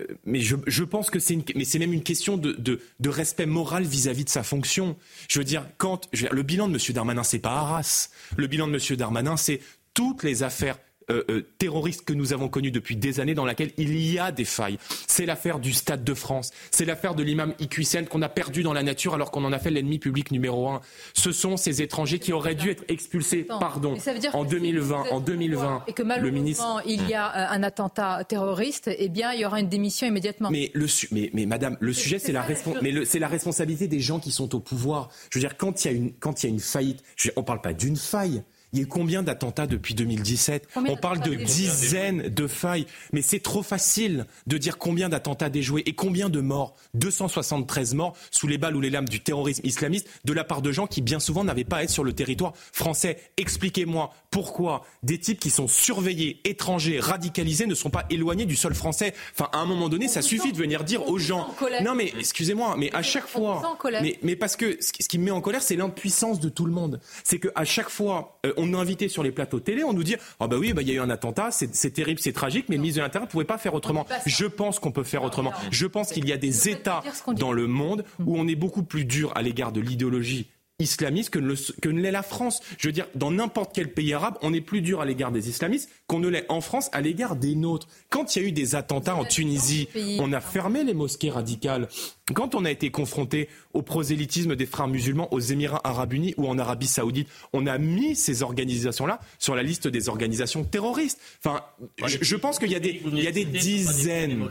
euh, 0.00 0.06
mais 0.24 0.40
je, 0.40 0.56
je, 0.66 0.84
pense 0.84 1.10
que 1.10 1.18
c'est 1.18 1.34
une, 1.34 1.42
mais 1.54 1.64
c'est 1.64 1.78
même 1.78 1.92
une 1.92 2.02
question 2.02 2.36
de, 2.36 2.52
de, 2.52 2.80
de 3.00 3.08
respect 3.08 3.46
moral 3.46 3.84
vis-à-vis 3.84 4.24
de 4.24 4.30
sa 4.30 4.42
fonction. 4.42 4.96
Je 5.28 5.38
veux 5.38 5.44
dire, 5.44 5.64
quand 5.76 6.08
je 6.12 6.22
veux 6.22 6.28
dire, 6.28 6.34
le 6.34 6.42
bilan 6.42 6.68
de 6.68 6.74
M. 6.74 6.94
Darmanin, 6.94 7.22
c'est 7.22 7.38
pas 7.38 7.50
Arras. 7.50 8.10
Le 8.36 8.46
bilan 8.46 8.68
de 8.68 8.74
M. 8.74 8.96
Darmanin, 8.96 9.36
c'est 9.36 9.60
toutes 9.98 10.22
les 10.22 10.44
affaires 10.44 10.78
euh, 11.10 11.24
euh, 11.28 11.42
terroristes 11.58 12.04
que 12.04 12.12
nous 12.12 12.32
avons 12.32 12.48
connues 12.48 12.70
depuis 12.70 12.94
des 12.94 13.18
années 13.18 13.34
dans 13.34 13.44
laquelle 13.44 13.72
il 13.78 13.98
y 13.98 14.16
a 14.16 14.30
des 14.30 14.44
failles. 14.44 14.78
C'est 15.08 15.26
l'affaire 15.26 15.58
du 15.58 15.72
Stade 15.72 16.04
de 16.04 16.14
France, 16.14 16.52
c'est 16.70 16.84
l'affaire 16.84 17.16
de 17.16 17.24
l'imam 17.24 17.52
Iqiysen 17.58 18.06
qu'on 18.06 18.22
a 18.22 18.28
perdu 18.28 18.62
dans 18.62 18.72
la 18.72 18.84
nature 18.84 19.14
alors 19.14 19.32
qu'on 19.32 19.44
en 19.44 19.52
a 19.52 19.58
fait 19.58 19.72
l'ennemi 19.72 19.98
public 19.98 20.30
numéro 20.30 20.68
un. 20.68 20.82
Ce 21.14 21.32
sont 21.32 21.56
ces 21.56 21.82
étrangers 21.82 22.20
qui 22.20 22.32
auraient 22.32 22.54
dû 22.54 22.70
être 22.70 22.84
expulsés, 22.86 23.42
pardon, 23.42 23.96
en 24.34 24.44
2020, 24.44 25.06
en 25.10 25.18
2020. 25.18 25.82
Et 25.88 25.94
que 25.94 26.04
malheureusement 26.04 26.78
il 26.86 27.08
y 27.08 27.14
a 27.14 27.26
euh, 27.28 27.56
un 27.56 27.64
attentat 27.64 28.22
terroriste, 28.22 28.88
eh 28.96 29.08
bien 29.08 29.32
il 29.32 29.40
y 29.40 29.46
aura 29.46 29.58
une 29.58 29.68
démission 29.68 30.06
immédiatement. 30.06 30.50
Mais 30.52 30.70
le 30.74 30.86
mais, 31.10 31.30
mais 31.32 31.46
madame, 31.46 31.76
le 31.80 31.92
sujet 31.92 32.20
c'est 32.20 32.30
la 32.30 32.46
mais 32.82 33.04
c'est 33.04 33.18
la 33.18 33.28
responsabilité 33.28 33.88
des 33.88 34.00
gens 34.00 34.20
qui 34.20 34.30
sont 34.30 34.54
au 34.54 34.60
pouvoir. 34.60 35.08
Je 35.30 35.40
veux 35.40 35.42
dire 35.42 35.56
quand 35.56 35.84
il 35.84 35.88
y 35.88 35.90
a 35.90 35.96
une 35.96 36.12
quand 36.12 36.44
il 36.44 36.46
y 36.46 36.50
a 36.50 36.52
une 36.52 36.60
faillite, 36.60 37.02
je 37.16 37.30
on 37.34 37.42
parle 37.42 37.62
pas 37.62 37.72
d'une 37.72 37.96
faille. 37.96 38.44
Il 38.72 38.78
y 38.78 38.82
a 38.82 38.84
eu 38.84 38.86
combien 38.86 39.22
d'attentats 39.22 39.66
depuis 39.66 39.94
2017 39.94 40.68
On 40.76 40.96
parle 40.96 41.20
de 41.20 41.34
dizaines 41.34 42.28
de 42.28 42.46
failles. 42.46 42.86
Mais 43.12 43.22
c'est 43.22 43.40
trop 43.40 43.62
facile 43.62 44.26
de 44.46 44.58
dire 44.58 44.78
combien 44.78 45.08
d'attentats 45.08 45.48
déjoués 45.48 45.82
et 45.86 45.94
combien 45.94 46.28
de 46.28 46.40
morts. 46.40 46.76
273 46.94 47.94
morts 47.94 48.16
sous 48.30 48.46
les 48.46 48.58
balles 48.58 48.76
ou 48.76 48.80
les 48.80 48.90
lames 48.90 49.08
du 49.08 49.20
terrorisme 49.20 49.62
islamiste 49.64 50.08
de 50.24 50.32
la 50.32 50.44
part 50.44 50.62
de 50.62 50.70
gens 50.70 50.86
qui 50.86 51.00
bien 51.00 51.18
souvent 51.18 51.44
n'avaient 51.44 51.64
pas 51.64 51.78
à 51.78 51.82
être 51.84 51.90
sur 51.90 52.04
le 52.04 52.12
territoire 52.12 52.52
français. 52.72 53.18
Expliquez-moi 53.36 54.12
pourquoi 54.30 54.84
des 55.02 55.18
types 55.18 55.40
qui 55.40 55.50
sont 55.50 55.68
surveillés, 55.68 56.40
étrangers, 56.44 57.00
radicalisés 57.00 57.66
ne 57.66 57.74
sont 57.74 57.90
pas 57.90 58.04
éloignés 58.10 58.44
du 58.44 58.56
sol 58.56 58.74
français. 58.74 59.14
Enfin, 59.32 59.48
à 59.52 59.58
un 59.58 59.64
moment 59.64 59.88
donné, 59.88 60.08
ça 60.08 60.20
suffit 60.20 60.52
de 60.52 60.58
venir 60.58 60.84
dire 60.84 61.08
aux 61.08 61.18
gens. 61.18 61.48
Non, 61.82 61.94
mais 61.94 62.12
excusez-moi, 62.18 62.76
mais 62.76 62.94
à 62.94 63.02
chaque 63.02 63.26
fois. 63.26 63.78
Mais, 64.02 64.18
mais 64.22 64.36
parce 64.36 64.56
que 64.56 64.76
ce 64.80 64.92
qui 64.92 65.18
me 65.18 65.24
met 65.24 65.30
en 65.30 65.40
colère, 65.40 65.62
c'est 65.62 65.76
l'impuissance 65.76 66.40
de 66.40 66.48
tout 66.48 66.66
le 66.66 66.72
monde. 66.72 67.00
C'est 67.24 67.38
qu'à 67.38 67.64
chaque 67.64 67.88
fois, 67.88 68.38
euh, 68.44 68.52
on 68.58 68.72
est 68.72 68.76
invité 68.76 69.08
sur 69.08 69.22
les 69.22 69.30
plateaux 69.30 69.60
télé, 69.60 69.84
on 69.84 69.92
nous 69.92 70.04
dit 70.04 70.16
ah 70.40 70.46
bah 70.46 70.56
oui, 70.58 70.72
bah 70.72 70.82
il 70.82 70.88
y 70.88 70.90
a 70.90 70.94
eu 70.94 71.00
un 71.00 71.10
attentat, 71.10 71.50
c'est 71.50 71.90
terrible, 71.90 72.20
c'est 72.20 72.32
tragique, 72.32 72.66
mais 72.68 72.76
le 72.76 72.82
ministre 72.82 73.00
de 73.00 73.04
l'Intérieur 73.04 73.26
ne 73.26 73.30
pouvait 73.30 73.44
pas 73.44 73.58
faire 73.58 73.74
autrement. 73.74 74.06
Je 74.26 74.46
pense 74.46 74.78
qu'on 74.78 74.92
peut 74.92 75.04
faire 75.04 75.24
autrement. 75.24 75.52
Je 75.70 75.86
pense 75.86 76.12
qu'il 76.12 76.28
y 76.28 76.32
a 76.32 76.36
des 76.36 76.68
États 76.68 77.02
dans 77.36 77.52
le 77.52 77.66
monde 77.66 78.04
où 78.24 78.38
on 78.38 78.46
est 78.46 78.56
beaucoup 78.56 78.82
plus 78.82 79.04
dur 79.04 79.32
à 79.34 79.42
l'égard 79.42 79.72
de 79.72 79.80
l'idéologie 79.80 80.48
islamiste 80.80 81.30
que 81.30 81.88
ne, 81.88 82.00
l'est 82.00 82.12
la 82.12 82.22
France. 82.22 82.60
Je 82.78 82.86
veux 82.86 82.92
dire, 82.92 83.08
dans 83.16 83.32
n'importe 83.32 83.72
quel 83.74 83.92
pays 83.92 84.12
arabe, 84.14 84.38
on 84.42 84.54
est 84.54 84.60
plus 84.60 84.80
dur 84.80 85.00
à 85.00 85.04
l'égard 85.04 85.32
des 85.32 85.48
islamistes 85.48 85.90
qu'on 86.06 86.20
ne 86.20 86.28
l'est 86.28 86.46
en 86.48 86.60
France 86.60 86.88
à 86.92 87.00
l'égard 87.00 87.34
des 87.34 87.56
nôtres. 87.56 87.88
Quand 88.10 88.36
il 88.36 88.42
y 88.42 88.44
a 88.44 88.48
eu 88.48 88.52
des 88.52 88.76
attentats 88.76 89.16
en 89.16 89.24
Tunisie, 89.24 89.88
on 90.20 90.32
a 90.32 90.40
fermé 90.40 90.84
les 90.84 90.94
mosquées 90.94 91.30
radicales. 91.30 91.88
Quand 92.32 92.54
on 92.54 92.64
a 92.64 92.70
été 92.70 92.92
confronté 92.92 93.48
au 93.74 93.82
prosélytisme 93.82 94.54
des 94.54 94.66
frères 94.66 94.86
musulmans 94.86 95.32
aux 95.34 95.40
Émirats 95.40 95.80
arabes 95.82 96.12
unis 96.12 96.34
ou 96.36 96.46
en 96.46 96.60
Arabie 96.60 96.86
saoudite, 96.86 97.28
on 97.52 97.66
a 97.66 97.76
mis 97.78 98.14
ces 98.14 98.44
organisations-là 98.44 99.18
sur 99.40 99.56
la 99.56 99.64
liste 99.64 99.88
des 99.88 100.08
organisations 100.08 100.62
terroristes. 100.62 101.20
Enfin, 101.44 101.60
je, 102.06 102.36
pense 102.36 102.60
qu'il 102.60 102.70
y 102.70 102.76
a 102.76 102.80
des, 102.80 103.02
il 103.04 103.20
y 103.20 103.26
a 103.26 103.32
des 103.32 103.44
dizaines, 103.44 104.48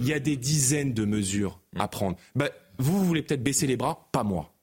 il 0.00 0.06
y 0.06 0.14
a 0.14 0.20
des 0.20 0.36
dizaines 0.36 0.94
de 0.94 1.04
mesures 1.04 1.60
à 1.78 1.86
prendre. 1.86 2.16
Ben, 2.34 2.48
vous, 2.78 2.98
vous 2.98 3.04
voulez 3.04 3.22
peut-être 3.22 3.42
baisser 3.42 3.66
les 3.66 3.76
bras, 3.76 4.08
pas 4.10 4.22
moi. 4.22 4.55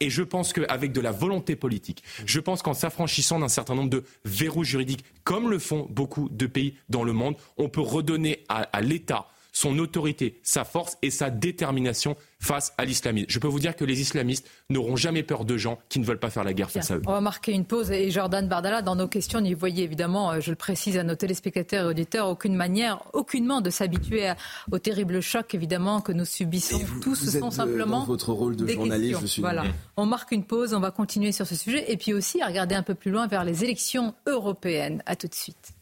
Et 0.00 0.10
je 0.10 0.22
pense 0.22 0.52
qu'avec 0.52 0.92
de 0.92 1.00
la 1.00 1.10
volonté 1.10 1.56
politique, 1.56 2.02
je 2.26 2.40
pense 2.40 2.62
qu'en 2.62 2.74
s'affranchissant 2.74 3.38
d'un 3.38 3.48
certain 3.48 3.74
nombre 3.74 3.90
de 3.90 4.04
verrous 4.24 4.64
juridiques, 4.64 5.04
comme 5.24 5.50
le 5.50 5.58
font 5.58 5.86
beaucoup 5.90 6.28
de 6.28 6.46
pays 6.46 6.74
dans 6.88 7.04
le 7.04 7.12
monde, 7.12 7.36
on 7.56 7.68
peut 7.68 7.80
redonner 7.80 8.44
à 8.48 8.80
l'État 8.80 9.26
son 9.52 9.78
autorité, 9.78 10.40
sa 10.42 10.64
force 10.64 10.96
et 11.02 11.10
sa 11.10 11.30
détermination 11.30 12.16
face 12.38 12.72
à 12.78 12.84
l'islamisme. 12.84 13.26
Je 13.28 13.38
peux 13.38 13.48
vous 13.48 13.58
dire 13.58 13.76
que 13.76 13.84
les 13.84 14.00
islamistes 14.00 14.48
n'auront 14.70 14.96
jamais 14.96 15.22
peur 15.22 15.44
de 15.44 15.56
gens 15.56 15.78
qui 15.88 16.00
ne 16.00 16.04
veulent 16.04 16.18
pas 16.18 16.30
faire 16.30 16.44
la 16.44 16.54
guerre 16.54 16.70
face 16.70 16.90
à 16.90 16.96
eux. 16.96 17.02
On 17.06 17.12
va 17.12 17.20
marquer 17.20 17.52
une 17.52 17.66
pause 17.66 17.90
et 17.90 18.10
Jordan 18.10 18.48
Bardala, 18.48 18.82
dans 18.82 18.96
nos 18.96 19.08
questions, 19.08 19.40
n'y 19.40 19.54
voyez 19.54 19.84
évidemment, 19.84 20.32
euh, 20.32 20.40
je 20.40 20.50
le 20.50 20.56
précise 20.56 20.96
à 20.96 21.02
nos 21.02 21.14
téléspectateurs 21.14 21.84
et 21.84 21.88
auditeurs, 21.88 22.28
aucune 22.28 22.54
manière, 22.54 23.02
aucunement 23.12 23.60
de 23.60 23.68
s'habituer 23.70 24.32
au 24.70 24.78
terrible 24.78 25.20
choc 25.20 25.54
évidemment 25.54 26.00
que 26.00 26.12
nous 26.12 26.24
subissons 26.24 26.80
tous. 27.02 27.16
ce 27.16 27.38
sont 27.38 27.50
simplement 27.50 28.04
votre 28.04 28.32
rôle 28.32 28.56
de 28.56 28.66
journaliste. 28.66 29.20
Je 29.20 29.26
suis... 29.26 29.42
Voilà. 29.42 29.64
On 29.96 30.06
marque 30.06 30.32
une 30.32 30.44
pause, 30.44 30.72
on 30.72 30.80
va 30.80 30.90
continuer 30.90 31.32
sur 31.32 31.46
ce 31.46 31.54
sujet 31.54 31.90
et 31.92 31.96
puis 31.96 32.14
aussi 32.14 32.40
à 32.40 32.46
regarder 32.46 32.74
un 32.74 32.82
peu 32.82 32.94
plus 32.94 33.10
loin 33.10 33.26
vers 33.26 33.44
les 33.44 33.64
élections 33.64 34.14
européennes. 34.26 35.02
À 35.06 35.16
tout 35.16 35.28
de 35.28 35.34
suite. 35.34 35.74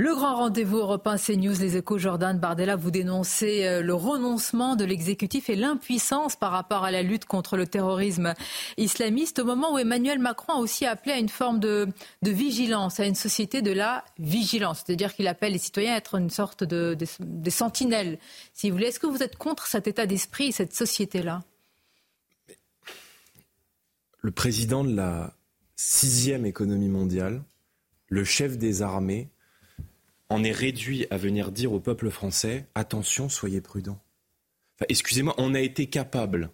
Le 0.00 0.14
grand 0.14 0.36
rendez-vous 0.36 0.76
européen 0.76 1.16
CNews, 1.16 1.58
les 1.58 1.76
échos, 1.76 1.98
Jordan 1.98 2.38
Bardella, 2.38 2.76
vous 2.76 2.92
dénoncez 2.92 3.66
euh, 3.66 3.82
le 3.82 3.94
renoncement 3.94 4.76
de 4.76 4.84
l'exécutif 4.84 5.50
et 5.50 5.56
l'impuissance 5.56 6.36
par 6.36 6.52
rapport 6.52 6.84
à 6.84 6.92
la 6.92 7.02
lutte 7.02 7.24
contre 7.24 7.56
le 7.56 7.66
terrorisme 7.66 8.32
islamiste, 8.76 9.40
au 9.40 9.44
moment 9.44 9.74
où 9.74 9.78
Emmanuel 9.78 10.20
Macron 10.20 10.52
a 10.52 10.56
aussi 10.58 10.86
appelé 10.86 11.14
à 11.14 11.18
une 11.18 11.28
forme 11.28 11.58
de, 11.58 11.88
vigilance, 12.22 13.00
à 13.00 13.06
une 13.06 13.16
société 13.16 13.60
de 13.60 13.72
la 13.72 14.04
vigilance. 14.20 14.84
C'est-à-dire 14.86 15.12
qu'il 15.12 15.26
appelle 15.26 15.54
les 15.54 15.58
citoyens 15.58 15.94
à 15.94 15.96
être 15.96 16.14
une 16.14 16.30
sorte 16.30 16.62
de, 16.62 16.96
sentinelles, 17.48 18.20
si 18.54 18.70
vous 18.70 18.76
voulez. 18.76 18.90
Est-ce 18.90 19.00
que 19.00 19.08
vous 19.08 19.24
êtes 19.24 19.36
contre 19.36 19.66
cet 19.66 19.88
état 19.88 20.06
d'esprit, 20.06 20.52
cette 20.52 20.76
société-là? 20.76 21.42
Le 24.20 24.30
président 24.30 24.84
de 24.84 24.94
la 24.94 25.34
sixième 25.74 26.46
économie 26.46 26.88
mondiale, 26.88 27.42
le 28.06 28.22
chef 28.22 28.58
des 28.58 28.82
armées, 28.82 29.28
en 30.30 30.44
est 30.44 30.52
réduit 30.52 31.06
à 31.10 31.16
venir 31.16 31.52
dire 31.52 31.72
au 31.72 31.80
peuple 31.80 32.10
français 32.10 32.66
attention, 32.74 33.28
soyez 33.28 33.60
prudents. 33.60 34.00
excusez-moi, 34.88 35.34
on 35.38 35.54
a 35.54 35.60
été 35.60 35.86
capable, 35.86 36.50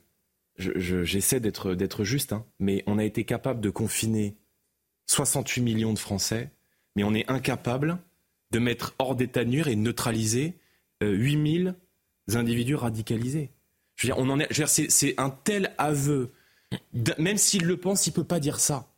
j'essaie 0.57 1.41
d'être, 1.41 2.05
juste, 2.05 2.33
hein, 2.33 2.47
mais 2.59 2.83
on 2.87 2.99
a 2.99 3.05
été 3.05 3.25
capable 3.25 3.61
de 3.61 3.71
confiner 3.71 4.37
68 5.07 5.63
millions 5.63 5.93
de 5.93 5.99
Français, 5.99 6.51
mais 6.97 7.05
on 7.05 7.15
est 7.15 7.29
incapable 7.31 7.99
de 8.51 8.59
mettre 8.59 8.95
hors 8.99 9.17
d'état 9.17 9.45
nuire 9.45 9.69
et 9.69 9.77
neutraliser 9.77 10.55
8000 11.03 11.69
euh, 12.31 12.37
individus 12.37 12.77
radicalisés. 12.77 13.51
On 14.17 14.39
c'est, 14.67 15.15
un 15.19 15.31
tel 15.31 15.75
aveu. 15.79 16.33
Même 17.19 17.37
s'il 17.37 17.65
le 17.65 17.77
pense, 17.77 18.07
il 18.07 18.13
peut 18.13 18.25
pas 18.25 18.41
dire 18.41 18.61
ça. 18.61 18.89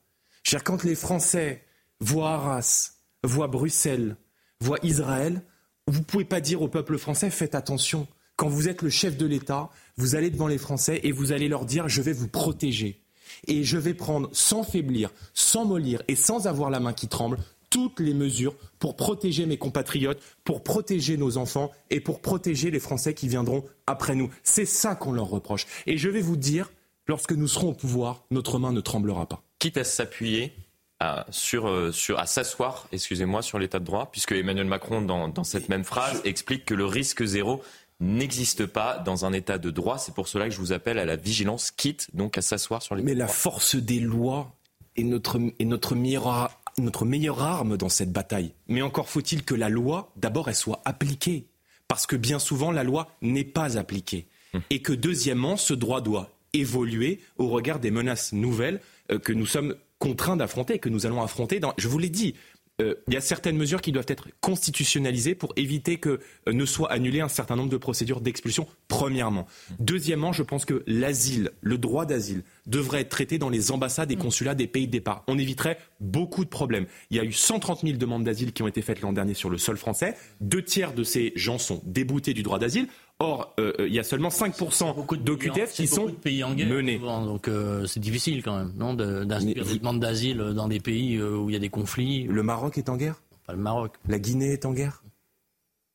Quand 0.64 0.84
les 0.84 0.94
Français 0.94 1.64
voient 2.00 2.32
Arras, 2.32 2.92
voient 3.22 3.48
Bruxelles, 3.48 4.16
voit 4.60 4.78
Israël, 4.82 5.42
vous 5.86 6.00
ne 6.00 6.04
pouvez 6.04 6.24
pas 6.24 6.40
dire 6.40 6.62
au 6.62 6.68
peuple 6.68 6.98
français 6.98 7.30
faites 7.30 7.54
attention. 7.54 8.06
Quand 8.36 8.48
vous 8.48 8.68
êtes 8.68 8.82
le 8.82 8.90
chef 8.90 9.16
de 9.16 9.26
l'État, 9.26 9.70
vous 9.96 10.14
allez 10.14 10.30
devant 10.30 10.48
les 10.48 10.58
Français 10.58 11.00
et 11.04 11.12
vous 11.12 11.32
allez 11.32 11.48
leur 11.48 11.64
dire 11.64 11.88
je 11.88 12.02
vais 12.02 12.12
vous 12.12 12.28
protéger. 12.28 13.00
Et 13.46 13.64
je 13.64 13.78
vais 13.78 13.94
prendre 13.94 14.28
sans 14.32 14.62
faiblir, 14.62 15.10
sans 15.32 15.64
mollir 15.64 16.02
et 16.08 16.16
sans 16.16 16.46
avoir 16.46 16.70
la 16.70 16.80
main 16.80 16.92
qui 16.92 17.08
tremble 17.08 17.38
toutes 17.70 18.00
les 18.00 18.14
mesures 18.14 18.54
pour 18.78 18.96
protéger 18.96 19.46
mes 19.46 19.58
compatriotes, 19.58 20.20
pour 20.44 20.62
protéger 20.62 21.16
nos 21.16 21.36
enfants 21.36 21.70
et 21.90 22.00
pour 22.00 22.20
protéger 22.20 22.70
les 22.70 22.80
Français 22.80 23.14
qui 23.14 23.28
viendront 23.28 23.64
après 23.86 24.14
nous. 24.14 24.30
C'est 24.42 24.66
ça 24.66 24.94
qu'on 24.94 25.12
leur 25.12 25.28
reproche. 25.28 25.66
Et 25.86 25.98
je 25.98 26.08
vais 26.08 26.20
vous 26.20 26.36
dire, 26.36 26.70
lorsque 27.06 27.32
nous 27.32 27.48
serons 27.48 27.70
au 27.70 27.74
pouvoir, 27.74 28.24
notre 28.30 28.58
main 28.58 28.72
ne 28.72 28.80
tremblera 28.80 29.26
pas. 29.26 29.42
Quitte 29.58 29.78
à 29.78 29.84
s'appuyer 29.84 30.52
à, 31.00 31.26
sur, 31.30 31.68
euh, 31.68 31.92
sur, 31.92 32.18
à 32.18 32.26
s'asseoir, 32.26 32.88
excusez-moi, 32.92 33.42
sur 33.42 33.58
l'état 33.58 33.78
de 33.78 33.84
droit, 33.84 34.10
puisque 34.10 34.32
Emmanuel 34.32 34.66
Macron, 34.66 35.02
dans, 35.02 35.28
dans 35.28 35.44
cette 35.44 35.68
même 35.68 35.84
phrase, 35.84 36.22
explique 36.24 36.64
que 36.64 36.74
le 36.74 36.86
risque 36.86 37.24
zéro 37.24 37.62
n'existe 38.00 38.66
pas 38.66 38.98
dans 38.98 39.24
un 39.24 39.32
état 39.32 39.58
de 39.58 39.70
droit. 39.70 39.98
C'est 39.98 40.14
pour 40.14 40.28
cela 40.28 40.46
que 40.46 40.54
je 40.54 40.58
vous 40.58 40.72
appelle 40.72 40.98
à 40.98 41.04
la 41.04 41.16
vigilance, 41.16 41.70
quitte 41.70 42.08
donc 42.14 42.38
à 42.38 42.42
s'asseoir 42.42 42.82
sur 42.82 42.94
l'état 42.94 43.06
Mais 43.06 43.14
la 43.14 43.28
force 43.28 43.76
des 43.76 44.00
lois 44.00 44.54
est 44.96 45.02
notre, 45.02 45.38
est 45.58 45.64
notre 45.64 45.94
meilleure, 45.94 46.50
notre 46.78 47.04
meilleure 47.04 47.42
arme 47.42 47.76
dans 47.76 47.88
cette 47.88 48.12
bataille. 48.12 48.52
Mais 48.68 48.82
encore 48.82 49.08
faut-il 49.08 49.44
que 49.44 49.54
la 49.54 49.68
loi, 49.68 50.12
d'abord, 50.16 50.48
elle 50.48 50.54
soit 50.54 50.82
appliquée. 50.84 51.46
Parce 51.88 52.06
que 52.06 52.16
bien 52.16 52.38
souvent, 52.38 52.72
la 52.72 52.84
loi 52.84 53.08
n'est 53.22 53.44
pas 53.44 53.78
appliquée. 53.78 54.26
Hum. 54.54 54.62
Et 54.70 54.82
que 54.82 54.92
deuxièmement, 54.92 55.56
ce 55.56 55.74
droit 55.74 56.00
doit 56.00 56.30
évoluer 56.52 57.20
au 57.36 57.48
regard 57.48 57.78
des 57.78 57.90
menaces 57.90 58.32
nouvelles 58.32 58.80
euh, 59.10 59.18
que 59.18 59.32
nous 59.32 59.46
sommes 59.46 59.76
contraints 60.06 60.36
d'affronter, 60.36 60.78
que 60.78 60.88
nous 60.88 61.06
allons 61.06 61.22
affronter. 61.22 61.58
Dans, 61.58 61.74
je 61.78 61.88
vous 61.88 61.98
l'ai 61.98 62.10
dit, 62.10 62.34
euh, 62.82 62.94
il 63.08 63.14
y 63.14 63.16
a 63.16 63.22
certaines 63.22 63.56
mesures 63.56 63.80
qui 63.80 63.90
doivent 63.90 64.06
être 64.08 64.28
constitutionnalisées 64.40 65.34
pour 65.34 65.52
éviter 65.56 65.96
que 65.96 66.20
euh, 66.46 66.52
ne 66.52 66.66
soit 66.66 66.92
annulé 66.92 67.20
un 67.20 67.28
certain 67.28 67.56
nombre 67.56 67.70
de 67.70 67.76
procédures 67.78 68.20
d'expulsion, 68.20 68.68
premièrement. 68.86 69.46
Deuxièmement, 69.78 70.32
je 70.32 70.42
pense 70.42 70.66
que 70.66 70.84
l'asile, 70.86 71.52
le 71.62 71.78
droit 71.78 72.04
d'asile, 72.04 72.42
devrait 72.66 73.00
être 73.00 73.08
traité 73.08 73.38
dans 73.38 73.48
les 73.48 73.72
ambassades 73.72 74.12
et 74.12 74.16
consulats 74.16 74.54
des 74.54 74.66
pays 74.66 74.86
de 74.86 74.92
départ. 74.92 75.24
On 75.26 75.38
éviterait 75.38 75.78
beaucoup 76.00 76.44
de 76.44 76.50
problèmes. 76.50 76.86
Il 77.10 77.16
y 77.16 77.20
a 77.20 77.24
eu 77.24 77.32
130 77.32 77.80
000 77.80 77.96
demandes 77.96 78.24
d'asile 78.24 78.52
qui 78.52 78.62
ont 78.62 78.68
été 78.68 78.82
faites 78.82 79.00
l'an 79.00 79.14
dernier 79.14 79.34
sur 79.34 79.48
le 79.48 79.56
sol 79.56 79.78
français. 79.78 80.14
Deux 80.42 80.62
tiers 80.62 80.92
de 80.92 81.02
ces 81.02 81.32
gens 81.34 81.58
sont 81.58 81.80
déboutés 81.86 82.34
du 82.34 82.42
droit 82.42 82.58
d'asile. 82.58 82.88
Or, 83.18 83.54
euh, 83.58 83.72
euh, 83.80 83.88
il 83.88 83.94
y 83.94 83.98
a 83.98 84.02
seulement 84.02 84.28
5% 84.28 85.16
d'OQTF 85.16 85.72
qui 85.72 85.86
sont 85.86 86.08
pays 86.12 86.44
en 86.44 86.52
guerre, 86.52 86.68
menés. 86.68 86.98
donc 86.98 87.48
euh, 87.48 87.86
c'est 87.86 88.00
difficile 88.00 88.42
quand 88.42 88.58
même, 88.58 88.72
non, 88.76 88.92
d'inscrire 88.92 89.64
des 89.64 89.78
demandes 89.78 90.00
d'asile 90.00 90.36
dans 90.54 90.68
des 90.68 90.80
pays 90.80 91.20
où 91.22 91.48
il 91.48 91.54
y 91.54 91.56
a 91.56 91.60
des 91.60 91.70
conflits. 91.70 92.24
Le 92.24 92.42
Maroc 92.42 92.76
est 92.76 92.90
en 92.90 92.96
guerre? 92.96 93.22
Pas 93.46 93.54
le 93.54 93.58
Maroc. 93.58 93.94
La 94.06 94.18
Guinée 94.18 94.52
est 94.52 94.66
en 94.66 94.72
guerre? 94.74 95.02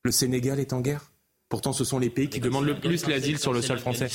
Le 0.02 0.10
Sénégal 0.10 0.58
est 0.58 0.72
en 0.72 0.80
guerre? 0.80 1.12
Pourtant, 1.48 1.74
ce 1.74 1.84
sont 1.84 1.98
les 1.98 2.08
pays 2.08 2.28
qui 2.30 2.40
demandent 2.40 2.64
le 2.64 2.80
plus 2.80 3.06
l'asile 3.06 3.38
sur 3.38 3.52
le 3.52 3.60
sol 3.60 3.78
français. 3.78 4.08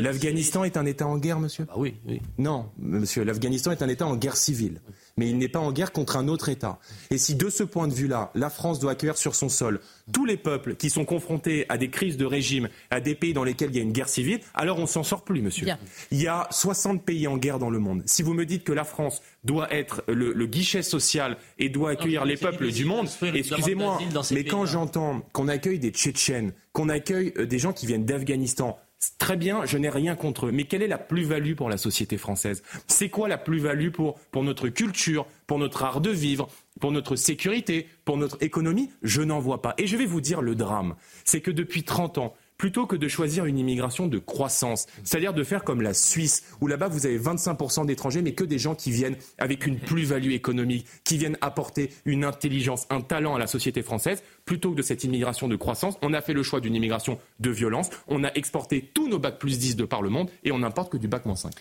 L'Afghanistan 0.00 0.62
est 0.62 0.76
un 0.76 0.86
État 0.86 1.06
en 1.06 1.18
guerre, 1.18 1.40
monsieur? 1.40 1.64
Bah 1.64 1.74
Oui, 1.76 1.96
oui. 2.06 2.22
Non, 2.38 2.70
monsieur, 2.78 3.24
l'Afghanistan 3.24 3.72
est 3.72 3.82
un 3.82 3.88
État 3.88 4.06
en 4.06 4.14
guerre 4.16 4.36
civile 4.36 4.80
mais 5.18 5.28
il 5.28 5.36
n'est 5.36 5.48
pas 5.48 5.58
en 5.58 5.72
guerre 5.72 5.92
contre 5.92 6.16
un 6.16 6.28
autre 6.28 6.48
État. 6.48 6.78
Et 7.10 7.18
si 7.18 7.34
de 7.34 7.50
ce 7.50 7.64
point 7.64 7.88
de 7.88 7.92
vue-là, 7.92 8.30
la 8.34 8.48
France 8.48 8.78
doit 8.78 8.92
accueillir 8.92 9.18
sur 9.18 9.34
son 9.34 9.48
sol 9.48 9.80
tous 10.12 10.24
les 10.24 10.38
peuples 10.38 10.76
qui 10.76 10.88
sont 10.88 11.04
confrontés 11.04 11.66
à 11.68 11.76
des 11.76 11.90
crises 11.90 12.16
de 12.16 12.24
régime, 12.24 12.68
à 12.90 13.00
des 13.00 13.14
pays 13.14 13.34
dans 13.34 13.44
lesquels 13.44 13.70
il 13.70 13.76
y 13.76 13.80
a 13.80 13.82
une 13.82 13.92
guerre 13.92 14.08
civile, 14.08 14.40
alors 14.54 14.78
on 14.78 14.86
s'en 14.86 15.02
sort 15.02 15.24
plus, 15.24 15.42
monsieur. 15.42 15.66
Il 16.10 16.22
y 16.22 16.28
a 16.28 16.46
60 16.50 17.04
pays 17.04 17.26
en 17.26 17.36
guerre 17.36 17.58
dans 17.58 17.68
le 17.68 17.78
monde. 17.78 18.02
Si 18.06 18.22
vous 18.22 18.32
me 18.32 18.46
dites 18.46 18.64
que 18.64 18.72
la 18.72 18.84
France 18.84 19.20
doit 19.44 19.72
être 19.72 20.04
le, 20.08 20.46
guichet 20.46 20.82
social 20.82 21.36
et 21.58 21.68
doit 21.68 21.90
accueillir 21.90 22.24
les 22.24 22.36
peuples 22.36 22.70
du 22.70 22.84
monde, 22.84 23.08
excusez-moi, 23.34 23.98
mais 24.30 24.44
quand 24.44 24.64
j'entends 24.64 25.20
qu'on 25.32 25.48
accueille 25.48 25.78
des 25.78 25.90
Tchétchènes, 25.90 26.52
qu'on 26.72 26.88
accueille 26.88 27.32
euh, 27.36 27.44
des 27.44 27.58
gens 27.58 27.72
qui 27.72 27.86
viennent 27.86 28.06
d'Afghanistan, 28.06 28.78
Très 29.18 29.36
bien, 29.36 29.64
je 29.64 29.78
n'ai 29.78 29.88
rien 29.88 30.16
contre 30.16 30.46
eux. 30.46 30.52
Mais 30.52 30.64
quelle 30.64 30.82
est 30.82 30.88
la 30.88 30.98
plus-value 30.98 31.54
pour 31.54 31.68
la 31.68 31.76
société 31.76 32.18
française? 32.18 32.62
C'est 32.88 33.08
quoi 33.08 33.28
la 33.28 33.38
plus-value 33.38 33.90
pour, 33.90 34.18
pour 34.32 34.42
notre 34.42 34.68
culture, 34.68 35.26
pour 35.46 35.58
notre 35.58 35.84
art 35.84 36.00
de 36.00 36.10
vivre, 36.10 36.48
pour 36.80 36.90
notre 36.90 37.14
sécurité, 37.14 37.88
pour 38.04 38.16
notre 38.16 38.42
économie? 38.42 38.90
Je 39.02 39.22
n'en 39.22 39.38
vois 39.38 39.62
pas. 39.62 39.74
Et 39.78 39.86
je 39.86 39.96
vais 39.96 40.06
vous 40.06 40.20
dire 40.20 40.42
le 40.42 40.56
drame. 40.56 40.96
C'est 41.24 41.40
que 41.40 41.52
depuis 41.52 41.84
30 41.84 42.18
ans, 42.18 42.34
plutôt 42.58 42.86
que 42.86 42.96
de 42.96 43.08
choisir 43.08 43.46
une 43.46 43.58
immigration 43.58 44.08
de 44.08 44.18
croissance, 44.18 44.86
c'est-à-dire 45.04 45.32
de 45.32 45.44
faire 45.44 45.62
comme 45.62 45.80
la 45.80 45.94
Suisse, 45.94 46.42
où 46.60 46.66
là-bas 46.66 46.88
vous 46.88 47.06
avez 47.06 47.18
25% 47.18 47.86
d'étrangers, 47.86 48.20
mais 48.20 48.32
que 48.32 48.44
des 48.44 48.58
gens 48.58 48.74
qui 48.74 48.90
viennent 48.90 49.16
avec 49.38 49.64
une 49.64 49.78
plus-value 49.78 50.32
économique, 50.32 50.86
qui 51.04 51.16
viennent 51.18 51.38
apporter 51.40 51.90
une 52.04 52.24
intelligence, 52.24 52.86
un 52.90 53.00
talent 53.00 53.36
à 53.36 53.38
la 53.38 53.46
société 53.46 53.82
française, 53.82 54.22
plutôt 54.44 54.72
que 54.72 54.76
de 54.76 54.82
cette 54.82 55.04
immigration 55.04 55.46
de 55.46 55.56
croissance, 55.56 55.96
on 56.02 56.12
a 56.12 56.20
fait 56.20 56.32
le 56.32 56.42
choix 56.42 56.60
d'une 56.60 56.74
immigration 56.74 57.18
de 57.38 57.50
violence, 57.50 57.90
on 58.08 58.24
a 58.24 58.32
exporté 58.32 58.90
tous 58.92 59.08
nos 59.08 59.18
bacs 59.18 59.38
plus 59.38 59.58
10 59.58 59.76
de 59.76 59.84
par 59.84 60.02
le 60.02 60.10
monde 60.10 60.28
et 60.42 60.50
on 60.50 60.58
n'importe 60.58 60.90
que 60.90 60.96
du 60.96 61.06
bac 61.06 61.26
moins 61.26 61.36
5. 61.36 61.52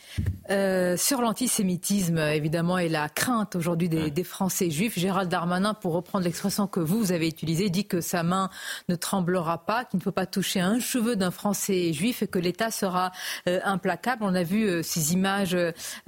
Euh, 0.49 0.97
sur 0.97 1.21
l'antisémitisme, 1.21 2.17
évidemment, 2.17 2.79
et 2.79 2.89
la 2.89 3.07
crainte 3.09 3.55
aujourd'hui 3.55 3.89
des, 3.89 4.09
des, 4.09 4.23
Français 4.23 4.69
juifs, 4.71 4.97
Gérald 4.97 5.29
Darmanin, 5.29 5.73
pour 5.73 5.93
reprendre 5.93 6.25
l'expression 6.25 6.65
que 6.65 6.79
vous, 6.79 6.97
vous 6.97 7.11
avez 7.11 7.27
utilisée, 7.27 7.69
dit 7.69 7.85
que 7.85 8.01
sa 8.01 8.23
main 8.23 8.49
ne 8.89 8.95
tremblera 8.95 9.65
pas, 9.65 9.85
qu'il 9.85 9.99
ne 9.99 10.03
faut 10.03 10.11
pas 10.11 10.25
toucher 10.25 10.59
un 10.59 10.79
cheveu 10.87 11.15
d'un 11.15 11.31
Français 11.31 11.93
juif 11.93 12.23
et 12.23 12.27
que 12.27 12.39
l'État 12.39 12.71
sera 12.71 13.11
implacable. 13.45 14.23
On 14.23 14.33
a 14.33 14.43
vu 14.43 14.83
ces 14.83 15.13
images 15.13 15.57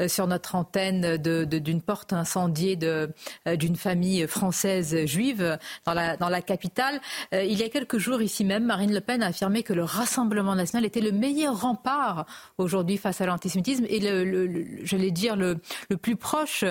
sur 0.07 0.27
notre 0.27 0.55
antenne 0.55 1.17
d'une 1.17 1.81
porte 1.81 2.13
incendiée 2.13 2.77
d'une 2.77 3.75
famille 3.75 4.27
française 4.27 5.05
juive 5.05 5.57
dans 5.85 5.93
la, 5.93 6.41
capitale. 6.41 7.01
il 7.33 7.57
y 7.57 7.63
a 7.63 7.69
quelques 7.69 7.97
jours, 7.97 8.21
ici 8.21 8.45
même, 8.45 8.65
Marine 8.65 8.93
Le 8.93 9.01
Pen 9.01 9.21
a 9.21 9.27
affirmé 9.27 9.63
que 9.63 9.73
le 9.73 9.83
Rassemblement 9.83 10.55
national 10.55 10.85
était 10.85 11.01
le 11.01 11.11
meilleur 11.11 11.59
rempart 11.61 12.25
aujourd'hui 12.57 12.97
face 12.97 13.21
à 13.21 13.25
l'antisémitisme 13.25 13.85
et, 13.89 13.99
le, 13.99 14.65
j'allais 14.83 15.11
dire, 15.11 15.35
le, 15.35 15.59
plus 16.01 16.15
proche 16.15 16.63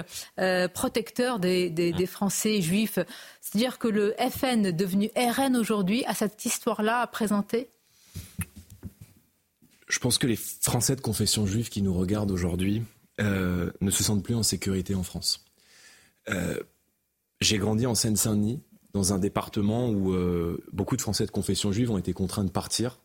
protecteur 0.74 1.38
des, 1.38 1.70
des 1.70 2.06
Français 2.06 2.60
juifs. 2.62 2.98
C'est-à-dire 3.40 3.78
que 3.78 3.88
le 3.88 4.14
FN 4.30 4.72
devenu 4.72 5.10
RN 5.16 5.56
aujourd'hui 5.56 6.04
a 6.06 6.14
cette 6.14 6.44
histoire-là 6.44 7.00
à 7.00 7.06
présenter? 7.06 7.70
Je 9.88 9.98
pense 9.98 10.18
que 10.18 10.26
les 10.26 10.36
Français 10.36 10.96
de 10.96 11.00
confession 11.00 11.46
juive 11.46 11.70
qui 11.70 11.82
nous 11.82 11.94
regardent 11.94 12.30
aujourd'hui 12.30 12.82
euh, 13.20 13.70
ne 13.80 13.90
se 13.90 14.04
sentent 14.04 14.22
plus 14.22 14.34
en 14.34 14.42
sécurité 14.42 14.94
en 14.94 15.02
France. 15.02 15.44
Euh, 16.28 16.58
j'ai 17.40 17.58
grandi 17.58 17.86
en 17.86 17.94
Seine-Saint-Denis, 17.94 18.60
dans 18.92 19.12
un 19.12 19.18
département 19.18 19.88
où 19.88 20.12
euh, 20.12 20.62
beaucoup 20.72 20.96
de 20.96 21.02
Français 21.02 21.26
de 21.26 21.30
confession 21.30 21.72
juive 21.72 21.90
ont 21.90 21.98
été 21.98 22.12
contraints 22.12 22.44
de 22.44 22.50
partir 22.50 23.00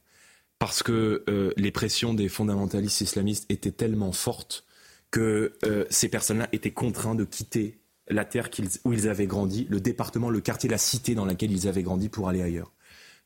parce 0.59 0.83
que 0.83 1.25
les 1.57 1.71
pressions 1.71 2.13
des 2.13 2.29
fondamentalistes 2.29 3.01
islamistes 3.01 3.45
étaient 3.49 3.71
tellement 3.71 4.13
fortes 4.13 4.63
que 5.11 5.57
ces 5.89 6.07
personnes-là 6.07 6.47
étaient 6.53 6.71
contraints 6.71 7.15
de 7.15 7.25
quitter 7.25 7.81
la 8.07 8.25
terre 8.25 8.49
où 8.85 8.93
ils 8.93 9.09
avaient 9.09 9.27
grandi, 9.27 9.67
le 9.69 9.79
département, 9.79 10.29
le 10.29 10.39
quartier, 10.39 10.69
la 10.69 10.77
cité 10.77 11.15
dans 11.15 11.25
laquelle 11.25 11.51
ils 11.51 11.67
avaient 11.67 11.83
grandi 11.83 12.07
pour 12.07 12.29
aller 12.29 12.41
ailleurs. 12.41 12.71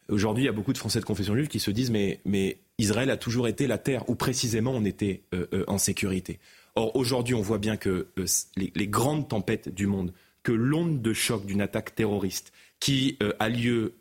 Aujourd'hui, 0.10 0.44
il 0.44 0.46
y 0.46 0.50
a 0.50 0.54
beaucoup 0.54 0.74
de 0.74 0.78
Français 0.78 1.00
de 1.00 1.06
confession 1.06 1.36
juive 1.36 1.48
qui 1.48 1.60
se 1.60 1.72
disent 1.72 1.92
mais, 1.92 2.60
Israël 2.80 3.10
a 3.10 3.18
toujours 3.18 3.48
été 3.48 3.68
la 3.68 3.78
terre 3.78 4.08
où 4.08 4.16
précisément 4.16 4.72
on 4.72 4.86
était 4.86 5.24
euh, 5.34 5.48
euh, 5.54 5.64
en 5.68 5.78
sécurité. 5.78 6.40
Or, 6.76 6.96
aujourd'hui, 6.96 7.34
on 7.34 7.42
voit 7.42 7.58
bien 7.58 7.76
que 7.76 8.08
euh, 8.18 8.26
les, 8.56 8.88
grandes 8.88 9.28
tempêtes 9.28 9.70
du 9.70 9.88
monde, 9.88 10.14
que 10.44 10.52
l'onde 10.52 11.02
de 11.02 11.14
choc 11.14 11.46
d'une 11.46 11.62
attaque 11.62 11.96
terroriste 11.96 12.54
qui 12.80 13.18
a 13.40 13.50
lieu 13.50 13.96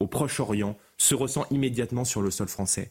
au 0.00 0.06
Proche-Orient 0.06 0.76
se 0.98 1.14
ressent 1.14 1.46
immédiatement 1.50 2.04
sur 2.04 2.20
le 2.20 2.30
sol 2.30 2.48
français. 2.48 2.90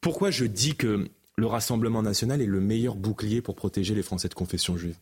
Pourquoi 0.00 0.30
je 0.30 0.44
dis 0.44 0.76
que 0.76 1.08
le 1.36 1.46
Rassemblement 1.46 2.02
national 2.02 2.40
est 2.40 2.46
le 2.46 2.60
meilleur 2.60 2.94
bouclier 2.94 3.42
pour 3.42 3.56
protéger 3.56 3.94
les 3.96 4.02
Français 4.02 4.28
de 4.28 4.34
confession 4.34 4.76
juive? 4.76 4.96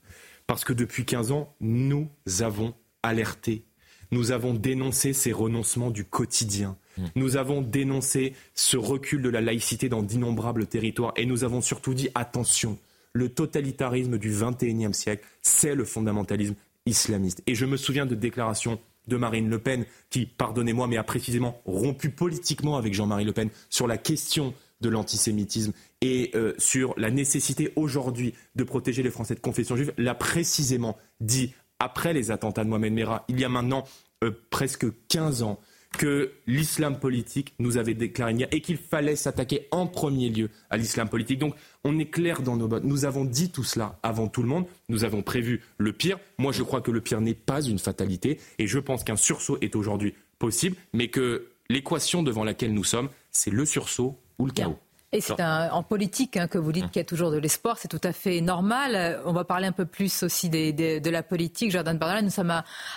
Parce 0.46 0.64
que 0.64 0.72
depuis 0.72 1.04
15 1.04 1.32
ans, 1.32 1.54
nous 1.60 2.08
avons 2.40 2.74
alerté, 3.02 3.64
nous 4.12 4.30
avons 4.30 4.54
dénoncé 4.54 5.12
ces 5.12 5.32
renoncements 5.32 5.90
du 5.90 6.04
quotidien. 6.04 6.76
Mmh. 6.96 7.04
Nous 7.16 7.36
avons 7.36 7.62
dénoncé 7.62 8.34
ce 8.54 8.76
recul 8.76 9.22
de 9.22 9.28
la 9.28 9.40
laïcité 9.40 9.88
dans 9.88 10.02
d'innombrables 10.02 10.66
territoires 10.66 11.12
et 11.16 11.26
nous 11.26 11.42
avons 11.42 11.60
surtout 11.60 11.94
dit 11.94 12.10
attention, 12.14 12.78
le 13.14 13.28
totalitarisme 13.28 14.18
du 14.18 14.30
XXIe 14.30 14.94
siècle, 14.94 15.24
c'est 15.42 15.74
le 15.74 15.84
fondamentalisme 15.84 16.54
islamiste. 16.86 17.42
Et 17.46 17.54
je 17.54 17.66
me 17.66 17.76
souviens 17.76 18.06
de 18.06 18.14
déclarations 18.14 18.78
de 19.08 19.16
Marine 19.16 19.48
Le 19.48 19.58
Pen 19.58 19.84
qui, 20.10 20.26
pardonnez-moi, 20.26 20.86
mais 20.86 20.96
a 20.96 21.02
précisément 21.02 21.60
rompu 21.64 22.10
politiquement 22.10 22.76
avec 22.76 22.94
Jean-Marie 22.94 23.24
Le 23.24 23.32
Pen 23.32 23.50
sur 23.68 23.86
la 23.86 23.98
question 23.98 24.54
de 24.80 24.88
l'antisémitisme 24.88 25.72
et 26.00 26.32
euh, 26.34 26.54
sur 26.58 26.94
la 26.98 27.10
nécessité 27.10 27.72
aujourd'hui 27.76 28.34
de 28.56 28.64
protéger 28.64 29.02
les 29.02 29.10
Français 29.10 29.34
de 29.34 29.40
confession 29.40 29.76
juive, 29.76 29.92
l'a 29.96 30.14
précisément 30.14 30.96
dit 31.20 31.54
après 31.82 32.12
les 32.12 32.30
attentats 32.30 32.64
de 32.64 32.68
Mohamed 32.68 32.92
Merah, 32.92 33.24
il 33.28 33.40
y 33.40 33.44
a 33.44 33.48
maintenant 33.48 33.84
euh, 34.22 34.30
presque 34.50 34.86
15 35.08 35.42
ans, 35.42 35.58
que 35.98 36.32
l'islam 36.46 36.98
politique 36.98 37.54
nous 37.58 37.76
avait 37.76 37.94
déclaré 37.94 38.48
et 38.50 38.60
qu'il 38.60 38.78
fallait 38.78 39.16
s'attaquer 39.16 39.68
en 39.70 39.86
premier 39.86 40.30
lieu 40.30 40.48
à 40.70 40.76
l'islam 40.76 41.08
politique. 41.08 41.38
Donc 41.38 41.54
on 41.84 41.98
est 41.98 42.06
clair 42.06 42.42
dans 42.42 42.56
nos 42.56 42.66
bottes. 42.66 42.84
Nous 42.84 43.04
avons 43.04 43.24
dit 43.24 43.50
tout 43.50 43.64
cela 43.64 43.98
avant 44.02 44.28
tout 44.28 44.42
le 44.42 44.48
monde. 44.48 44.64
Nous 44.88 45.04
avons 45.04 45.22
prévu 45.22 45.62
le 45.76 45.92
pire. 45.92 46.18
Moi, 46.38 46.52
je 46.52 46.62
crois 46.62 46.80
que 46.80 46.90
le 46.90 47.00
pire 47.00 47.20
n'est 47.20 47.34
pas 47.34 47.60
une 47.60 47.78
fatalité 47.78 48.40
et 48.58 48.66
je 48.66 48.78
pense 48.78 49.04
qu'un 49.04 49.16
sursaut 49.16 49.58
est 49.60 49.76
aujourd'hui 49.76 50.14
possible, 50.38 50.76
mais 50.92 51.08
que 51.08 51.48
l'équation 51.68 52.22
devant 52.22 52.44
laquelle 52.44 52.72
nous 52.72 52.84
sommes, 52.84 53.10
c'est 53.30 53.50
le 53.50 53.66
sursaut 53.66 54.18
ou 54.38 54.46
le 54.46 54.52
chaos. 54.52 54.78
Et 55.14 55.20
c'est 55.20 55.42
en 55.42 55.82
politique 55.82 56.38
hein, 56.38 56.48
que 56.48 56.56
vous 56.56 56.72
dites 56.72 56.86
qu'il 56.90 56.96
y 56.96 57.00
a 57.00 57.04
toujours 57.04 57.30
de 57.30 57.36
l'espoir, 57.36 57.76
c'est 57.76 57.88
tout 57.88 58.00
à 58.02 58.12
fait 58.12 58.40
normal. 58.40 58.94
Euh, 58.94 59.22
on 59.26 59.32
va 59.34 59.44
parler 59.44 59.66
un 59.66 59.72
peu 59.72 59.84
plus 59.84 60.22
aussi 60.22 60.48
de 60.48 61.10
la 61.10 61.22
politique. 61.22 61.70
Jordan 61.70 61.98
Bardella, 61.98 62.22
nous 62.22 62.30
sommes 62.30 62.50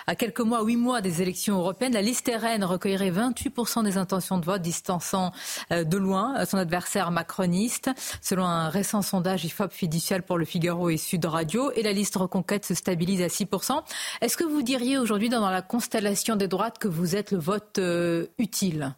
à, 0.06 0.14
quelques 0.14 0.40
mois, 0.40 0.62
huit 0.62 0.76
mois 0.76 1.02
des 1.02 1.20
élections 1.20 1.58
européennes. 1.58 1.92
La 1.92 2.00
liste 2.00 2.30
RN 2.34 2.64
recueillerait 2.64 3.10
28% 3.10 3.84
des 3.84 3.98
intentions 3.98 4.38
de 4.38 4.46
vote, 4.46 4.62
distançant 4.62 5.32
euh, 5.72 5.84
de 5.84 5.98
loin 5.98 6.44
son 6.46 6.56
adversaire 6.56 7.10
macroniste, 7.10 7.90
selon 8.22 8.46
un 8.46 8.70
récent 8.70 9.02
sondage 9.02 9.44
IFOP 9.44 9.70
fiducial 9.70 10.22
pour 10.22 10.38
le 10.38 10.46
Figaro 10.46 10.88
et 10.88 10.96
Sud 10.96 11.26
Radio. 11.26 11.70
Et 11.72 11.82
la 11.82 11.92
liste 11.92 12.16
Reconquête 12.16 12.64
se 12.64 12.74
stabilise 12.74 13.20
à 13.20 13.26
6%. 13.26 13.82
Est-ce 14.22 14.38
que 14.38 14.44
vous 14.44 14.62
diriez 14.62 14.96
aujourd'hui, 14.96 15.28
dans 15.28 15.48
la 15.50 15.60
constellation 15.60 16.36
des 16.36 16.48
droites, 16.48 16.78
que 16.78 16.88
vous 16.88 17.14
êtes 17.14 17.30
le 17.30 17.38
vote 17.38 17.78
euh, 17.78 18.26
utile? 18.38 18.94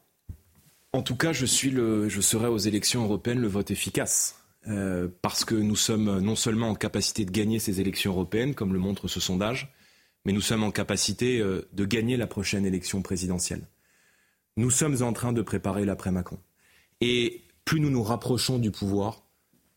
En 0.92 1.02
tout 1.02 1.16
cas, 1.16 1.32
je, 1.32 1.46
serai 1.46 2.48
aux 2.48 2.58
élections 2.58 3.04
européennes 3.04 3.40
le 3.40 3.48
vote 3.48 3.70
efficace. 3.70 4.34
Euh, 4.66 5.08
parce 5.22 5.44
que 5.44 5.54
nous 5.54 5.76
sommes 5.76 6.18
non 6.18 6.36
seulement 6.36 6.68
en 6.68 6.74
capacité 6.74 7.24
de 7.24 7.30
gagner 7.30 7.58
ces 7.58 7.80
élections 7.80 8.12
européennes, 8.12 8.54
comme 8.54 8.72
le 8.72 8.78
montre 8.78 9.08
ce 9.08 9.20
sondage, 9.20 9.72
mais 10.24 10.32
nous 10.32 10.40
sommes 10.40 10.62
en 10.62 10.70
capacité 10.70 11.38
euh, 11.38 11.68
de 11.72 11.84
gagner 11.84 12.16
la 12.16 12.26
prochaine 12.26 12.66
élection 12.66 13.00
présidentielle. 13.00 13.66
Nous 14.56 14.70
sommes 14.70 15.02
en 15.02 15.12
train 15.12 15.32
de 15.32 15.40
préparer 15.40 15.84
l'après-Macron. 15.84 16.38
Et 17.00 17.42
plus 17.64 17.80
nous 17.80 17.90
nous 17.90 18.02
rapprochons 18.02 18.58
du 18.58 18.70
pouvoir, 18.70 19.22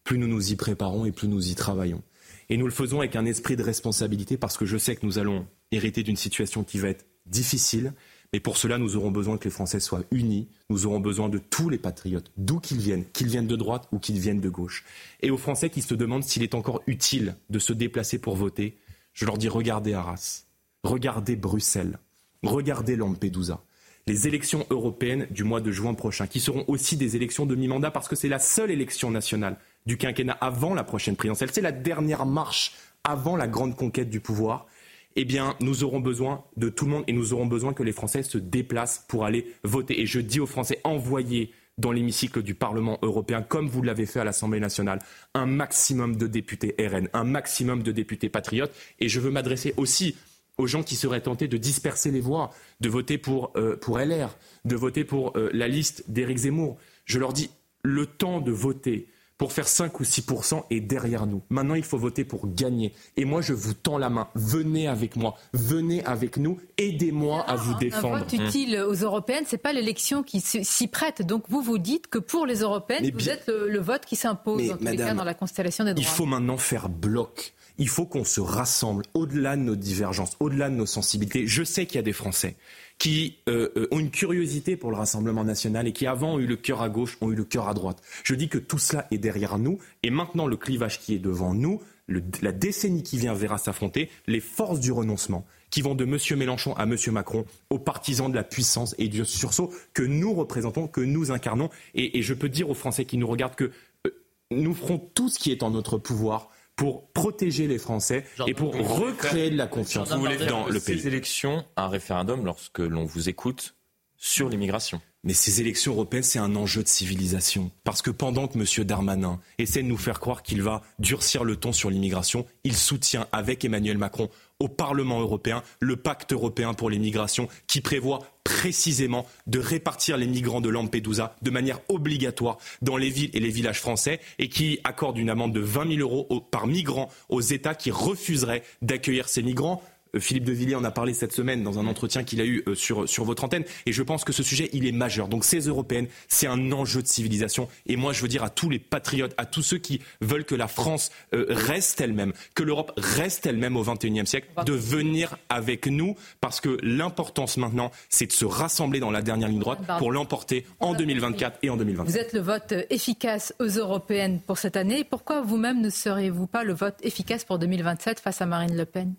plus 0.03 0.17
nous 0.17 0.27
nous 0.27 0.51
y 0.51 0.55
préparons 0.55 1.05
et 1.05 1.11
plus 1.11 1.27
nous 1.27 1.49
y 1.51 1.55
travaillons. 1.55 2.01
Et 2.49 2.57
nous 2.57 2.65
le 2.65 2.71
faisons 2.71 2.99
avec 2.99 3.15
un 3.15 3.25
esprit 3.25 3.55
de 3.55 3.63
responsabilité 3.63 4.37
parce 4.37 4.57
que 4.57 4.65
je 4.65 4.77
sais 4.77 4.95
que 4.95 5.05
nous 5.05 5.19
allons 5.19 5.47
hériter 5.71 6.03
d'une 6.03 6.17
situation 6.17 6.63
qui 6.63 6.79
va 6.79 6.89
être 6.89 7.05
difficile, 7.27 7.93
mais 8.33 8.39
pour 8.39 8.57
cela, 8.57 8.77
nous 8.77 8.95
aurons 8.95 9.11
besoin 9.11 9.37
que 9.37 9.43
les 9.43 9.49
Français 9.49 9.81
soient 9.81 10.03
unis. 10.11 10.47
Nous 10.69 10.85
aurons 10.85 11.01
besoin 11.01 11.27
de 11.27 11.37
tous 11.37 11.69
les 11.69 11.77
patriotes, 11.77 12.31
d'où 12.37 12.59
qu'ils 12.59 12.79
viennent, 12.79 13.05
qu'ils 13.11 13.27
viennent 13.27 13.47
de 13.47 13.57
droite 13.57 13.87
ou 13.91 13.99
qu'ils 13.99 14.19
viennent 14.19 14.39
de 14.39 14.49
gauche. 14.49 14.85
Et 15.21 15.31
aux 15.31 15.37
Français 15.37 15.69
qui 15.69 15.81
se 15.81 15.93
demandent 15.93 16.23
s'il 16.23 16.43
est 16.43 16.55
encore 16.55 16.81
utile 16.87 17.35
de 17.49 17.59
se 17.59 17.73
déplacer 17.73 18.19
pour 18.19 18.37
voter, 18.37 18.77
je 19.13 19.25
leur 19.25 19.37
dis 19.37 19.49
regardez 19.49 19.93
Arras, 19.93 20.45
regardez 20.83 21.35
Bruxelles, 21.35 21.99
regardez 22.41 22.95
Lampedusa. 22.95 23.61
Les 24.07 24.27
élections 24.27 24.65
européennes 24.69 25.27
du 25.29 25.43
mois 25.43 25.61
de 25.61 25.71
juin 25.71 25.93
prochain, 25.93 26.25
qui 26.25 26.39
seront 26.39 26.63
aussi 26.67 26.95
des 26.95 27.17
élections 27.17 27.45
de 27.45 27.53
mi-mandat 27.53 27.91
parce 27.91 28.07
que 28.07 28.15
c'est 28.15 28.29
la 28.29 28.39
seule 28.39 28.71
élection 28.71 29.11
nationale 29.11 29.57
du 29.85 29.97
quinquennat 29.97 30.37
avant 30.39 30.73
la 30.73 30.83
prochaine 30.83 31.15
présidentielle. 31.15 31.51
C'est 31.51 31.61
la 31.61 31.71
dernière 31.71 32.25
marche 32.25 32.73
avant 33.03 33.35
la 33.35 33.47
grande 33.47 33.75
conquête 33.75 34.09
du 34.09 34.19
pouvoir 34.19 34.67
eh 35.15 35.25
bien, 35.25 35.55
nous 35.59 35.83
aurons 35.83 35.99
besoin 35.99 36.43
de 36.57 36.69
tout 36.69 36.85
le 36.85 36.91
monde 36.91 37.03
et 37.07 37.13
nous 37.13 37.33
aurons 37.33 37.45
besoin 37.45 37.73
que 37.73 37.83
les 37.83 37.91
Français 37.91 38.23
se 38.23 38.37
déplacent 38.37 39.05
pour 39.07 39.25
aller 39.25 39.45
voter. 39.63 40.01
Et 40.01 40.05
je 40.05 40.19
dis 40.19 40.39
aux 40.39 40.45
Français, 40.45 40.79
envoyez 40.83 41.51
dans 41.77 41.91
l'hémicycle 41.91 42.43
du 42.43 42.53
Parlement 42.53 42.99
européen, 43.01 43.41
comme 43.41 43.67
vous 43.67 43.81
l'avez 43.81 44.05
fait 44.05 44.19
à 44.19 44.23
l'Assemblée 44.23 44.59
nationale, 44.59 44.99
un 45.33 45.45
maximum 45.45 46.15
de 46.15 46.27
députés 46.27 46.75
RN, 46.79 47.09
un 47.13 47.23
maximum 47.23 47.83
de 47.83 47.91
députés 47.91 48.29
patriotes. 48.29 48.73
Et 48.99 49.09
je 49.09 49.19
veux 49.19 49.31
m'adresser 49.31 49.73
aussi 49.77 50.15
aux 50.57 50.67
gens 50.67 50.83
qui 50.83 50.95
seraient 50.95 51.21
tentés 51.21 51.47
de 51.47 51.57
disperser 51.57 52.11
les 52.11 52.19
voix, 52.19 52.51
de 52.81 52.89
voter 52.89 53.17
pour, 53.17 53.51
euh, 53.55 53.77
LR, 53.87 54.37
de 54.65 54.75
voter 54.75 55.03
pour 55.03 55.35
euh, 55.37 55.49
la 55.53 55.67
liste 55.67 56.09
d'Éric 56.09 56.37
Zemmour. 56.37 56.77
Je 57.05 57.19
leur 57.19 57.33
dis, 57.33 57.49
le 57.83 58.05
temps 58.05 58.41
de 58.41 58.51
voter 58.51 59.07
pour 59.41 59.53
faire 59.53 59.67
5 59.67 59.99
ou 59.99 60.03
6 60.03 60.23
est 60.69 60.81
derrière 60.81 61.25
nous. 61.25 61.41
Maintenant, 61.49 61.73
il 61.73 61.81
faut 61.81 61.97
voter 61.97 62.23
pour 62.23 62.47
gagner. 62.53 62.93
Et 63.17 63.25
moi, 63.25 63.41
je 63.41 63.53
vous 63.53 63.73
tends 63.73 63.97
la 63.97 64.11
main. 64.11 64.27
Venez 64.35 64.87
avec 64.87 65.15
moi. 65.15 65.35
Venez 65.53 66.05
avec 66.05 66.37
nous. 66.37 66.59
Aidez-moi 66.77 67.41
à 67.49 67.55
vous 67.55 67.73
défendre. 67.73 68.17
Un 68.17 68.19
vote 68.19 68.33
utile 68.33 68.77
aux 68.87 68.93
européennes, 68.93 69.45
c'est 69.47 69.57
pas 69.57 69.73
l'élection 69.73 70.21
qui 70.21 70.41
s'y 70.41 70.87
prête. 70.87 71.23
Donc 71.23 71.45
vous 71.49 71.63
vous 71.63 71.79
dites 71.79 72.05
que 72.05 72.19
pour 72.19 72.45
les 72.45 72.59
européennes, 72.59 73.09
vous 73.11 73.29
êtes 73.29 73.47
le, 73.47 73.79
vote 73.79 74.05
qui 74.05 74.15
s'impose 74.15 74.67
dans 74.67 74.77
tous 74.77 74.85
les 74.85 74.97
cas 74.97 75.15
dans 75.15 75.23
la 75.23 75.33
constellation 75.33 75.85
des 75.85 75.95
droits. 75.95 76.03
Il 76.03 76.07
faut 76.07 76.27
maintenant 76.27 76.57
faire 76.57 76.87
bloc. 76.87 77.55
Il 77.79 77.89
faut 77.89 78.05
qu'on 78.05 78.25
se 78.25 78.41
rassemble 78.41 79.05
au-delà 79.15 79.55
de 79.55 79.63
nos 79.63 79.75
divergences, 79.75 80.37
au-delà 80.39 80.69
de 80.69 80.75
nos 80.75 80.85
sensibilités. 80.85 81.47
Je 81.47 81.63
sais 81.63 81.87
qu'il 81.87 81.95
y 81.95 81.99
a 81.99 82.03
des 82.03 82.13
Français 82.13 82.57
qui 83.01 83.39
euh, 83.49 83.69
euh, 83.77 83.87
ont 83.89 83.97
une 83.97 84.11
curiosité 84.11 84.77
pour 84.77 84.91
le 84.91 84.97
Rassemblement 84.97 85.43
national 85.43 85.87
et 85.87 85.91
qui 85.91 86.05
avant 86.05 86.35
ont 86.35 86.39
eu 86.39 86.45
le 86.45 86.55
cœur 86.55 86.83
à 86.83 86.89
gauche, 86.89 87.17
ont 87.19 87.31
eu 87.31 87.35
le 87.35 87.43
cœur 87.43 87.67
à 87.67 87.73
droite. 87.73 87.99
Je 88.23 88.35
dis 88.35 88.47
que 88.47 88.59
tout 88.59 88.77
cela 88.77 89.07
est 89.09 89.17
derrière 89.17 89.57
nous 89.57 89.79
et 90.03 90.11
maintenant 90.11 90.45
le 90.45 90.55
clivage 90.55 90.99
qui 90.99 91.15
est 91.15 91.19
devant 91.19 91.55
nous, 91.55 91.81
la 92.07 92.51
décennie 92.51 93.01
qui 93.01 93.17
vient 93.17 93.33
verra 93.33 93.57
s'affronter 93.57 94.11
les 94.27 94.39
forces 94.39 94.79
du 94.79 94.91
renoncement 94.91 95.47
qui 95.71 95.81
vont 95.81 95.95
de 95.95 96.03
M. 96.03 96.19
Mélenchon 96.37 96.75
à 96.75 96.83
M. 96.83 96.95
Macron, 97.07 97.45
aux 97.71 97.79
partisans 97.79 98.29
de 98.29 98.35
la 98.35 98.43
puissance 98.43 98.93
et 98.99 99.07
du 99.07 99.25
sursaut 99.25 99.73
que 99.95 100.03
nous 100.03 100.35
représentons, 100.35 100.87
que 100.87 101.01
nous 101.01 101.31
incarnons. 101.31 101.71
Et, 101.95 102.21
je 102.21 102.35
peux 102.35 102.49
dire 102.49 102.69
aux 102.69 102.75
Français 102.75 103.05
qui 103.05 103.17
nous 103.17 103.25
regardent 103.25 103.55
que 103.55 103.71
euh, 104.05 104.11
nous 104.51 104.75
ferons 104.75 104.99
tout 104.99 105.27
ce 105.27 105.39
qui 105.39 105.51
est 105.51 105.63
en 105.63 105.71
notre 105.71 105.97
pouvoir 105.97 106.50
pour 106.75 107.11
protéger 107.11 107.67
les 107.67 107.77
Français 107.77 108.25
et 108.47 108.53
pour 108.53 108.73
recréer 108.73 109.49
de 109.49 109.57
la 109.57 109.67
confiance 109.67 110.11
vous 110.11 110.19
voulez 110.19 110.45
dans 110.45 110.67
le 110.67 110.79
pays. 110.79 110.99
Ces 110.99 111.07
élections, 111.07 111.65
un 111.75 111.87
référendum 111.87 112.45
lorsque 112.45 112.79
l'on 112.79 113.05
vous 113.05 113.29
écoute 113.29 113.75
sur 114.17 114.49
l'immigration. 114.49 115.01
Mais 115.23 115.33
ces 115.33 115.61
élections 115.61 115.93
européennes, 115.93 116.23
c'est 116.23 116.39
un 116.39 116.55
enjeu 116.55 116.81
de 116.81 116.87
civilisation. 116.87 117.69
Parce 117.83 118.01
que 118.01 118.09
pendant 118.09 118.47
que 118.47 118.57
M. 118.57 118.85
Darmanin 118.85 119.39
essaie 119.59 119.83
de 119.83 119.87
nous 119.87 119.97
faire 119.97 120.19
croire 120.19 120.41
qu'il 120.41 120.63
va 120.63 120.81
durcir 120.97 121.43
le 121.43 121.55
ton 121.55 121.73
sur 121.73 121.91
l'immigration, 121.91 122.47
il 122.63 122.75
soutient 122.75 123.27
avec 123.31 123.63
Emmanuel 123.63 123.99
Macron 123.99 124.29
au 124.61 124.67
Parlement 124.67 125.19
européen 125.19 125.63
le 125.79 125.95
pacte 125.95 126.33
européen 126.33 126.75
pour 126.75 126.91
l'immigration 126.91 127.47
qui 127.65 127.81
prévoit 127.81 128.19
précisément 128.43 129.25
de 129.47 129.57
répartir 129.57 130.17
les 130.17 130.27
migrants 130.27 130.61
de 130.61 130.69
Lampedusa 130.69 131.35
de 131.41 131.49
manière 131.49 131.79
obligatoire 131.89 132.59
dans 132.83 132.95
les 132.95 133.09
villes 133.09 133.31
et 133.33 133.39
les 133.39 133.49
villages 133.49 133.79
français 133.79 134.19
et 134.37 134.49
qui 134.49 134.79
accorde 134.83 135.17
une 135.17 135.31
amende 135.31 135.53
de 135.53 135.59
20 135.59 135.95
000 135.95 136.01
euros 136.01 136.27
par 136.51 136.67
migrant 136.67 137.09
aux 137.29 137.41
États 137.41 137.73
qui 137.73 137.89
refuseraient 137.89 138.63
d'accueillir 138.83 139.29
ces 139.29 139.41
migrants. 139.41 139.81
Euh, 140.15 140.19
Philippe 140.19 140.43
de 140.43 140.51
Villiers 140.51 140.75
en 140.75 140.83
a 140.83 140.91
parlé 140.91 141.13
cette 141.13 141.33
semaine 141.33 141.63
dans 141.63 141.79
un 141.79 141.87
entretien 141.87 142.23
qu'il 142.23 142.41
a 142.41 142.45
eu 142.45 142.63
euh, 142.67 142.75
sur, 142.75 143.07
sur 143.07 143.23
votre 143.23 143.43
antenne. 143.43 143.63
Et 143.85 143.91
je 143.91 144.03
pense 144.03 144.23
que 144.23 144.33
ce 144.33 144.43
sujet, 144.43 144.69
il 144.73 144.85
est 144.85 144.91
majeur. 144.91 145.27
Donc 145.27 145.45
ces 145.45 145.59
européennes, 145.67 146.07
c'est 146.27 146.47
un 146.47 146.71
enjeu 146.71 147.01
de 147.01 147.07
civilisation. 147.07 147.67
Et 147.85 147.95
moi, 147.95 148.13
je 148.13 148.21
veux 148.21 148.27
dire 148.27 148.43
à 148.43 148.49
tous 148.49 148.69
les 148.69 148.79
patriotes, 148.79 149.33
à 149.37 149.45
tous 149.45 149.61
ceux 149.61 149.77
qui 149.77 150.01
veulent 150.21 150.45
que 150.45 150.55
la 150.55 150.67
France 150.67 151.11
euh, 151.33 151.45
reste 151.49 152.01
elle-même, 152.01 152.33
que 152.55 152.63
l'Europe 152.63 152.91
reste 152.97 153.45
elle-même 153.45 153.77
au 153.77 153.83
XXIe 153.83 154.25
siècle, 154.25 154.49
de 154.65 154.73
venir 154.73 155.37
avec 155.49 155.87
nous. 155.87 156.15
Parce 156.39 156.61
que 156.61 156.77
l'importance 156.81 157.57
maintenant, 157.57 157.91
c'est 158.09 158.27
de 158.27 158.31
se 158.31 158.45
rassembler 158.45 158.99
dans 158.99 159.11
la 159.11 159.21
dernière 159.21 159.49
ligne 159.49 159.59
droite 159.59 159.79
pour 159.97 160.11
l'emporter 160.11 160.65
en 160.79 160.93
2024 160.93 161.59
et 161.63 161.69
en 161.69 161.77
2025. 161.77 162.09
Vous 162.09 162.17
êtes 162.17 162.33
le 162.33 162.39
vote 162.39 162.73
efficace 162.89 163.53
aux 163.59 163.67
européennes 163.67 164.41
pour 164.45 164.57
cette 164.57 164.77
année. 164.77 165.03
Pourquoi 165.03 165.41
vous-même 165.41 165.81
ne 165.81 165.89
serez-vous 165.89 166.47
pas 166.47 166.63
le 166.63 166.73
vote 166.73 166.95
efficace 167.03 167.43
pour 167.43 167.59
2027 167.59 168.19
face 168.19 168.41
à 168.41 168.45
Marine 168.45 168.75
Le 168.75 168.85
Pen? 168.85 169.13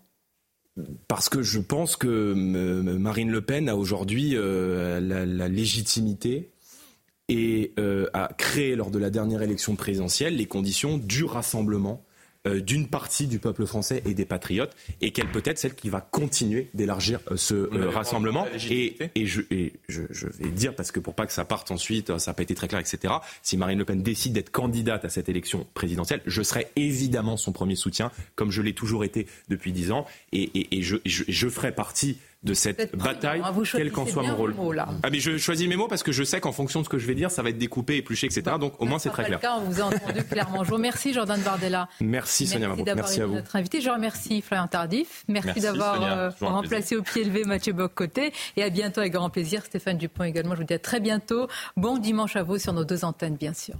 Parce 1.07 1.29
que 1.29 1.41
je 1.41 1.59
pense 1.59 1.95
que 1.95 2.33
Marine 2.33 3.29
Le 3.29 3.41
Pen 3.41 3.69
a 3.69 3.75
aujourd'hui 3.75 4.31
euh, 4.35 4.99
la, 4.99 5.47
légitimité 5.47 6.49
et 7.29 7.73
euh, 7.79 8.07
a 8.13 8.29
créé 8.37 8.75
lors 8.75 8.89
de 8.89 8.99
la 8.99 9.09
dernière 9.09 9.41
élection 9.41 9.75
présidentielle 9.75 10.35
les 10.35 10.47
conditions 10.47 10.97
du 10.97 11.23
rassemblement 11.25 12.03
euh, 12.03 12.12
d'une 12.45 12.87
partie 12.87 13.27
du 13.27 13.39
peuple 13.39 13.65
français 13.65 14.01
et 14.05 14.13
des 14.13 14.25
patriotes, 14.25 14.75
et 15.01 15.11
qu'elle 15.11 15.31
peut 15.31 15.41
être 15.45 15.57
celle 15.57 15.75
qui 15.75 15.89
va 15.89 16.01
continuer 16.01 16.69
d'élargir 16.73 17.19
euh, 17.31 17.37
ce 17.37 17.53
euh, 17.53 17.89
rassemblement. 17.89 18.45
Et, 18.69 18.97
et, 19.15 19.25
je, 19.25 19.41
et 19.49 19.73
je, 19.87 20.01
je, 20.09 20.27
vais 20.27 20.49
dire, 20.49 20.75
parce 20.75 20.91
que 20.91 20.99
pour 20.99 21.15
pas 21.15 21.25
que 21.25 21.33
ça 21.33 21.45
parte 21.45 21.71
ensuite, 21.71 22.17
ça 22.17 22.31
n'a 22.31 22.35
pas 22.35 22.43
été 22.43 22.55
très 22.55 22.67
clair, 22.67 22.81
etc., 22.81 23.13
si 23.41 23.57
Marine 23.57 23.79
Le 23.79 23.85
Pen 23.85 24.01
décide 24.01 24.33
d'être 24.33 24.51
candidate 24.51 25.05
à 25.05 25.09
cette 25.09 25.29
élection 25.29 25.65
présidentielle, 25.73 26.21
je 26.25 26.41
serai 26.43 26.67
évidemment 26.75 27.37
son 27.37 27.51
premier 27.51 27.75
soutien, 27.75 28.11
comme 28.35 28.51
je 28.51 28.61
l'ai 28.61 28.73
toujours 28.73 29.03
été 29.03 29.27
depuis 29.49 29.71
dix 29.71 29.91
ans, 29.91 30.05
et, 30.31 30.77
et 30.77 30.81
je, 30.81 30.97
je 31.05 31.49
ferai 31.49 31.73
partie 31.73 32.17
de 32.43 32.53
cette 32.53 32.95
bataille, 32.95 33.41
hein, 33.43 33.53
quel 33.71 33.91
qu'en 33.91 34.05
soit 34.05 34.23
mon 34.23 34.35
rôle. 34.35 34.55
ah 34.79 35.09
mais 35.09 35.19
je 35.19 35.37
choisis 35.37 35.67
mes 35.67 35.75
mots 35.75 35.87
parce 35.87 36.03
que 36.03 36.11
je 36.11 36.23
sais 36.23 36.39
qu'en 36.39 36.51
fonction 36.51 36.81
de 36.81 36.85
ce 36.85 36.89
que 36.89 36.97
je 36.97 37.07
vais 37.07 37.15
dire, 37.15 37.31
ça 37.31 37.41
va 37.41 37.49
être 37.49 37.57
découpé, 37.57 37.97
épluché, 37.97 38.27
etc. 38.27 38.57
Donc 38.59 38.81
au 38.81 38.85
moins 38.85 38.99
c'est 38.99 39.09
très 39.09 39.23
clair. 39.25 39.39
Cas, 39.39 39.55
on 39.57 39.61
vous 39.61 39.81
a 39.81 39.85
entendu 39.85 40.23
clairement. 40.29 40.63
Je 40.63 40.69
vous 40.69 40.75
remercie 40.75 41.13
Jordan 41.13 41.39
Bardella. 41.41 41.87
Merci 42.01 42.47
Sonia 42.47 42.67
Merci 42.67 42.83
d'avoir 42.83 43.11
été 43.11 43.25
notre 43.25 43.55
invité. 43.55 43.81
Je 43.81 43.89
remercie 43.89 44.41
Florian 44.41 44.67
Tardif. 44.67 45.23
Merci, 45.27 45.61
d'avoir 45.61 46.01
euh, 46.03 46.29
remplacé 46.41 46.95
au 46.95 47.01
pied 47.01 47.23
levé 47.23 47.43
Mathieu 47.43 47.73
Bock-Côté. 47.73 48.33
Et 48.57 48.63
à 48.63 48.69
bientôt 48.69 49.01
avec 49.01 49.13
grand 49.13 49.29
plaisir. 49.29 49.63
Stéphane 49.65 49.97
Dupont 49.97 50.23
également. 50.23 50.55
Je 50.55 50.61
vous 50.61 50.67
dis 50.67 50.73
à 50.73 50.79
très 50.79 50.99
bientôt. 50.99 51.47
Bon 51.77 51.97
dimanche 51.97 52.35
à 52.35 52.43
vous 52.43 52.57
sur 52.57 52.73
nos 52.73 52.83
deux 52.83 53.05
antennes, 53.05 53.35
bien 53.35 53.53
sûr. 53.53 53.75